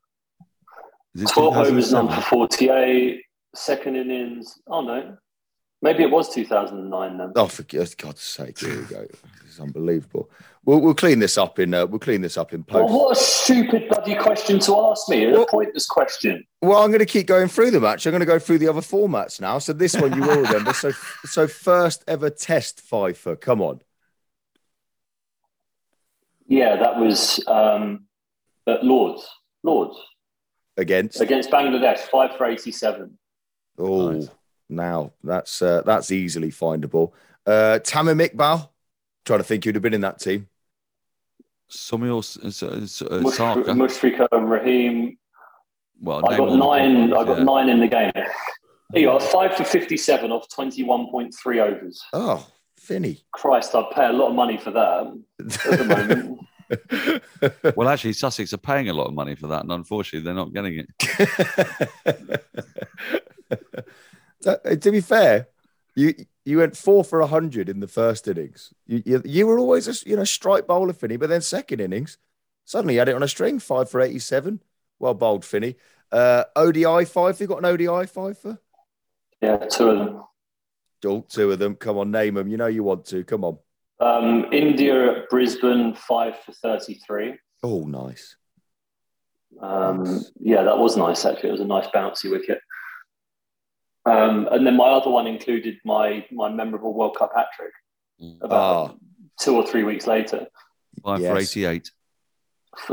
Twelve 1.28 1.56
homers, 1.56 1.91
none 1.91 2.08
for 2.10 2.22
forty-eight. 2.22 3.24
Second 3.56 3.95
innings. 3.95 4.60
Oh 4.67 4.82
no, 4.82 5.17
maybe 5.82 6.04
it 6.04 6.12
was 6.12 6.34
two 6.34 6.45
thousand 6.45 6.80
and 6.80 6.89
nine 6.89 7.17
then. 7.17 7.32
Oh, 7.36 7.48
for 7.48 7.63
God's 7.63 8.22
sake! 8.22 8.60
Here 8.60 8.82
we 8.82 8.86
go. 8.86 9.08
This 9.43 9.54
is 9.54 9.60
unbelievable. 9.60 10.30
We'll, 10.65 10.82
we'll 10.82 10.93
clean 10.93 11.19
this 11.19 11.38
up 11.38 11.58
in 11.58 11.74
uh, 11.74 11.86
we'll 11.86 12.00
clean 12.00 12.22
this 12.22 12.38
up 12.38 12.54
in 12.54 12.63
post. 12.63 12.86
Well, 12.86 13.00
what 13.06 13.17
a 13.17 13.19
stupid 13.19 13.88
bloody 13.89 14.15
question 14.15 14.60
to 14.60 14.78
ask 14.78 15.08
me. 15.10 15.28
Well, 15.28 15.43
a 15.43 15.48
pointless 15.48 15.88
question. 15.88 16.45
Well, 16.62 16.82
I'm 16.82 16.89
going 16.89 17.00
to 17.00 17.06
keep 17.06 17.28
going 17.28 17.48
through 17.48 17.72
the 17.72 17.80
match. 17.80 18.06
I'm 18.06 18.12
going 18.12 18.19
to 18.19 18.26
go 18.26 18.39
through 18.39 18.58
the 18.60 18.67
other 18.67 18.82
formats 18.82 19.39
now. 19.39 19.60
So 19.60 19.74
this 19.74 19.95
one 19.95 20.13
you 20.13 20.22
will 20.22 20.41
remember. 20.41 20.74
So 20.74 20.91
so 21.26 21.48
first 21.48 22.04
ever 22.08 22.30
test 22.30 22.82
fifer. 22.82 23.36
Come 23.36 23.62
on. 23.62 23.82
Yeah, 26.48 26.76
that 26.76 26.98
was 26.98 27.43
um, 27.48 28.06
at 28.67 28.84
Lords. 28.84 29.28
Lords 29.63 29.98
against 30.78 31.19
against 31.19 31.52
Bangladesh, 31.52 32.00
five 32.00 32.36
for 32.38 32.45
eighty-seven. 32.45 33.17
Oh, 33.78 34.12
nice. 34.12 34.30
now 34.69 35.12
that's 35.24 35.62
uh, 35.62 35.82
that's 35.86 36.12
easily 36.12 36.50
findable. 36.50 37.12
Uh, 37.45 37.80
Tamim 37.84 38.26
Iqbal. 38.26 38.69
Trying 39.25 39.39
to 39.39 39.43
think 39.43 39.63
who'd 39.63 39.75
have 39.75 39.82
been 39.82 39.93
in 39.93 40.01
that 40.01 40.19
team. 40.19 40.47
Samuel 41.69 42.19
uh, 42.19 42.47
uh, 42.47 42.49
Mushfiq 43.21 44.27
Rahim. 44.32 45.17
Well, 46.01 46.27
I 46.27 46.38
got 46.38 46.55
nine. 46.55 47.13
I 47.13 47.23
got 47.23 47.38
yeah. 47.38 47.43
nine 47.43 47.69
in 47.69 47.79
the 47.79 47.88
game. 47.88 48.12
Here 48.15 49.01
you 49.03 49.10
are, 49.12 49.19
five 49.19 49.55
for 49.55 49.63
fifty-seven 49.63 50.32
off 50.32 50.49
twenty-one 50.49 51.10
point 51.12 51.36
three 51.36 51.60
overs. 51.60 52.01
Oh, 52.13 52.47
Finney! 52.79 53.23
Christ, 53.32 53.75
I'd 53.75 53.91
pay 53.91 54.08
a 54.08 54.13
lot 54.13 54.29
of 54.29 54.36
money 54.36 54.58
for 54.58 54.71
that 54.71 55.13
at 55.39 55.77
the 55.77 55.86
moment. 55.86 56.39
well, 57.75 57.89
actually, 57.89 58.13
Sussex 58.13 58.53
are 58.53 58.58
paying 58.58 58.89
a 58.89 58.93
lot 58.93 59.08
of 59.08 59.13
money 59.13 59.36
for 59.36 59.47
that, 59.47 59.62
and 59.62 59.71
unfortunately, 59.71 60.23
they're 60.23 60.34
not 60.34 60.53
getting 60.53 60.86
it. 64.43 64.82
to 64.82 64.91
be 64.91 65.01
fair, 65.01 65.47
you 65.95 66.13
you 66.45 66.58
went 66.58 66.78
four 66.78 67.04
for 67.04 67.25
hundred 67.25 67.69
in 67.69 67.80
the 67.80 67.88
first 67.88 68.28
innings. 68.28 68.73
You, 68.88 69.04
you, 69.06 69.21
you 69.25 69.47
were 69.47 69.60
always 69.60 69.88
a 69.88 70.10
you 70.10 70.15
know 70.15 70.23
strike 70.23 70.67
bowler, 70.67 70.93
Finney, 70.93 71.17
but 71.17 71.30
then 71.30 71.41
second 71.41 71.82
innings, 71.82 72.17
suddenly 72.65 72.95
you 72.95 72.99
had 72.99 73.10
it 73.10 73.15
on 73.15 73.23
a 73.23 73.28
string, 73.28 73.60
five 73.60 73.89
for 73.89 74.02
eighty-seven. 74.02 74.62
Well 74.99 75.13
bowled, 75.13 75.45
Finney. 75.45 75.75
Uh, 76.12 76.45
ODI 76.56 77.06
five. 77.06 77.39
You 77.39 77.47
got 77.47 77.60
an 77.60 77.65
ODI 77.65 78.08
five 78.08 78.38
for? 78.38 78.60
Yeah, 79.41 79.58
two 79.58 79.89
of 79.89 79.99
them. 79.99 80.23
Oh, 81.06 81.25
two 81.30 81.52
of 81.52 81.60
them. 81.60 81.75
Come 81.75 81.97
on, 81.97 82.12
name 82.12 82.34
them. 82.34 82.47
You 82.47 82.58
know 82.58 82.67
you 82.67 82.84
want 82.84 83.06
to. 83.06 83.23
Come 83.23 83.45
on. 83.45 83.58
Um, 84.02 84.47
India 84.52 85.12
at 85.12 85.30
Brisbane, 85.30 85.93
five 85.93 86.39
for 86.45 86.54
thirty-three. 86.54 87.38
Oh, 87.63 87.82
nice. 87.82 88.38
Um, 89.62 90.04
nice. 90.04 90.32
Yeah, 90.39 90.63
that 90.63 90.78
was 90.78 90.95
nice. 90.95 91.25
Actually, 91.25 91.49
it 91.49 91.54
was 91.54 91.62
a 91.62 91.65
nice 91.65 91.88
bouncy 91.88 92.32
wicket. 92.32 92.60
Um, 94.10 94.48
and 94.52 94.65
then 94.65 94.76
my 94.76 94.86
other 94.86 95.10
one 95.10 95.28
included 95.28 95.78
my 95.86 96.26
my 96.32 96.50
memorable 96.50 96.93
World 96.93 97.15
Cup 97.17 97.32
hat 97.36 97.48
trick 97.56 97.74
about 98.41 98.91
oh. 98.91 98.98
two 99.39 99.56
or 99.56 99.65
three 99.65 99.84
weeks 99.84 100.08
later. 100.08 100.48
Five 101.04 101.22
yes. 101.22 101.32
for 101.32 101.39
eighty-eight. 101.39 101.91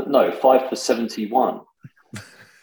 No, 0.05 0.31
five 0.31 0.69
for 0.69 0.75
seventy-one. 0.75 1.61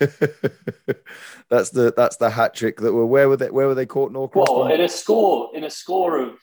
that's 1.49 1.71
the 1.71 1.93
that's 1.97 2.17
the 2.17 2.31
hat 2.31 2.55
trick 2.55 2.79
that 2.81 2.93
were 2.93 3.07
where 3.07 3.29
were 3.29 3.37
they 3.37 3.51
where 3.51 3.67
were 3.67 3.75
they 3.75 3.87
caught 3.87 4.13
Norcross? 4.13 4.47
Well, 4.49 4.69
in 4.69 4.81
a 4.81 4.89
score 4.89 5.51
in 5.55 5.65
a 5.65 5.71
score 5.71 6.21
of 6.21 6.39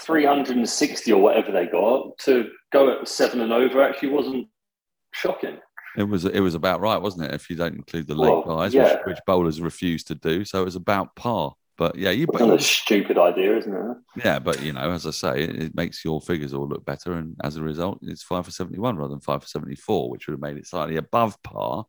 three 0.00 0.24
hundred 0.24 0.56
and 0.56 0.68
sixty 0.68 1.12
or 1.12 1.22
whatever 1.22 1.52
they 1.52 1.66
got 1.66 2.18
to 2.20 2.50
go 2.72 3.00
at 3.00 3.08
seven 3.08 3.40
and 3.40 3.52
over 3.52 3.82
actually 3.82 4.10
wasn't 4.10 4.48
shocking. 5.12 5.58
It 5.96 6.04
was 6.04 6.24
it 6.24 6.40
was 6.40 6.54
about 6.54 6.80
right, 6.80 7.00
wasn't 7.00 7.24
it? 7.24 7.34
If 7.34 7.48
you 7.48 7.56
don't 7.56 7.74
include 7.74 8.06
the 8.06 8.16
well, 8.16 8.42
guys, 8.42 8.74
yeah. 8.74 8.96
which, 8.96 9.06
which, 9.06 9.18
bowlers 9.26 9.60
refuse 9.60 10.04
to 10.04 10.14
do, 10.14 10.44
so 10.44 10.60
it 10.60 10.64
was 10.64 10.76
about 10.76 11.16
par. 11.16 11.54
But 11.78 11.96
yeah, 11.96 12.10
you. 12.10 12.26
It's 12.32 12.42
a 12.42 12.58
stupid 12.58 13.18
idea, 13.18 13.56
isn't 13.56 13.74
it? 13.74 13.96
Yeah, 14.24 14.38
but 14.38 14.62
you 14.62 14.72
know, 14.72 14.90
as 14.90 15.06
I 15.06 15.10
say, 15.10 15.44
it, 15.44 15.62
it, 15.62 15.74
makes 15.74 16.04
your 16.04 16.20
figures 16.20 16.54
all 16.54 16.66
look 16.66 16.84
better, 16.84 17.12
and 17.12 17.36
as 17.44 17.56
a 17.56 17.62
result, 17.62 17.98
it's 18.02 18.22
five 18.22 18.44
for 18.46 18.50
seventy-one 18.50 18.96
rather 18.96 19.10
than 19.10 19.20
five 19.20 19.42
for 19.42 19.48
seventy-four, 19.48 20.10
which 20.10 20.26
would 20.26 20.32
have 20.32 20.40
made 20.40 20.56
it 20.56 20.66
slightly 20.66 20.96
above 20.96 21.42
par. 21.42 21.84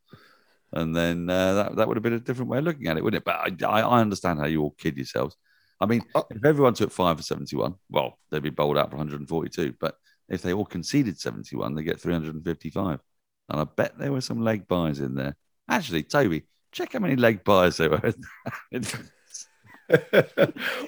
And 0.72 0.94
then 0.94 1.30
uh, 1.30 1.54
that 1.54 1.76
that 1.76 1.88
would 1.88 1.96
have 1.96 2.02
been 2.02 2.12
a 2.12 2.20
different 2.20 2.50
way 2.50 2.58
of 2.58 2.64
looking 2.64 2.86
at 2.88 2.98
it, 2.98 3.04
wouldn't 3.04 3.22
it? 3.22 3.24
But 3.24 3.64
I, 3.64 3.80
I 3.80 4.00
understand 4.00 4.38
how 4.38 4.46
you 4.46 4.62
all 4.62 4.74
kid 4.78 4.96
yourselves. 4.96 5.36
I 5.80 5.86
mean, 5.86 6.02
uh, 6.14 6.22
if 6.30 6.44
everyone 6.44 6.74
took 6.74 6.92
five 6.92 7.16
for 7.16 7.22
seventy-one, 7.22 7.74
well, 7.90 8.18
they'd 8.30 8.42
be 8.42 8.50
bowled 8.50 8.76
out 8.76 8.90
for 8.90 8.96
one 8.96 9.06
hundred 9.06 9.20
and 9.20 9.28
forty-two. 9.28 9.74
But 9.80 9.94
if 10.28 10.42
they 10.42 10.52
all 10.52 10.66
conceded 10.66 11.18
seventy-one, 11.18 11.74
they 11.74 11.82
get 11.82 12.00
three 12.00 12.12
hundred 12.12 12.34
and 12.34 12.44
fifty-five. 12.44 13.00
And 13.48 13.60
I 13.60 13.64
bet 13.64 13.98
there 13.98 14.12
were 14.12 14.20
some 14.20 14.42
leg 14.42 14.68
byes 14.68 15.00
in 15.00 15.14
there. 15.14 15.36
Actually, 15.68 16.02
Toby, 16.02 16.44
check 16.72 16.92
how 16.92 16.98
many 16.98 17.16
leg 17.16 17.44
byes 17.44 17.76
there 17.76 17.90
were. 17.90 18.14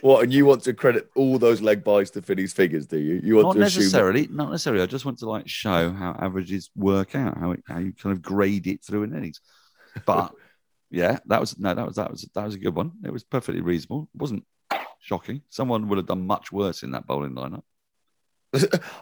what? 0.02 0.24
And 0.24 0.32
you 0.32 0.44
want 0.44 0.62
to 0.64 0.74
credit 0.74 1.10
all 1.16 1.38
those 1.38 1.62
leg 1.62 1.82
byes 1.82 2.10
to 2.12 2.22
Finney's 2.22 2.52
figures, 2.52 2.86
do 2.86 2.98
you? 2.98 3.20
You 3.22 3.36
want 3.36 3.48
not 3.48 3.52
to 3.54 3.60
necessarily, 3.60 4.22
assume... 4.22 4.36
not 4.36 4.50
necessarily. 4.50 4.82
I 4.82 4.86
just 4.86 5.04
want 5.04 5.18
to 5.20 5.28
like 5.28 5.48
show 5.48 5.90
how 5.90 6.16
averages 6.18 6.70
work 6.76 7.14
out, 7.14 7.38
how 7.38 7.52
it, 7.52 7.62
how 7.66 7.78
you 7.78 7.92
kind 7.92 8.12
of 8.12 8.22
grade 8.22 8.66
it 8.66 8.84
through 8.84 9.04
an 9.04 9.16
innings. 9.16 9.40
But 10.04 10.32
yeah, 10.90 11.18
that 11.26 11.40
was 11.40 11.58
no, 11.58 11.74
that 11.74 11.86
was 11.86 11.96
that 11.96 12.10
was 12.10 12.28
that 12.34 12.44
was 12.44 12.54
a 12.54 12.58
good 12.58 12.74
one. 12.74 12.92
It 13.04 13.12
was 13.12 13.24
perfectly 13.24 13.62
reasonable. 13.62 14.08
It 14.14 14.20
wasn't 14.20 14.44
shocking. 14.98 15.42
Someone 15.48 15.88
would 15.88 15.98
have 15.98 16.06
done 16.06 16.26
much 16.26 16.52
worse 16.52 16.82
in 16.82 16.90
that 16.90 17.06
bowling 17.06 17.34
lineup. 17.34 17.62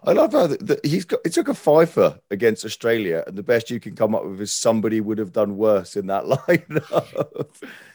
I 0.05 0.13
love 0.13 0.33
how 0.33 0.47
the, 0.47 0.57
the, 0.59 0.81
he's 0.85 1.05
got. 1.05 1.21
He 1.25 1.31
took 1.31 1.49
a 1.49 1.55
fifer 1.55 2.19
against 2.31 2.65
Australia, 2.65 3.25
and 3.27 3.37
the 3.37 3.43
best 3.43 3.71
you 3.71 3.81
can 3.81 3.97
come 3.97 4.15
up 4.15 4.25
with 4.25 4.41
is 4.41 4.53
somebody 4.53 5.01
would 5.01 5.19
have 5.19 5.33
done 5.33 5.57
worse 5.57 5.97
in 5.97 6.07
that 6.09 6.25
lineup. 6.25 7.47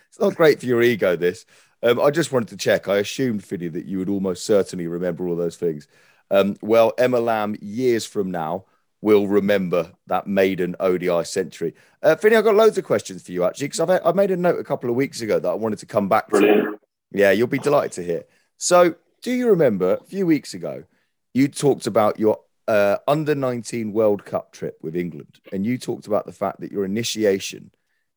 it's 0.08 0.20
not 0.20 0.36
great 0.36 0.60
for 0.60 0.66
your 0.66 0.82
ego. 0.82 1.16
This. 1.16 1.45
Um, 1.84 1.99
I 1.99 2.12
just 2.12 2.32
wanted 2.32 2.49
to 2.49 2.58
check. 2.58 2.88
I 2.88 2.97
assumed, 2.97 3.43
Finney, 3.43 3.68
that 3.68 3.86
you 3.86 3.99
would 3.99 4.10
almost 4.10 4.45
certainly 4.45 4.88
remember 4.88 5.28
all 5.28 5.36
those 5.36 5.58
things. 5.58 5.88
Um, 6.32 6.56
well, 6.62 6.93
Emma 6.97 7.20
Lamb, 7.20 7.58
years 7.62 8.06
from 8.06 8.32
now, 8.32 8.66
will 9.01 9.28
remember 9.28 9.91
that 10.08 10.26
maiden 10.26 10.78
ODI 10.80 11.26
century. 11.26 11.76
Uh, 12.01 12.16
Finney, 12.16 12.38
I've 12.38 12.45
got 12.45 12.56
loads 12.56 12.78
of 12.78 12.86
questions 12.86 13.22
for 13.22 13.34
you 13.34 13.43
actually, 13.43 13.68
because 13.68 14.01
I 14.04 14.12
made 14.14 14.32
a 14.32 14.38
note 14.38 14.60
a 14.60 14.64
couple 14.64 14.89
of 14.89 14.95
weeks 14.95 15.20
ago 15.20 15.39
that 15.39 15.49
I 15.49 15.56
wanted 15.56 15.80
to 15.80 15.86
come 15.86 16.08
back 16.08 16.30
Brilliant. 16.30 16.64
to. 16.64 16.80
Yeah, 17.12 17.32
you'll 17.32 17.47
be 17.47 17.60
delighted 17.60 17.91
to 17.93 18.04
hear. 18.04 18.24
So 18.58 18.95
do 19.22 19.32
you 19.32 19.49
remember 19.49 19.95
a 19.95 20.04
few 20.06 20.26
weeks 20.26 20.54
ago 20.54 20.86
you 21.34 21.48
talked 21.48 21.88
about 21.88 22.20
your 22.20 22.40
uh, 22.68 22.98
under 23.08 23.36
19 23.36 23.92
World 23.92 24.26
Cup 24.26 24.52
trip 24.52 24.78
with 24.82 24.96
England, 24.96 25.40
and 25.52 25.66
you 25.66 25.78
talked 25.78 26.08
about 26.08 26.26
the 26.26 26.32
fact 26.32 26.62
that 26.62 26.72
your 26.72 26.86
initiation, 26.86 27.72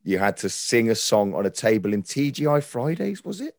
you 0.05 0.19
had 0.19 0.37
to 0.39 0.49
sing 0.49 0.91
a 0.91 0.95
song 0.95 1.35
on 1.35 1.47
a 1.47 1.51
table 1.51 1.93
in 1.93 2.03
TGI 2.03 2.63
Fridays, 2.63 3.25
was 3.25 3.41
it? 3.41 3.57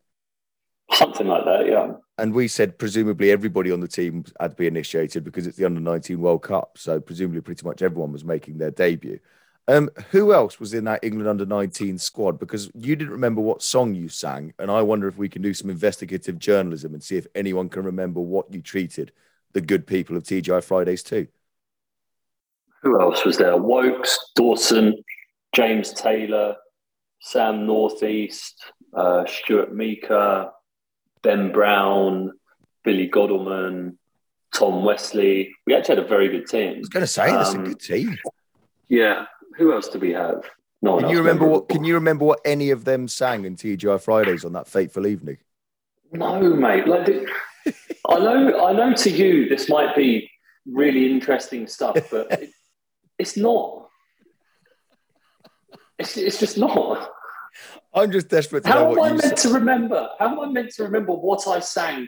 Something 0.94 1.28
like 1.28 1.44
that, 1.44 1.68
yeah. 1.68 1.94
And 2.18 2.34
we 2.34 2.48
said 2.48 2.80
presumably 2.80 3.30
everybody 3.30 3.72
on 3.72 3.82
the 3.82 3.88
team 3.88 4.24
had 4.40 4.52
to 4.52 4.56
be 4.56 4.68
initiated 4.68 5.24
because 5.24 5.46
it's 5.46 5.58
the 5.58 5.66
under 5.66 5.82
19 5.82 6.20
World 6.20 6.44
Cup. 6.44 6.78
So 6.78 7.00
presumably 7.00 7.42
pretty 7.42 7.66
much 7.66 7.82
everyone 7.82 8.14
was 8.14 8.24
making 8.24 8.58
their 8.58 8.72
debut. 8.72 9.20
Um, 9.68 9.90
who 10.12 10.34
else 10.34 10.62
was 10.62 10.74
in 10.74 10.86
that 10.86 11.04
England 11.04 11.28
under 11.28 11.46
19 11.46 11.98
squad? 11.98 12.40
Because 12.40 12.72
you 12.74 12.96
didn't 12.96 13.12
remember 13.12 13.42
what 13.42 13.62
song 13.62 13.94
you 13.94 14.08
sang. 14.08 14.54
And 14.58 14.72
I 14.72 14.82
wonder 14.82 15.10
if 15.10 15.18
we 15.18 15.28
can 15.28 15.42
do 15.42 15.54
some 15.54 15.70
investigative 15.70 16.40
journalism 16.40 16.94
and 16.94 17.04
see 17.04 17.18
if 17.18 17.28
anyone 17.36 17.68
can 17.68 17.84
remember 17.84 18.22
what 18.22 18.52
you 18.54 18.62
treated 18.62 19.12
the 19.58 19.62
good 19.62 19.88
people 19.88 20.16
of 20.16 20.22
TGI 20.22 20.64
Fridays 20.64 21.02
too. 21.02 21.28
Who 22.84 23.02
else 23.02 23.26
was 23.26 23.40
there? 23.40 23.58
Woakes, 23.58 24.16
Dawson, 24.36 25.04
James 25.52 25.92
Taylor, 25.94 26.58
Sam 27.22 27.66
Northeast, 27.66 28.64
uh, 28.96 29.26
Stuart 29.26 29.74
Meaker, 29.74 30.52
Ben 31.24 31.52
Brown, 31.52 32.34
Billy 32.84 33.08
Godleman, 33.08 33.98
Tom 34.54 34.84
Westley. 34.86 35.56
We 35.66 35.74
actually 35.74 35.96
had 35.96 36.06
a 36.06 36.08
very 36.08 36.28
good 36.30 36.46
team. 36.46 36.76
I 36.76 36.80
was 36.80 36.90
going 36.90 37.02
to 37.02 37.08
say, 37.08 37.32
that's 37.32 37.56
um, 37.56 37.66
a 37.66 37.68
good 37.70 37.80
team. 37.80 38.16
Yeah. 38.90 39.26
Who 39.58 39.74
else 39.74 39.88
do 39.88 39.98
we 39.98 40.12
have? 40.12 40.44
No 40.84 41.00
can 41.00 41.10
you 41.10 41.18
remember 41.18 41.48
what? 41.48 41.68
Can 41.68 41.84
you 41.84 41.96
remember 41.96 42.26
what 42.26 42.40
any 42.46 42.70
of 42.70 42.86
them 42.86 43.08
sang 43.08 43.46
in 43.46 43.56
TGI 43.56 44.00
Fridays 44.00 44.46
on 44.46 44.54
that 44.54 44.68
fateful 44.68 45.08
evening? 45.08 45.40
No, 46.12 46.42
mate. 46.42 46.88
Like, 46.88 47.08
I 48.10 48.20
know, 48.20 48.66
I 48.66 48.74
know. 48.74 48.94
To 48.94 49.10
you, 49.10 49.50
this 49.50 49.70
might 49.70 49.96
be 49.96 50.30
really 50.66 51.12
interesting 51.12 51.68
stuff, 51.68 51.98
but 52.10 52.32
it, 52.42 52.50
it's 53.20 53.38
not. 53.38 53.90
It's, 56.00 56.16
it's 56.18 56.40
just 56.40 56.58
not. 56.58 57.12
I'm 57.94 58.12
just 58.12 58.30
desperate 58.30 58.64
to 58.64 58.70
How 58.70 58.92
am 58.92 59.00
I 59.00 59.14
meant 59.14 59.38
to 59.38 59.50
remember? 59.50 60.10
How 60.20 60.28
am 60.28 60.40
I 60.40 60.46
meant 60.48 60.72
to 60.76 60.84
remember 60.84 61.14
what 61.14 61.48
I 61.48 61.60
sang 61.60 62.08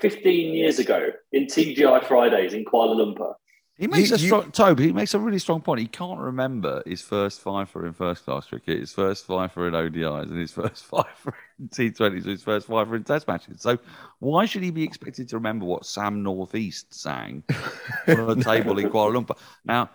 15 0.00 0.54
years 0.54 0.78
ago 0.78 1.10
in 1.32 1.46
TGI 1.46 2.04
Fridays 2.04 2.54
in 2.54 2.64
Kuala 2.64 2.96
Lumpur? 2.96 3.34
He 3.78 3.86
makes 3.86 4.10
you, 4.10 4.16
a 4.16 4.18
strong, 4.18 4.44
you, 4.46 4.50
Toby, 4.50 4.86
he 4.88 4.92
makes 4.92 5.14
a 5.14 5.20
really 5.20 5.38
strong 5.38 5.60
point. 5.60 5.80
He 5.80 5.86
can't 5.86 6.18
remember 6.18 6.82
his 6.84 7.00
first 7.00 7.40
five 7.40 7.70
for 7.70 7.86
in 7.86 7.92
first 7.92 8.24
class 8.24 8.46
cricket, 8.46 8.80
his 8.80 8.92
first 8.92 9.24
five 9.24 9.52
for 9.52 9.68
in 9.68 9.74
ODIs, 9.74 10.24
and 10.24 10.36
his 10.36 10.50
first 10.60 10.84
fifer 10.84 11.32
in 11.60 11.68
T20s, 11.68 12.24
his 12.24 12.42
first 12.42 12.66
fifer 12.66 12.96
in 12.96 13.04
test 13.04 13.28
matches. 13.28 13.62
So 13.62 13.78
why 14.18 14.46
should 14.46 14.64
he 14.64 14.72
be 14.72 14.82
expected 14.82 15.28
to 15.28 15.36
remember 15.36 15.64
what 15.64 15.86
Sam 15.86 16.24
Northeast 16.24 16.92
sang 16.92 17.44
on 18.08 18.38
a 18.38 18.42
table 18.42 18.76
in 18.78 18.90
Kuala 18.90 19.14
Lumpur? 19.24 19.38
Now, 19.64 19.90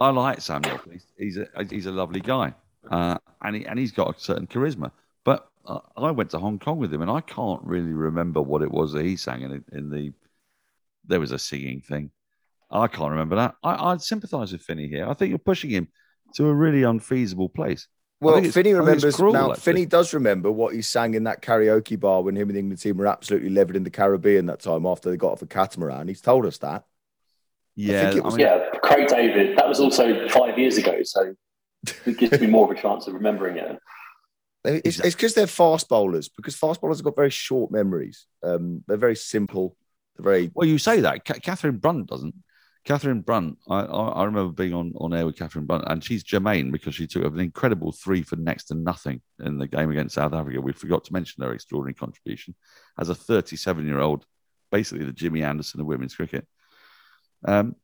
I 0.00 0.10
like 0.10 0.40
Sam 0.40 0.62
Northeast. 0.62 1.08
He's 1.18 1.36
a, 1.36 1.48
he's 1.68 1.86
a 1.86 1.92
lovely 1.92 2.20
guy, 2.20 2.54
uh, 2.88 3.18
and, 3.42 3.56
he, 3.56 3.66
and 3.66 3.80
he's 3.80 3.92
got 3.92 4.16
a 4.16 4.20
certain 4.20 4.46
charisma. 4.46 4.92
But 5.24 5.50
uh, 5.66 5.80
I 5.96 6.12
went 6.12 6.30
to 6.30 6.38
Hong 6.38 6.60
Kong 6.60 6.78
with 6.78 6.94
him, 6.94 7.02
and 7.02 7.10
I 7.10 7.20
can't 7.20 7.62
really 7.64 7.94
remember 7.94 8.40
what 8.40 8.62
it 8.62 8.70
was 8.70 8.92
that 8.92 9.04
he 9.04 9.16
sang 9.16 9.42
in, 9.42 9.64
in 9.72 9.90
the. 9.90 10.12
There 11.06 11.20
was 11.20 11.32
a 11.32 11.38
singing 11.38 11.80
thing 11.80 12.12
I 12.70 12.86
can't 12.88 13.10
remember 13.10 13.36
that. 13.36 13.54
I, 13.62 13.92
would 13.92 14.02
sympathise 14.02 14.52
with 14.52 14.62
Finney 14.62 14.88
here. 14.88 15.08
I 15.08 15.14
think 15.14 15.30
you're 15.30 15.38
pushing 15.38 15.70
him 15.70 15.88
to 16.36 16.48
a 16.48 16.54
really 16.54 16.82
unfeasible 16.82 17.48
place. 17.48 17.86
Well, 18.20 18.42
Finney 18.42 18.72
remembers 18.72 19.16
cruel, 19.16 19.32
now. 19.32 19.50
Actually. 19.50 19.60
Finney 19.60 19.86
does 19.86 20.14
remember 20.14 20.50
what 20.50 20.74
he 20.74 20.82
sang 20.82 21.14
in 21.14 21.24
that 21.24 21.42
karaoke 21.42 21.98
bar 21.98 22.22
when 22.22 22.36
him 22.36 22.48
and 22.48 22.56
the 22.56 22.60
England 22.60 22.80
team 22.80 22.96
were 22.96 23.06
absolutely 23.06 23.50
levered 23.50 23.76
in 23.76 23.84
the 23.84 23.90
Caribbean 23.90 24.46
that 24.46 24.60
time 24.60 24.86
after 24.86 25.10
they 25.10 25.16
got 25.16 25.32
off 25.32 25.42
a 25.42 25.46
catamaran. 25.46 26.08
He's 26.08 26.22
told 26.22 26.46
us 26.46 26.58
that. 26.58 26.84
Yeah, 27.76 28.12
I 28.14 28.20
was, 28.20 28.34
I 28.34 28.36
mean, 28.36 28.46
yeah. 28.46 28.64
Craig 28.82 29.08
David. 29.08 29.58
That 29.58 29.68
was 29.68 29.80
also 29.80 30.28
five 30.28 30.58
years 30.58 30.78
ago, 30.78 31.02
so 31.02 31.34
it 32.06 32.16
gives 32.16 32.40
me 32.40 32.46
more 32.46 32.70
of 32.70 32.76
a 32.76 32.80
chance 32.80 33.06
of 33.06 33.14
remembering 33.14 33.56
it. 33.56 33.78
It's 34.64 35.00
because 35.00 35.34
they're 35.34 35.46
fast 35.46 35.88
bowlers. 35.88 36.28
Because 36.28 36.56
fast 36.56 36.80
bowlers 36.80 36.98
have 36.98 37.04
got 37.04 37.16
very 37.16 37.30
short 37.30 37.70
memories. 37.70 38.26
Um, 38.42 38.82
they're 38.86 38.96
very 38.96 39.16
simple. 39.16 39.76
They're 40.16 40.24
very 40.24 40.50
well. 40.54 40.66
You 40.66 40.78
say 40.78 41.00
that. 41.00 41.24
Katherine 41.24 41.78
Brunt 41.78 42.06
doesn't. 42.06 42.34
Katherine 42.84 43.22
Brunt, 43.22 43.56
I, 43.68 43.80
I, 43.80 44.24
remember 44.24 44.52
being 44.52 44.74
on, 44.74 44.92
on 44.98 45.14
air 45.14 45.24
with 45.24 45.38
Katherine 45.38 45.64
Brunt, 45.64 45.84
and 45.86 46.04
she's 46.04 46.22
germane 46.22 46.70
because 46.70 46.94
she 46.94 47.06
took 47.06 47.24
an 47.24 47.40
incredible 47.40 47.92
three 47.92 48.22
for 48.22 48.36
next 48.36 48.64
to 48.64 48.74
nothing 48.74 49.22
in 49.42 49.56
the 49.56 49.66
game 49.66 49.90
against 49.90 50.16
South 50.16 50.34
Africa. 50.34 50.60
We 50.60 50.72
forgot 50.72 51.02
to 51.04 51.12
mention 51.14 51.42
her 51.42 51.54
extraordinary 51.54 51.94
contribution 51.94 52.54
as 52.98 53.08
a 53.08 53.14
37 53.14 53.86
year 53.86 54.00
old, 54.00 54.26
basically 54.70 55.06
the 55.06 55.12
Jimmy 55.12 55.42
Anderson 55.42 55.80
of 55.80 55.86
women's 55.86 56.14
cricket. 56.14 56.46
Um, 57.46 57.76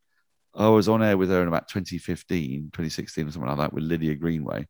I 0.55 0.69
was 0.69 0.89
on 0.89 1.03
air 1.03 1.17
with 1.17 1.31
her 1.31 1.41
in 1.41 1.49
about 1.49 1.69
2015, 1.69 2.71
2016, 2.73 3.27
or 3.27 3.31
something 3.31 3.49
like 3.49 3.59
that, 3.59 3.73
with 3.73 3.85
Lydia 3.85 4.17
Greenway, 4.17 4.67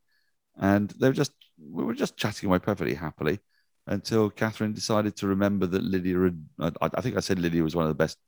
and 0.57 0.91
they 0.91 1.09
were 1.09 1.15
just 1.15 1.33
we 1.59 1.83
were 1.83 1.95
just 1.95 2.17
chatting 2.17 2.49
away 2.49 2.61
perfectly 2.61 2.95
happily 2.95 3.41
until 3.87 4.31
Katherine 4.31 4.75
decided 4.75 5.17
to 5.17 5.27
remember 5.27 5.67
that 5.67 5.83
Lydia 5.83 6.17
had. 6.21 6.77
I, 6.81 6.91
I 6.95 7.01
think 7.01 7.17
I 7.17 7.21
said 7.21 7.41
Lydia 7.41 7.65
was 7.65 7.75
one 7.75 7.85
of 7.85 7.89
the 7.89 7.95
best 7.95 8.19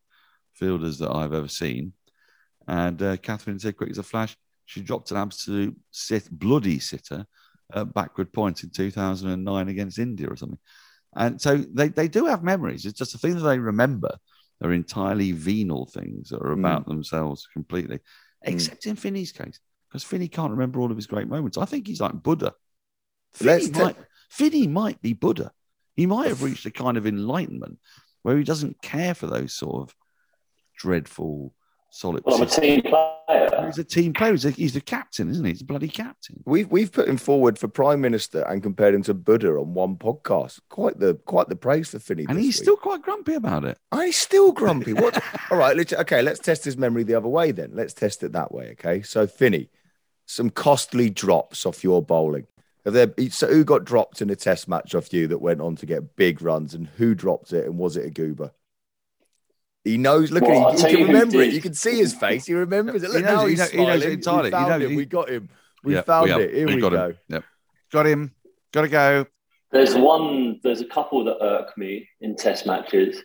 fielders 0.55 0.99
that 0.99 1.11
I've 1.11 1.33
ever 1.33 1.49
seen. 1.49 1.93
And 2.69 3.03
uh, 3.03 3.17
Katherine 3.17 3.59
said, 3.59 3.77
quick 3.77 3.91
as 3.91 3.99
a 3.99 4.03
flash, 4.03 4.37
she 4.67 4.81
dropped 4.81 5.11
an 5.11 5.17
absolute 5.17 5.77
sit, 5.91 6.31
bloody 6.31 6.79
sitter 6.79 7.27
at 7.75 7.95
backward 7.95 8.33
point 8.33 8.63
in 8.63 8.71
2009 8.71 9.69
against 9.69 9.99
India 9.99 10.29
or 10.29 10.37
something. 10.37 10.59
And 11.15 11.41
so 11.41 11.57
they, 11.57 11.89
they 11.89 12.09
do 12.09 12.27
have 12.27 12.43
memories. 12.43 12.87
It's 12.87 12.99
just 12.99 13.13
the 13.13 13.19
thing 13.19 13.35
that 13.35 13.43
they 13.43 13.59
remember 13.59 14.17
are 14.63 14.73
entirely 14.73 15.33
venal 15.33 15.87
things 15.87 16.31
that 16.31 16.41
are 16.41 16.53
about 16.53 16.85
mm. 16.85 16.89
themselves 16.89 17.47
completely, 17.53 17.97
mm. 17.97 18.03
except 18.45 18.85
mm. 18.85 18.91
in 18.91 18.97
Finney's 18.97 19.33
case, 19.33 19.61
because 19.89 20.05
Finney 20.05 20.29
can't 20.29 20.53
remember 20.53 20.81
all 20.81 20.91
of 20.91 20.97
his 20.97 21.07
great 21.07 21.29
moments. 21.29 21.59
I 21.59 21.65
think 21.65 21.87
he's 21.87 22.01
like 22.01 22.23
Buddha. 22.23 22.55
Finney, 23.35 23.71
might, 23.71 23.97
Finney 24.31 24.67
might 24.67 25.03
be 25.03 25.13
Buddha. 25.15 25.53
He 25.97 26.07
might 26.07 26.29
have 26.29 26.43
reached 26.43 26.67
a 26.67 26.71
kind 26.71 26.97
of 26.97 27.07
enlightenment 27.07 27.79
where 28.23 28.37
he 28.37 28.45
doesn't 28.45 28.81
care 28.83 29.15
for 29.15 29.27
those 29.27 29.53
sort 29.53 29.83
of 29.83 29.95
dreadful 30.83 31.55
solid. 31.93 32.25
Well, 32.25 32.37
I'm 32.37 32.43
a 32.43 32.47
team 32.47 32.83
player. 32.83 33.67
He's 33.67 33.79
a 33.79 33.85
team 33.85 34.13
player. 34.13 34.33
He's, 34.33 34.45
a, 34.45 34.51
he's 34.51 34.75
the 34.75 34.81
captain, 34.81 35.31
isn't 35.31 35.45
he? 35.45 35.53
He's 35.53 35.61
a 35.61 35.65
bloody 35.65 35.89
captain. 35.89 36.43
We've 36.45 36.69
we've 36.71 36.91
put 36.91 37.09
him 37.09 37.17
forward 37.17 37.59
for 37.59 37.69
prime 37.69 38.01
minister 38.01 38.43
and 38.43 38.63
compared 38.63 38.95
him 38.95 39.03
to 39.05 39.15
Buddha 39.15 39.51
on 39.51 39.75
one 39.75 39.97
podcast. 39.97 40.61
Quite 40.69 40.99
the 40.99 41.15
quite 41.15 41.49
the 41.49 41.57
praise 41.57 41.91
for 41.91 42.01
Finney. 42.01 42.27
And 42.29 42.39
he's 42.39 42.57
week. 42.57 42.65
still 42.65 42.77
quite 42.77 43.03
grumpy 43.03 43.35
about 43.35 43.65
it. 43.65 43.79
I 43.93 44.07
he's 44.07 44.17
still 44.17 44.51
grumpy. 44.53 44.93
What? 44.93 45.23
All 45.51 45.59
right. 45.59 45.77
Let's, 45.77 45.93
okay. 45.93 46.23
Let's 46.23 46.41
test 46.41 46.65
his 46.65 46.77
memory 46.77 47.05
the 47.05 47.15
other 47.15 47.29
way 47.29 47.53
then. 47.53 47.71
Let's 47.75 47.95
test 47.95 48.23
it 48.25 48.33
that 48.33 48.53
way. 48.53 48.71
Okay. 48.73 49.03
So 49.03 49.27
Finney, 49.27 49.69
some 50.27 50.51
costly 50.51 51.11
drops 51.11 51.65
off 51.65 51.85
your 51.85 52.03
bowling. 52.03 52.47
Have 52.85 52.95
there, 52.95 53.15
so 53.31 53.47
who 53.47 53.63
got 53.63 53.85
dropped 53.85 54.23
in 54.23 54.31
a 54.31 54.35
test 54.35 54.67
match 54.67 54.97
off 54.97 55.13
you 55.13 55.29
that 55.29 55.39
went 55.39 55.61
on 55.61 55.77
to 55.77 55.87
get 55.87 56.17
big 56.17 56.43
runs, 56.43 56.75
and 56.75 56.89
who 56.97 57.15
dropped 57.15 57.53
it, 57.53 57.65
and 57.65 57.79
was 57.79 57.97
it 57.97 58.07
a 58.07 58.11
goober? 58.11 58.51
He 59.85 59.99
knows. 59.99 60.31
Look 60.31 60.45
well, 60.45 60.69
at 60.71 60.79
him. 60.79 60.91
He, 60.91 60.97
can 60.97 61.07
remember 61.07 61.43
it. 61.43 61.53
You 61.53 61.61
can 61.61 61.75
see 61.75 61.97
his 61.97 62.15
face. 62.15 62.47
He 62.47 62.55
remembers 62.55 63.03
it. 63.03 63.11
Look, 63.11 63.19
he 63.19 63.23
knows, 63.23 63.33
now 63.33 63.47
he's 63.47 63.71
he 63.71 63.77
knows, 63.79 64.03
he 64.03 64.09
knows 64.09 64.15
entirely. 64.15 64.51
We 64.51 64.51
found 64.51 64.83
it. 64.83 64.97
We 64.97 65.07
got 65.07 65.31
him. 65.31 65.49
We 65.83 65.95
yep, 65.95 66.07
found 66.07 66.25
we 66.27 66.43
it. 66.45 66.55
Here 66.55 66.67
we, 66.67 66.75
we 66.77 66.81
go. 66.81 66.91
Him. 66.91 67.19
Yep. 67.29 67.45
Got 67.91 68.07
him. 68.07 68.35
Got 68.73 68.83
to 68.83 68.89
go. 68.89 69.27
There's 69.73 69.95
one. 69.95 70.61
There's 70.63 70.81
a 70.81 70.87
couple 70.87 71.25
that 71.25 71.39
irk 71.43 71.77
me 71.77 72.09
in 72.21 72.37
Test 72.37 72.67
matches. 72.67 73.23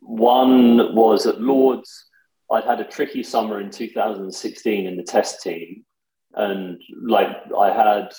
One 0.00 0.94
was 0.94 1.26
at 1.26 1.40
Lords. 1.40 2.06
I'd 2.50 2.64
had 2.64 2.80
a 2.80 2.84
tricky 2.84 3.22
summer 3.22 3.60
in 3.60 3.70
2016 3.70 4.86
in 4.86 4.96
the 4.96 5.02
Test 5.02 5.42
team, 5.42 5.84
and 6.34 6.78
like 7.02 7.28
I 7.58 7.72
had 7.72 8.12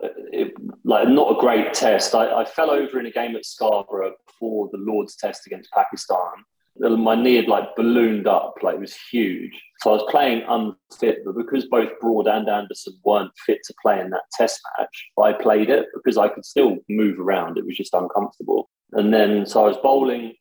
it, 0.00 0.52
like 0.84 1.08
not 1.08 1.36
a 1.36 1.40
great 1.40 1.74
test. 1.74 2.14
I, 2.14 2.42
I, 2.42 2.44
fell 2.44 2.70
over 2.70 2.98
in 2.98 3.06
a 3.06 3.10
game 3.10 3.36
at 3.36 3.46
Scarborough 3.46 4.14
before 4.26 4.68
the 4.72 4.78
Lord's 4.78 5.16
test 5.16 5.46
against 5.46 5.70
Pakistan. 5.72 6.44
My 6.78 7.14
knee 7.14 7.36
had 7.36 7.48
like 7.48 7.74
ballooned 7.74 8.26
up, 8.26 8.56
like 8.62 8.74
it 8.74 8.80
was 8.80 8.94
huge. 9.10 9.58
So 9.80 9.90
I 9.90 9.94
was 9.94 10.10
playing 10.10 10.42
unfit, 10.46 11.20
but 11.24 11.34
because 11.34 11.64
both 11.66 11.88
Broad 12.00 12.26
and 12.26 12.48
Anderson 12.48 12.98
weren't 13.02 13.32
fit 13.46 13.60
to 13.66 13.74
play 13.80 13.98
in 13.98 14.10
that 14.10 14.24
test 14.32 14.60
match, 14.78 15.06
I 15.22 15.32
played 15.32 15.70
it 15.70 15.86
because 15.94 16.18
I 16.18 16.28
could 16.28 16.44
still 16.44 16.76
move 16.90 17.18
around. 17.18 17.56
It 17.56 17.64
was 17.64 17.78
just 17.78 17.94
uncomfortable. 17.94 18.68
And 18.92 19.12
then 19.12 19.46
so 19.46 19.64
I 19.64 19.68
was 19.68 19.78
bowling. 19.78 20.34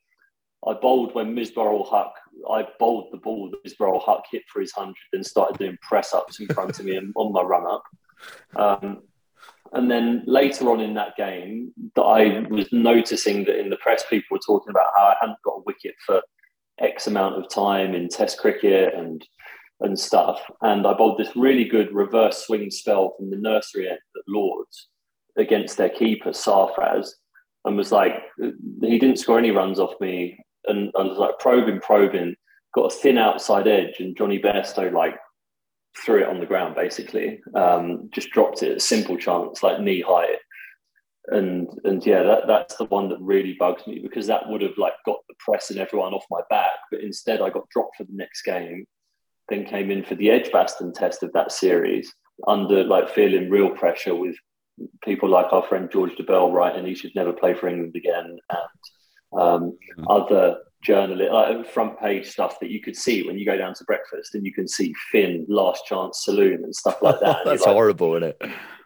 I 0.67 0.73
bowled 0.73 1.15
when 1.15 1.35
Misbah 1.35 1.89
Huq. 1.89 2.11
I 2.51 2.67
bowled 2.79 3.09
the 3.13 3.17
ball 3.17 3.51
that 3.51 3.63
Misbah 3.63 4.03
Huq 4.03 4.23
hit 4.29 4.43
for 4.51 4.59
his 4.59 4.73
hundred, 4.73 4.95
and 5.13 5.25
started 5.25 5.57
doing 5.57 5.77
press 5.81 6.13
ups 6.13 6.39
in 6.41 6.47
front 6.47 6.77
of 6.77 6.85
me 6.85 6.97
on 6.97 7.31
my 7.31 7.41
run 7.41 7.65
up. 7.65 7.83
Um, 8.55 9.03
and 9.75 9.91
then 9.91 10.23
later 10.25 10.71
on 10.71 10.79
in 10.79 10.93
that 10.95 11.15
game, 11.15 11.71
that 11.95 12.01
I 12.01 12.39
was 12.49 12.67
noticing 12.71 13.43
that 13.45 13.59
in 13.59 13.69
the 13.69 13.77
press, 13.77 14.03
people 14.09 14.27
were 14.31 14.39
talking 14.45 14.71
about 14.71 14.87
how 14.95 15.03
I 15.03 15.15
hadn't 15.19 15.41
got 15.43 15.57
a 15.57 15.63
wicket 15.65 15.95
for 16.05 16.21
X 16.79 17.07
amount 17.07 17.35
of 17.35 17.49
time 17.49 17.93
in 17.93 18.09
Test 18.09 18.39
cricket 18.39 18.93
and 18.93 19.25
and 19.81 19.99
stuff. 19.99 20.41
And 20.61 20.87
I 20.87 20.93
bowled 20.93 21.19
this 21.19 21.35
really 21.35 21.65
good 21.65 21.93
reverse 21.93 22.45
swing 22.45 22.71
spell 22.71 23.13
from 23.17 23.29
the 23.29 23.37
nursery 23.37 23.89
end 23.89 23.99
at 24.15 24.23
Lords 24.27 24.87
against 25.37 25.77
their 25.77 25.89
keeper 25.89 26.29
Sarfraz. 26.31 27.09
and 27.65 27.75
was 27.75 27.91
like, 27.91 28.23
he 28.81 28.99
didn't 28.99 29.19
score 29.19 29.37
any 29.37 29.51
runs 29.51 29.79
off 29.79 29.99
me. 29.99 30.37
And 30.65 30.91
I 30.97 31.01
was 31.01 31.17
like 31.17 31.37
probing, 31.39 31.81
probing, 31.81 32.35
got 32.73 32.93
a 32.93 32.95
thin 32.95 33.17
outside 33.17 33.67
edge, 33.67 33.99
and 33.99 34.17
Jonny 34.17 34.39
Bairstow 34.39 34.91
like 34.91 35.15
threw 36.03 36.21
it 36.21 36.27
on 36.27 36.39
the 36.39 36.45
ground 36.45 36.75
basically, 36.75 37.41
um, 37.53 38.09
just 38.11 38.31
dropped 38.31 38.63
it, 38.63 38.77
a 38.77 38.79
simple 38.79 39.17
chance, 39.17 39.63
like 39.63 39.79
knee 39.79 40.01
high. 40.01 40.35
And 41.27 41.67
and 41.83 42.05
yeah, 42.05 42.21
that, 42.21 42.47
that's 42.47 42.75
the 42.75 42.85
one 42.85 43.09
that 43.09 43.19
really 43.19 43.55
bugs 43.59 43.87
me 43.87 43.99
because 43.99 44.27
that 44.27 44.47
would 44.47 44.61
have 44.61 44.77
like 44.77 44.93
got 45.05 45.17
the 45.27 45.35
press 45.39 45.71
and 45.71 45.79
everyone 45.79 46.13
off 46.13 46.25
my 46.29 46.41
back. 46.49 46.73
But 46.91 47.01
instead, 47.01 47.41
I 47.41 47.49
got 47.49 47.69
dropped 47.69 47.95
for 47.97 48.03
the 48.03 48.13
next 48.13 48.43
game, 48.43 48.85
then 49.49 49.65
came 49.65 49.89
in 49.89 50.03
for 50.03 50.15
the 50.15 50.29
Edgbaston 50.29 50.93
test 50.93 51.23
of 51.23 51.33
that 51.33 51.51
series 51.51 52.13
under 52.47 52.83
like 52.83 53.09
feeling 53.09 53.49
real 53.49 53.69
pressure 53.69 54.15
with 54.15 54.35
people 55.03 55.29
like 55.29 55.51
our 55.51 55.63
friend 55.63 55.89
George 55.91 56.11
Dobell, 56.15 56.51
right, 56.51 56.75
and 56.75 56.87
he 56.87 56.95
should 56.95 57.15
never 57.15 57.33
play 57.33 57.53
for 57.53 57.67
England 57.67 57.95
again, 57.95 58.37
and 58.49 59.39
um, 59.41 59.77
mm. 59.97 60.05
other 60.09 60.57
journalist 60.85 61.31
like 61.31 61.57
uh, 61.57 61.63
front 61.63 61.99
page 61.99 62.27
stuff 62.27 62.59
that 62.59 62.69
you 62.69 62.79
could 62.79 62.95
see 62.95 63.23
when 63.23 63.37
you 63.37 63.45
go 63.45 63.57
down 63.57 63.73
to 63.73 63.83
breakfast 63.85 64.35
and 64.35 64.45
you 64.45 64.53
can 64.53 64.67
see 64.67 64.93
Finn 65.11 65.45
last 65.49 65.85
chance 65.85 66.23
saloon 66.23 66.63
and 66.63 66.75
stuff 66.75 67.01
like 67.01 67.19
that. 67.21 67.39
That's 67.45 67.65
like, 67.65 67.73
horrible, 67.73 68.15
isn't 68.15 68.29
it? 68.29 68.41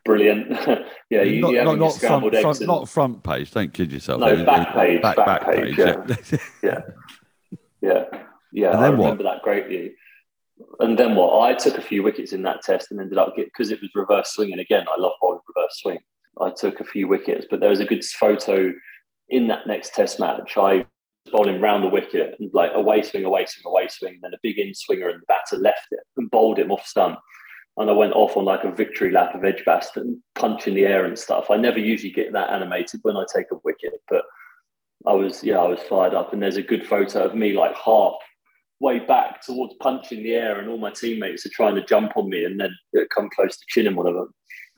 Brilliant. 0.05 0.49
yeah, 1.09 1.23
you, 1.23 1.41
not, 1.41 1.51
you 1.51 1.63
not, 1.63 1.77
not 1.77 1.93
front, 1.95 2.35
front, 2.35 2.57
and, 2.59 2.67
not 2.67 2.89
front 2.89 3.23
page. 3.23 3.51
Don't 3.51 3.73
kid 3.73 3.91
yourself. 3.91 4.21
No, 4.21 4.45
back 4.45 4.73
page. 4.73 5.01
Back, 5.01 5.17
back, 5.17 5.25
back 5.25 5.45
page. 5.45 5.75
page 5.75 5.77
yeah. 5.77 6.15
yeah. 6.63 6.81
yeah. 7.81 8.05
Yeah. 8.51 8.71
And 8.71 8.79
I 8.79 8.87
remember 8.87 9.23
what? 9.23 9.35
that 9.35 9.41
greatly. 9.43 9.91
And 10.79 10.97
then 10.97 11.15
what? 11.15 11.41
I 11.41 11.53
took 11.53 11.77
a 11.77 11.81
few 11.81 12.01
wickets 12.01 12.31
in 12.31 12.41
that 12.43 12.61
test 12.63 12.91
and 12.91 12.99
ended 12.99 13.17
up 13.17 13.35
because 13.35 13.71
it 13.71 13.81
was 13.81 13.91
reverse 13.93 14.31
swinging 14.31 14.59
again. 14.59 14.85
I 14.89 14.99
love 14.99 15.13
bowling 15.21 15.41
reverse 15.53 15.79
swing. 15.81 15.99
I 16.41 16.51
took 16.51 16.79
a 16.79 16.85
few 16.85 17.07
wickets, 17.07 17.45
but 17.49 17.59
there 17.59 17.69
was 17.69 17.81
a 17.81 17.85
good 17.85 18.03
photo 18.03 18.71
in 19.29 19.47
that 19.47 19.67
next 19.67 19.93
test 19.93 20.19
match. 20.19 20.57
I 20.57 20.85
bowling 21.31 21.61
round 21.61 21.83
the 21.83 21.89
wicket 21.89 22.35
and 22.39 22.49
like 22.53 22.71
away 22.73 23.01
swing, 23.01 23.25
away 23.25 23.45
swing, 23.45 23.63
away 23.65 23.87
swing, 23.89 24.13
and 24.13 24.21
then 24.23 24.33
a 24.33 24.39
big 24.41 24.57
in 24.57 24.73
swinger 24.73 25.09
and 25.09 25.21
the 25.21 25.25
batter 25.27 25.61
left 25.61 25.87
it 25.91 25.99
and 26.17 26.31
bowled 26.31 26.59
him 26.59 26.71
off 26.71 26.85
stump. 26.85 27.19
And 27.77 27.89
I 27.89 27.93
went 27.93 28.13
off 28.13 28.35
on 28.35 28.45
like 28.45 28.63
a 28.63 28.71
victory 28.71 29.11
lap 29.11 29.35
of 29.35 29.45
Edgbaston, 29.45 30.21
punch 30.35 30.67
in 30.67 30.73
the 30.73 30.85
air 30.85 31.05
and 31.05 31.17
stuff. 31.17 31.49
I 31.49 31.57
never 31.57 31.79
usually 31.79 32.11
get 32.11 32.33
that 32.33 32.49
animated 32.49 32.99
when 33.03 33.15
I 33.15 33.25
take 33.33 33.51
a 33.51 33.59
wicket, 33.63 33.93
but 34.09 34.23
I 35.07 35.13
was, 35.13 35.43
yeah, 35.43 35.59
I 35.59 35.67
was 35.67 35.79
fired 35.83 36.13
up. 36.13 36.33
And 36.33 36.41
there's 36.41 36.57
a 36.57 36.61
good 36.61 36.85
photo 36.85 37.23
of 37.23 37.35
me 37.35 37.53
like 37.53 37.75
half 37.75 38.15
way 38.81 38.99
back 38.99 39.41
towards 39.45 39.75
punching 39.81 40.23
the 40.23 40.33
air, 40.33 40.59
and 40.59 40.69
all 40.69 40.77
my 40.77 40.91
teammates 40.91 41.45
are 41.45 41.51
trying 41.53 41.75
to 41.75 41.85
jump 41.85 42.17
on 42.17 42.29
me 42.29 42.43
and 42.43 42.59
then 42.59 42.71
come 43.13 43.29
close 43.33 43.57
to 43.57 43.65
chinning 43.69 43.95
one 43.95 44.07
of 44.07 44.15
them. 44.15 44.33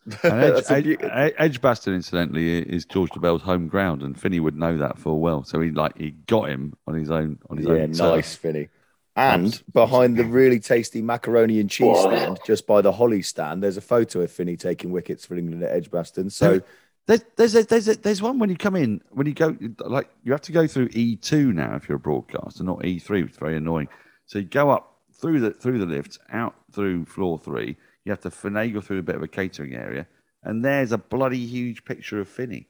Edge, 0.23 0.63
Edge, 0.69 1.33
Edgbaston, 1.37 1.93
incidentally, 1.93 2.59
is 2.59 2.85
George 2.85 3.11
Dobell's 3.11 3.43
home 3.43 3.67
ground, 3.67 4.01
and 4.01 4.19
Finney 4.19 4.39
would 4.39 4.55
know 4.55 4.77
that 4.77 4.97
full 4.97 5.19
well. 5.19 5.43
So 5.43 5.59
he 5.61 5.69
like 5.69 5.97
he 5.97 6.11
got 6.11 6.49
him 6.49 6.73
on 6.87 6.95
his 6.95 7.11
own 7.11 7.37
on 7.49 7.57
his 7.57 7.67
yeah, 7.67 7.73
own. 7.73 7.91
nice, 7.91 8.35
Finney. 8.35 8.69
And 9.15 9.61
behind 9.73 10.17
the 10.17 10.23
really 10.25 10.59
tasty 10.59 11.01
macaroni 11.01 11.59
and 11.59 11.69
cheese 11.69 11.99
stand, 11.99 12.39
just 12.45 12.65
by 12.65 12.81
the 12.81 12.91
Holly 12.91 13.21
stand, 13.21 13.61
there's 13.61 13.77
a 13.77 13.81
photo 13.81 14.21
of 14.21 14.31
Finney 14.31 14.57
taking 14.57 14.91
wickets 14.91 15.25
for 15.25 15.35
England 15.35 15.61
at 15.63 15.71
Edgbaston. 15.71 16.31
So 16.31 16.61
there's 17.05 17.23
there's 17.35 17.55
a, 17.55 17.63
there's 17.63 17.87
a, 17.87 17.95
there's 17.95 18.21
one 18.23 18.39
when 18.39 18.49
you 18.49 18.57
come 18.57 18.75
in 18.75 19.01
when 19.11 19.27
you 19.27 19.33
go 19.33 19.55
like 19.85 20.09
you 20.23 20.31
have 20.31 20.41
to 20.41 20.51
go 20.51 20.65
through 20.65 20.89
E 20.93 21.15
two 21.15 21.53
now 21.53 21.75
if 21.75 21.87
you're 21.87 21.97
a 21.97 21.99
broadcaster, 21.99 22.63
not 22.63 22.83
E 22.85 22.97
three. 22.97 23.21
It's 23.21 23.37
very 23.37 23.57
annoying. 23.57 23.87
So 24.25 24.39
you 24.39 24.45
go 24.45 24.71
up 24.71 24.95
through 25.13 25.41
the 25.41 25.51
through 25.51 25.77
the 25.77 25.85
lifts, 25.85 26.17
out 26.31 26.55
through 26.71 27.05
floor 27.05 27.37
three 27.37 27.77
you 28.05 28.11
have 28.11 28.21
to 28.21 28.29
finagle 28.29 28.83
through 28.83 28.99
a 28.99 29.03
bit 29.03 29.15
of 29.15 29.23
a 29.23 29.27
catering 29.27 29.73
area, 29.73 30.07
and 30.43 30.63
there's 30.63 30.91
a 30.91 30.97
bloody 30.97 31.45
huge 31.45 31.85
picture 31.85 32.19
of 32.19 32.27
Finney 32.27 32.67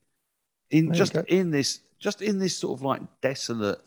in 0.72 0.88
there 0.88 0.96
just 0.96 1.16
in 1.16 1.52
this 1.52 1.80
just 2.00 2.22
in 2.22 2.40
this 2.40 2.58
sort 2.58 2.80
of 2.80 2.84
like 2.84 3.02
desolate 3.22 3.80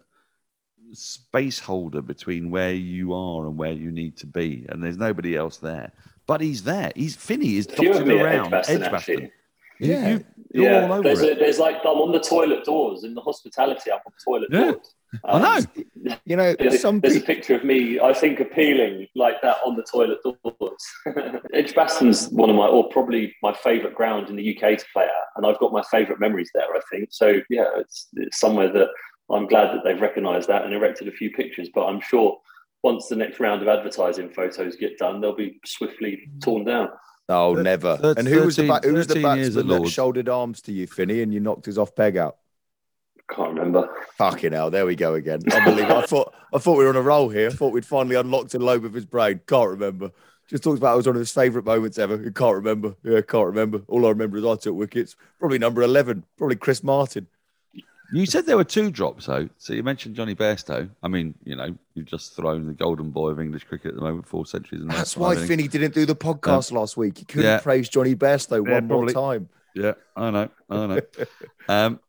space 0.93 1.59
holder 1.59 2.01
between 2.01 2.51
where 2.51 2.73
you 2.73 3.13
are 3.15 3.47
and 3.47 3.57
where 3.57 3.73
you 3.73 3.91
need 3.91 4.17
to 4.19 4.27
be, 4.27 4.67
and 4.69 4.83
there's 4.83 4.99
nobody 4.99 5.37
else 5.37 5.57
there. 5.57 5.93
But 6.27 6.41
he's 6.41 6.63
there. 6.63 6.93
He's 6.95 7.17
Finney 7.17 7.57
is 7.57 7.67
dotted 7.67 8.09
around 8.09 8.55
Edgbaston. 8.55 9.31
Yeah, 9.81 10.09
you, 10.09 10.25
yeah. 10.53 11.01
there's, 11.03 11.21
a, 11.21 11.35
there's, 11.35 11.59
like 11.59 11.79
I'm 11.81 11.99
on 11.99 12.13
the 12.13 12.21
toilet 12.21 12.65
doors 12.65 13.03
in 13.03 13.13
the 13.13 13.21
hospitality. 13.21 13.91
I'm 13.91 13.99
on 14.07 14.13
toilet 14.25 14.49
yeah. 14.53 14.71
doors. 14.71 14.95
Um, 15.25 15.43
I 15.43 15.61
know. 15.61 16.17
You 16.25 16.37
know, 16.37 16.55
there's, 16.59 16.81
some 16.81 17.01
there's 17.01 17.15
people... 17.15 17.33
a 17.33 17.35
picture 17.35 17.55
of 17.57 17.65
me. 17.65 17.99
I 17.99 18.15
think 18.15 18.39
appealing 18.39 19.09
like 19.17 19.43
that 19.43 19.57
on 19.67 19.75
the 19.77 19.83
toilet 19.83 20.21
doors. 20.75 21.43
Edgbaston's 21.53 22.29
one 22.29 22.51
of 22.51 22.57
my, 22.57 22.67
or 22.67 22.89
probably 22.91 23.35
my 23.43 23.53
favourite 23.53 23.95
ground 23.95 24.29
in 24.29 24.37
the 24.37 24.57
UK 24.57 24.79
to 24.79 24.85
play 24.93 25.05
at, 25.05 25.11
and 25.37 25.47
I've 25.47 25.59
got 25.59 25.73
my 25.73 25.83
favourite 25.91 26.21
memories 26.21 26.51
there. 26.55 26.75
I 26.75 26.81
think 26.91 27.09
so. 27.11 27.41
Yeah, 27.49 27.67
it's, 27.77 28.09
it's 28.15 28.39
somewhere 28.39 28.73
that 28.73 28.89
I'm 29.31 29.47
glad 29.47 29.75
that 29.75 29.85
they've 29.85 30.01
recognised 30.01 30.49
that 30.49 30.65
and 30.65 30.75
erected 30.75 31.09
a 31.09 31.13
few 31.13 31.31
pictures. 31.31 31.69
But 31.75 31.87
I'm 31.87 32.01
sure 32.01 32.39
once 32.83 33.09
the 33.09 33.17
next 33.17 33.41
round 33.41 33.63
of 33.63 33.69
advertising 33.69 34.31
photos 34.31 34.77
get 34.77 34.99
done, 34.99 35.21
they'll 35.21 35.35
be 35.35 35.59
swiftly 35.65 36.29
torn 36.43 36.65
down. 36.65 36.91
Oh, 37.29 37.55
never. 37.55 37.97
13, 37.97 38.19
and 38.19 38.29
who 38.29 38.45
was 38.45 38.57
the 38.57 38.69
back, 38.69 38.85
who 38.85 38.93
was 38.93 39.07
the 39.07 39.23
batsman 39.23 39.67
that 39.67 39.89
shouldered 39.89 40.29
arms 40.29 40.61
to 40.63 40.73
you, 40.73 40.87
Finney, 40.87 41.23
and 41.23 41.33
you 41.33 41.41
knocked 41.41 41.65
his 41.65 41.79
off 41.79 41.95
peg 41.95 42.17
out? 42.17 42.37
Can't 43.31 43.55
remember. 43.55 43.89
Fucking 44.19 44.53
hell! 44.53 44.71
There 44.71 44.85
we 44.85 44.97
go 44.97 45.15
again. 45.15 45.41
Unbelievable. 45.51 45.97
I 45.97 46.07
thought 46.07 46.35
I 46.53 46.59
thought 46.59 46.77
we 46.77 46.85
were 46.85 46.91
on 46.91 46.97
a 46.97 47.03
roll 47.03 47.31
here. 47.31 47.49
I 47.49 47.53
thought 47.53 47.73
we'd 47.73 47.87
finally 47.87 48.17
unlocked 48.17 48.55
a 48.55 48.59
lobe 48.59 48.85
of 48.85 48.93
his 48.93 49.07
brain. 49.07 49.41
Can't 49.47 49.71
remember. 49.71 50.11
Just 50.49 50.63
talks 50.63 50.79
about 50.79 50.95
it 50.95 50.97
was 50.99 51.07
one 51.07 51.17
of 51.17 51.21
his 51.21 51.33
favourite 51.33 51.65
moments 51.65 51.99
ever. 51.99 52.19
He 52.19 52.31
can't 52.31 52.55
remember. 52.55 52.95
Yeah, 53.03 53.21
can't 53.23 53.47
remember. 53.47 53.83
All 53.89 54.05
I 54.07 54.11
remember 54.11 54.37
is 54.37 54.45
I 54.45 54.57
took 54.57 54.75
wickets. 54.75 55.17
Probably 55.39 55.59
number 55.59 55.83
eleven. 55.83 56.25
Probably 56.37 56.57
Chris 56.57 56.83
Martin. 56.83 57.27
You 58.13 58.27
said 58.27 58.47
there 58.47 58.57
were 58.57 58.65
two 58.65 58.91
drops, 58.91 59.27
though. 59.27 59.49
So 59.59 59.73
you 59.73 59.83
mentioned 59.83 60.15
Jonny 60.15 60.35
Bairstow. 60.35 60.89
I 61.03 61.09
mean, 61.09 61.35
you 61.43 61.57
know, 61.57 61.75
you've 61.95 62.07
just 62.07 62.37
thrown 62.37 62.67
the 62.67 62.75
golden 62.75 63.11
boy 63.11 63.31
of 63.31 63.41
English 63.41 63.65
cricket 63.65 63.89
at 63.89 63.95
the 63.97 64.03
moment, 64.03 64.27
four 64.27 64.47
centuries. 64.47 64.83
And 64.83 64.91
That's 64.91 65.17
why 65.17 65.35
Finney 65.35 65.67
didn't 65.67 65.95
do 65.95 66.07
the 66.07 66.15
podcast 66.15 66.71
um, 66.71 66.79
last 66.79 66.97
week. 66.97 67.19
He 67.19 67.25
couldn't 67.25 67.45
yeah. 67.45 67.59
praise 67.59 67.89
Jonny 67.89 68.15
Bairstow 68.15 68.65
yeah, 68.65 68.75
one 68.75 68.89
probably. 68.89 69.15
more 69.15 69.33
time. 69.33 69.49
Yeah, 69.75 69.95
I 70.15 70.31
know, 70.31 70.49
I 70.71 70.87
know. 70.87 71.01
um, 71.69 72.01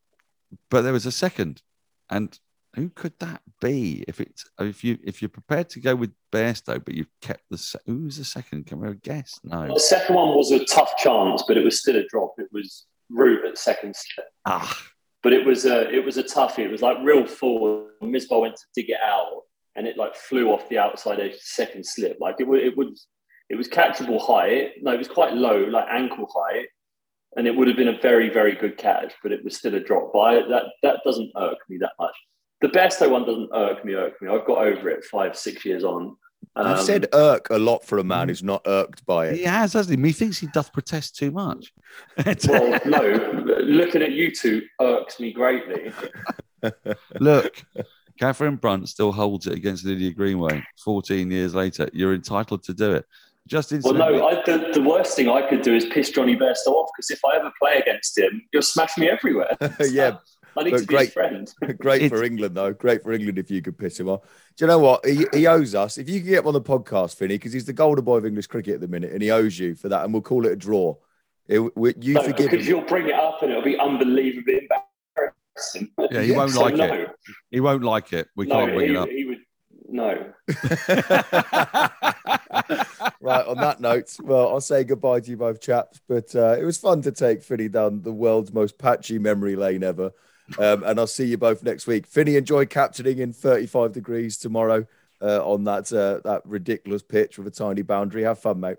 but 0.69 0.81
there 0.81 0.93
was 0.93 1.05
a 1.05 1.11
second, 1.11 1.63
and 2.09 2.37
who 2.75 2.89
could 2.89 3.13
that 3.19 3.41
be? 3.61 4.03
If 4.07 4.19
it's 4.19 4.45
if 4.59 4.83
you 4.83 4.97
if 5.03 5.21
you're 5.21 5.29
prepared 5.29 5.69
to 5.69 5.79
go 5.79 5.95
with 5.95 6.11
Bairstow, 6.31 6.83
but 6.83 6.93
you've 6.93 7.11
kept 7.21 7.43
the 7.49 7.57
se- 7.57 7.79
who 7.85 8.03
was 8.03 8.17
the 8.17 8.25
second? 8.25 8.65
Can 8.65 8.79
we 8.79 8.87
have 8.87 8.97
a 8.97 8.99
guess? 8.99 9.39
No, 9.43 9.73
the 9.73 9.79
second 9.79 10.15
one 10.15 10.29
was 10.35 10.51
a 10.51 10.63
tough 10.65 10.97
chance, 10.97 11.43
but 11.47 11.57
it 11.57 11.63
was 11.63 11.79
still 11.79 11.95
a 11.95 12.05
drop. 12.07 12.33
It 12.37 12.49
was 12.51 12.85
Root 13.09 13.45
at 13.45 13.57
second 13.57 13.95
slip. 13.95 14.27
Ah, 14.45 14.77
but 15.23 15.33
it 15.33 15.45
was 15.45 15.65
a 15.65 15.89
it 15.89 16.03
was 16.03 16.17
a 16.17 16.23
toughie. 16.23 16.59
It 16.59 16.71
was 16.71 16.81
like 16.81 16.97
real 17.01 17.25
forward. 17.25 17.91
Misbah 18.03 18.41
went 18.41 18.55
to 18.55 18.63
dig 18.75 18.89
it 18.89 18.99
out, 19.03 19.43
and 19.75 19.87
it 19.87 19.97
like 19.97 20.15
flew 20.15 20.49
off 20.49 20.67
the 20.69 20.77
outside 20.77 21.19
edge, 21.19 21.35
second 21.39 21.85
slip. 21.85 22.17
Like 22.19 22.35
it, 22.39 22.47
it 22.47 22.77
was 22.77 23.07
it 23.49 23.55
was 23.55 23.67
catchable 23.67 24.19
height. 24.19 24.73
No, 24.81 24.91
it 24.91 24.97
was 24.97 25.07
quite 25.07 25.33
low, 25.33 25.63
like 25.63 25.87
ankle 25.89 26.27
height, 26.35 26.67
and 27.37 27.47
it 27.47 27.55
would 27.55 27.67
have 27.67 27.77
been 27.77 27.87
a 27.87 27.99
very 27.99 28.29
very 28.29 28.55
good 28.55 28.77
catch. 28.77 29.13
But 29.23 29.31
it 29.31 29.43
was 29.43 29.55
still 29.55 29.75
a 29.75 29.79
drop. 29.79 30.11
But 30.13 30.47
that 30.49 30.63
that 30.83 30.99
doesn't 31.05 31.31
irk 31.37 31.57
me 31.69 31.77
that 31.77 31.93
much. 31.99 32.15
The 32.61 32.67
Bairstow 32.69 33.11
one 33.11 33.25
doesn't 33.25 33.49
irk 33.53 33.83
me. 33.85 33.93
Irk 33.95 34.21
me. 34.21 34.29
I've 34.29 34.45
got 34.45 34.59
over 34.59 34.89
it 34.89 35.03
five 35.05 35.37
six 35.37 35.65
years 35.65 35.83
on. 35.83 36.15
Um, 36.55 36.67
I've 36.67 36.81
said 36.81 37.07
irk 37.13 37.49
a 37.49 37.57
lot 37.57 37.83
for 37.83 37.97
a 37.97 38.03
man 38.03 38.29
who's 38.29 38.43
not 38.43 38.61
irked 38.65 39.05
by 39.05 39.27
it. 39.27 39.35
He 39.35 39.43
has, 39.43 39.73
hasn't 39.73 39.97
he? 39.97 40.01
Methinks 40.01 40.37
he 40.37 40.47
doth 40.47 40.71
protest 40.71 41.15
too 41.15 41.31
much. 41.31 41.73
well, 42.47 42.79
no, 42.85 43.01
looking 43.61 44.01
at 44.01 44.11
you 44.11 44.31
two 44.33 44.61
irks 44.79 45.19
me 45.19 45.33
greatly. 45.33 45.91
Look, 47.19 47.63
Katherine 48.19 48.55
Brunt 48.55 48.87
still 48.87 49.11
holds 49.11 49.47
it 49.47 49.53
against 49.53 49.85
Lydia 49.85 50.11
Greenway 50.11 50.63
14 50.83 51.29
years 51.29 51.53
later. 51.53 51.89
You're 51.93 52.13
entitled 52.13 52.63
to 52.63 52.73
do 52.73 52.93
it. 52.93 53.05
Just 53.47 53.71
well, 53.83 53.93
no, 53.93 54.27
I, 54.27 54.41
the, 54.43 54.71
the, 54.73 54.81
worst 54.81 55.15
thing 55.15 55.29
I 55.29 55.47
could 55.47 55.61
do 55.61 55.75
is 55.75 55.85
piss 55.85 56.09
Jonny 56.09 56.35
Bairstow 56.35 56.69
off 56.69 56.89
because 56.95 57.11
if 57.11 57.19
I 57.23 57.35
ever 57.35 57.51
play 57.61 57.75
against 57.77 58.17
him, 58.17 58.41
you'll 58.51 58.63
smash 58.63 58.97
me 58.97 59.07
everywhere. 59.07 59.55
yeah, 59.81 60.17
I 60.57 60.63
need 60.63 60.71
but 60.71 60.79
to 60.79 60.85
great, 60.85 61.05
his 61.05 61.13
friend. 61.13 61.53
great 61.79 62.09
for 62.09 62.23
England, 62.23 62.55
though. 62.55 62.73
Great 62.73 63.03
for 63.03 63.11
England 63.11 63.37
if 63.37 63.51
you 63.51 63.61
could 63.61 63.77
piss 63.77 63.99
him 63.99 64.09
off. 64.09 64.21
Do 64.55 64.65
you 64.65 64.67
know 64.67 64.79
what? 64.79 65.05
He, 65.05 65.25
he 65.33 65.47
owes 65.47 65.75
us. 65.75 65.97
If 65.97 66.09
you 66.09 66.21
can 66.21 66.29
get 66.29 66.39
him 66.39 66.47
on 66.47 66.53
the 66.53 66.61
podcast, 66.61 67.15
Finney, 67.15 67.35
because 67.35 67.53
he's 67.53 67.65
the 67.65 67.73
golden 67.73 68.05
boy 68.05 68.17
of 68.17 68.25
English 68.25 68.47
cricket 68.47 68.75
at 68.75 68.81
the 68.81 68.87
minute, 68.87 69.11
and 69.11 69.21
he 69.21 69.31
owes 69.31 69.57
you 69.59 69.75
for 69.75 69.89
that, 69.89 70.03
and 70.03 70.13
we'll 70.13 70.21
call 70.21 70.45
it 70.45 70.51
a 70.51 70.55
draw. 70.55 70.95
It, 71.47 71.59
we, 71.77 71.93
you 71.99 72.13
no, 72.15 72.23
forgive 72.23 72.51
because 72.51 72.65
him. 72.65 72.75
you'll 72.75 72.85
bring 72.85 73.07
it 73.07 73.15
up, 73.15 73.41
and 73.41 73.51
it'll 73.51 73.63
be 73.63 73.77
unbelievably 73.77 74.67
embarrassing. 75.17 75.91
Yeah, 76.11 76.21
he 76.21 76.31
won't 76.35 76.51
so 76.51 76.61
like 76.61 76.75
no. 76.75 76.93
it. 76.93 77.09
He 77.51 77.59
won't 77.59 77.83
like 77.83 78.13
it. 78.13 78.27
We 78.35 78.47
no, 78.47 78.55
can't 78.55 78.73
bring 78.73 78.89
he, 78.89 78.95
it 78.95 78.97
up. 78.97 79.09
He 79.09 79.25
would 79.25 79.39
no. 79.87 80.33
right, 83.21 83.47
on 83.47 83.57
that 83.57 83.77
note, 83.79 84.15
well, 84.21 84.49
I'll 84.49 84.61
say 84.61 84.83
goodbye 84.83 85.19
to 85.19 85.29
you 85.29 85.37
both 85.37 85.61
chaps, 85.61 86.01
but 86.07 86.35
uh, 86.35 86.57
it 86.59 86.63
was 86.63 86.77
fun 86.77 87.01
to 87.03 87.11
take 87.11 87.43
Finney 87.43 87.69
down 87.69 88.01
the 88.01 88.11
world's 88.11 88.53
most 88.53 88.77
patchy 88.77 89.19
memory 89.19 89.55
lane 89.55 89.83
ever. 89.83 90.11
Um, 90.59 90.83
and 90.83 90.99
I'll 90.99 91.07
see 91.07 91.25
you 91.25 91.37
both 91.37 91.63
next 91.63 91.87
week. 91.87 92.05
Finney, 92.05 92.35
enjoy 92.35 92.65
captaining 92.65 93.19
in 93.19 93.33
35 93.33 93.91
degrees 93.91 94.37
tomorrow 94.37 94.85
uh, 95.21 95.43
on 95.47 95.63
that 95.63 95.91
uh, 95.91 96.19
that 96.23 96.41
ridiculous 96.45 97.01
pitch 97.01 97.37
with 97.37 97.47
a 97.47 97.51
tiny 97.51 97.81
boundary. 97.81 98.23
Have 98.23 98.39
fun, 98.39 98.59
mate. 98.59 98.77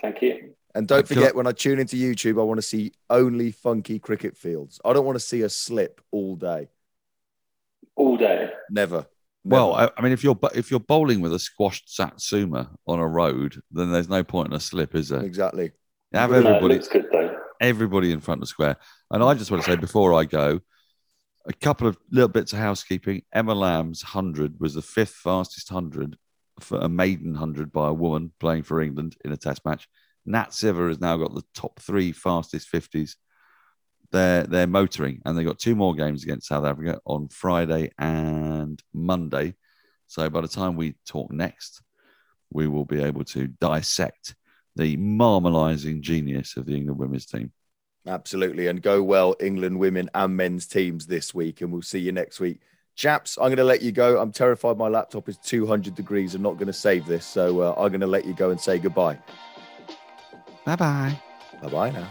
Thank 0.00 0.22
you. 0.22 0.54
And 0.74 0.86
don't 0.86 1.06
can 1.06 1.16
forget, 1.16 1.32
I- 1.32 1.36
when 1.36 1.46
I 1.48 1.52
tune 1.52 1.80
into 1.80 1.96
YouTube, 1.96 2.40
I 2.40 2.44
want 2.44 2.58
to 2.58 2.62
see 2.62 2.92
only 3.10 3.50
funky 3.50 3.98
cricket 3.98 4.36
fields. 4.36 4.80
I 4.84 4.92
don't 4.92 5.04
want 5.04 5.16
to 5.16 5.24
see 5.24 5.42
a 5.42 5.48
slip 5.48 6.00
all 6.12 6.36
day. 6.36 6.68
All 7.96 8.16
day. 8.16 8.50
Never. 8.70 9.06
Well, 9.42 9.74
I, 9.74 9.90
I 9.96 10.02
mean, 10.02 10.12
if 10.12 10.22
you're 10.22 10.34
bu- 10.34 10.50
if 10.54 10.70
you're 10.70 10.78
bowling 10.80 11.20
with 11.20 11.32
a 11.34 11.38
squashed 11.38 11.92
satsuma 11.94 12.70
on 12.86 12.98
a 12.98 13.06
road, 13.08 13.60
then 13.72 13.90
there's 13.90 14.08
no 14.08 14.22
point 14.22 14.48
in 14.48 14.52
a 14.54 14.60
slip, 14.60 14.94
is 14.94 15.08
there? 15.08 15.22
exactly. 15.24 15.72
Have 16.12 16.30
No, 16.30 16.36
it 16.36 16.46
everybody 16.46 16.74
looks 16.74 16.88
good 16.88 17.06
though. 17.10 17.29
Everybody 17.60 18.12
in 18.12 18.20
front 18.20 18.38
of 18.38 18.42
the 18.42 18.46
square. 18.46 18.76
And 19.10 19.22
I 19.22 19.34
just 19.34 19.50
want 19.50 19.64
to 19.64 19.70
say 19.70 19.76
before 19.76 20.14
I 20.14 20.24
go, 20.24 20.60
a 21.46 21.52
couple 21.52 21.86
of 21.86 21.96
little 22.10 22.28
bits 22.28 22.52
of 22.52 22.58
housekeeping. 22.58 23.22
Emma 23.32 23.54
Lamb's 23.54 24.02
hundred 24.02 24.60
was 24.60 24.74
the 24.74 24.82
fifth 24.82 25.14
fastest 25.14 25.68
hundred 25.68 26.16
for 26.60 26.78
a 26.78 26.88
maiden 26.88 27.34
hundred 27.34 27.72
by 27.72 27.88
a 27.88 27.94
woman 27.94 28.32
playing 28.38 28.62
for 28.62 28.80
England 28.80 29.16
in 29.24 29.32
a 29.32 29.36
Test 29.36 29.64
match. 29.64 29.88
Nat 30.26 30.50
Siver 30.50 30.88
has 30.88 31.00
now 31.00 31.16
got 31.16 31.34
the 31.34 31.44
top 31.54 31.80
three 31.80 32.12
fastest 32.12 32.68
fifties. 32.68 33.16
They're 34.12 34.44
they're 34.44 34.66
motoring, 34.66 35.22
and 35.24 35.36
they've 35.36 35.46
got 35.46 35.58
two 35.58 35.74
more 35.74 35.94
games 35.94 36.22
against 36.24 36.48
South 36.48 36.64
Africa 36.64 37.00
on 37.06 37.28
Friday 37.28 37.90
and 37.98 38.82
Monday. 38.92 39.54
So 40.08 40.28
by 40.28 40.40
the 40.40 40.48
time 40.48 40.76
we 40.76 40.96
talk 41.06 41.32
next, 41.32 41.82
we 42.52 42.66
will 42.66 42.84
be 42.84 43.02
able 43.02 43.24
to 43.24 43.46
dissect 43.46 44.34
the 44.76 44.96
marmalising 44.96 46.00
genius 46.00 46.56
of 46.56 46.66
the 46.66 46.76
England 46.76 46.98
women's 46.98 47.26
team. 47.26 47.52
Absolutely. 48.06 48.66
And 48.68 48.80
go 48.80 49.02
well, 49.02 49.36
England 49.40 49.78
women 49.78 50.08
and 50.14 50.36
men's 50.36 50.66
teams 50.66 51.06
this 51.06 51.34
week. 51.34 51.60
And 51.60 51.72
we'll 51.72 51.82
see 51.82 51.98
you 51.98 52.12
next 52.12 52.40
week. 52.40 52.60
Chaps, 52.96 53.38
I'm 53.38 53.48
going 53.48 53.56
to 53.58 53.64
let 53.64 53.82
you 53.82 53.92
go. 53.92 54.20
I'm 54.20 54.32
terrified 54.32 54.76
my 54.76 54.88
laptop 54.88 55.28
is 55.28 55.38
200 55.38 55.94
degrees. 55.94 56.34
I'm 56.34 56.42
not 56.42 56.54
going 56.54 56.66
to 56.66 56.72
save 56.72 57.06
this. 57.06 57.26
So 57.26 57.60
uh, 57.60 57.74
I'm 57.76 57.88
going 57.88 58.00
to 58.00 58.06
let 58.06 58.24
you 58.24 58.34
go 58.34 58.50
and 58.50 58.60
say 58.60 58.78
goodbye. 58.78 59.18
Bye 60.64 60.76
bye. 60.76 61.20
Bye 61.62 61.68
bye 61.68 61.90
now. 61.90 62.10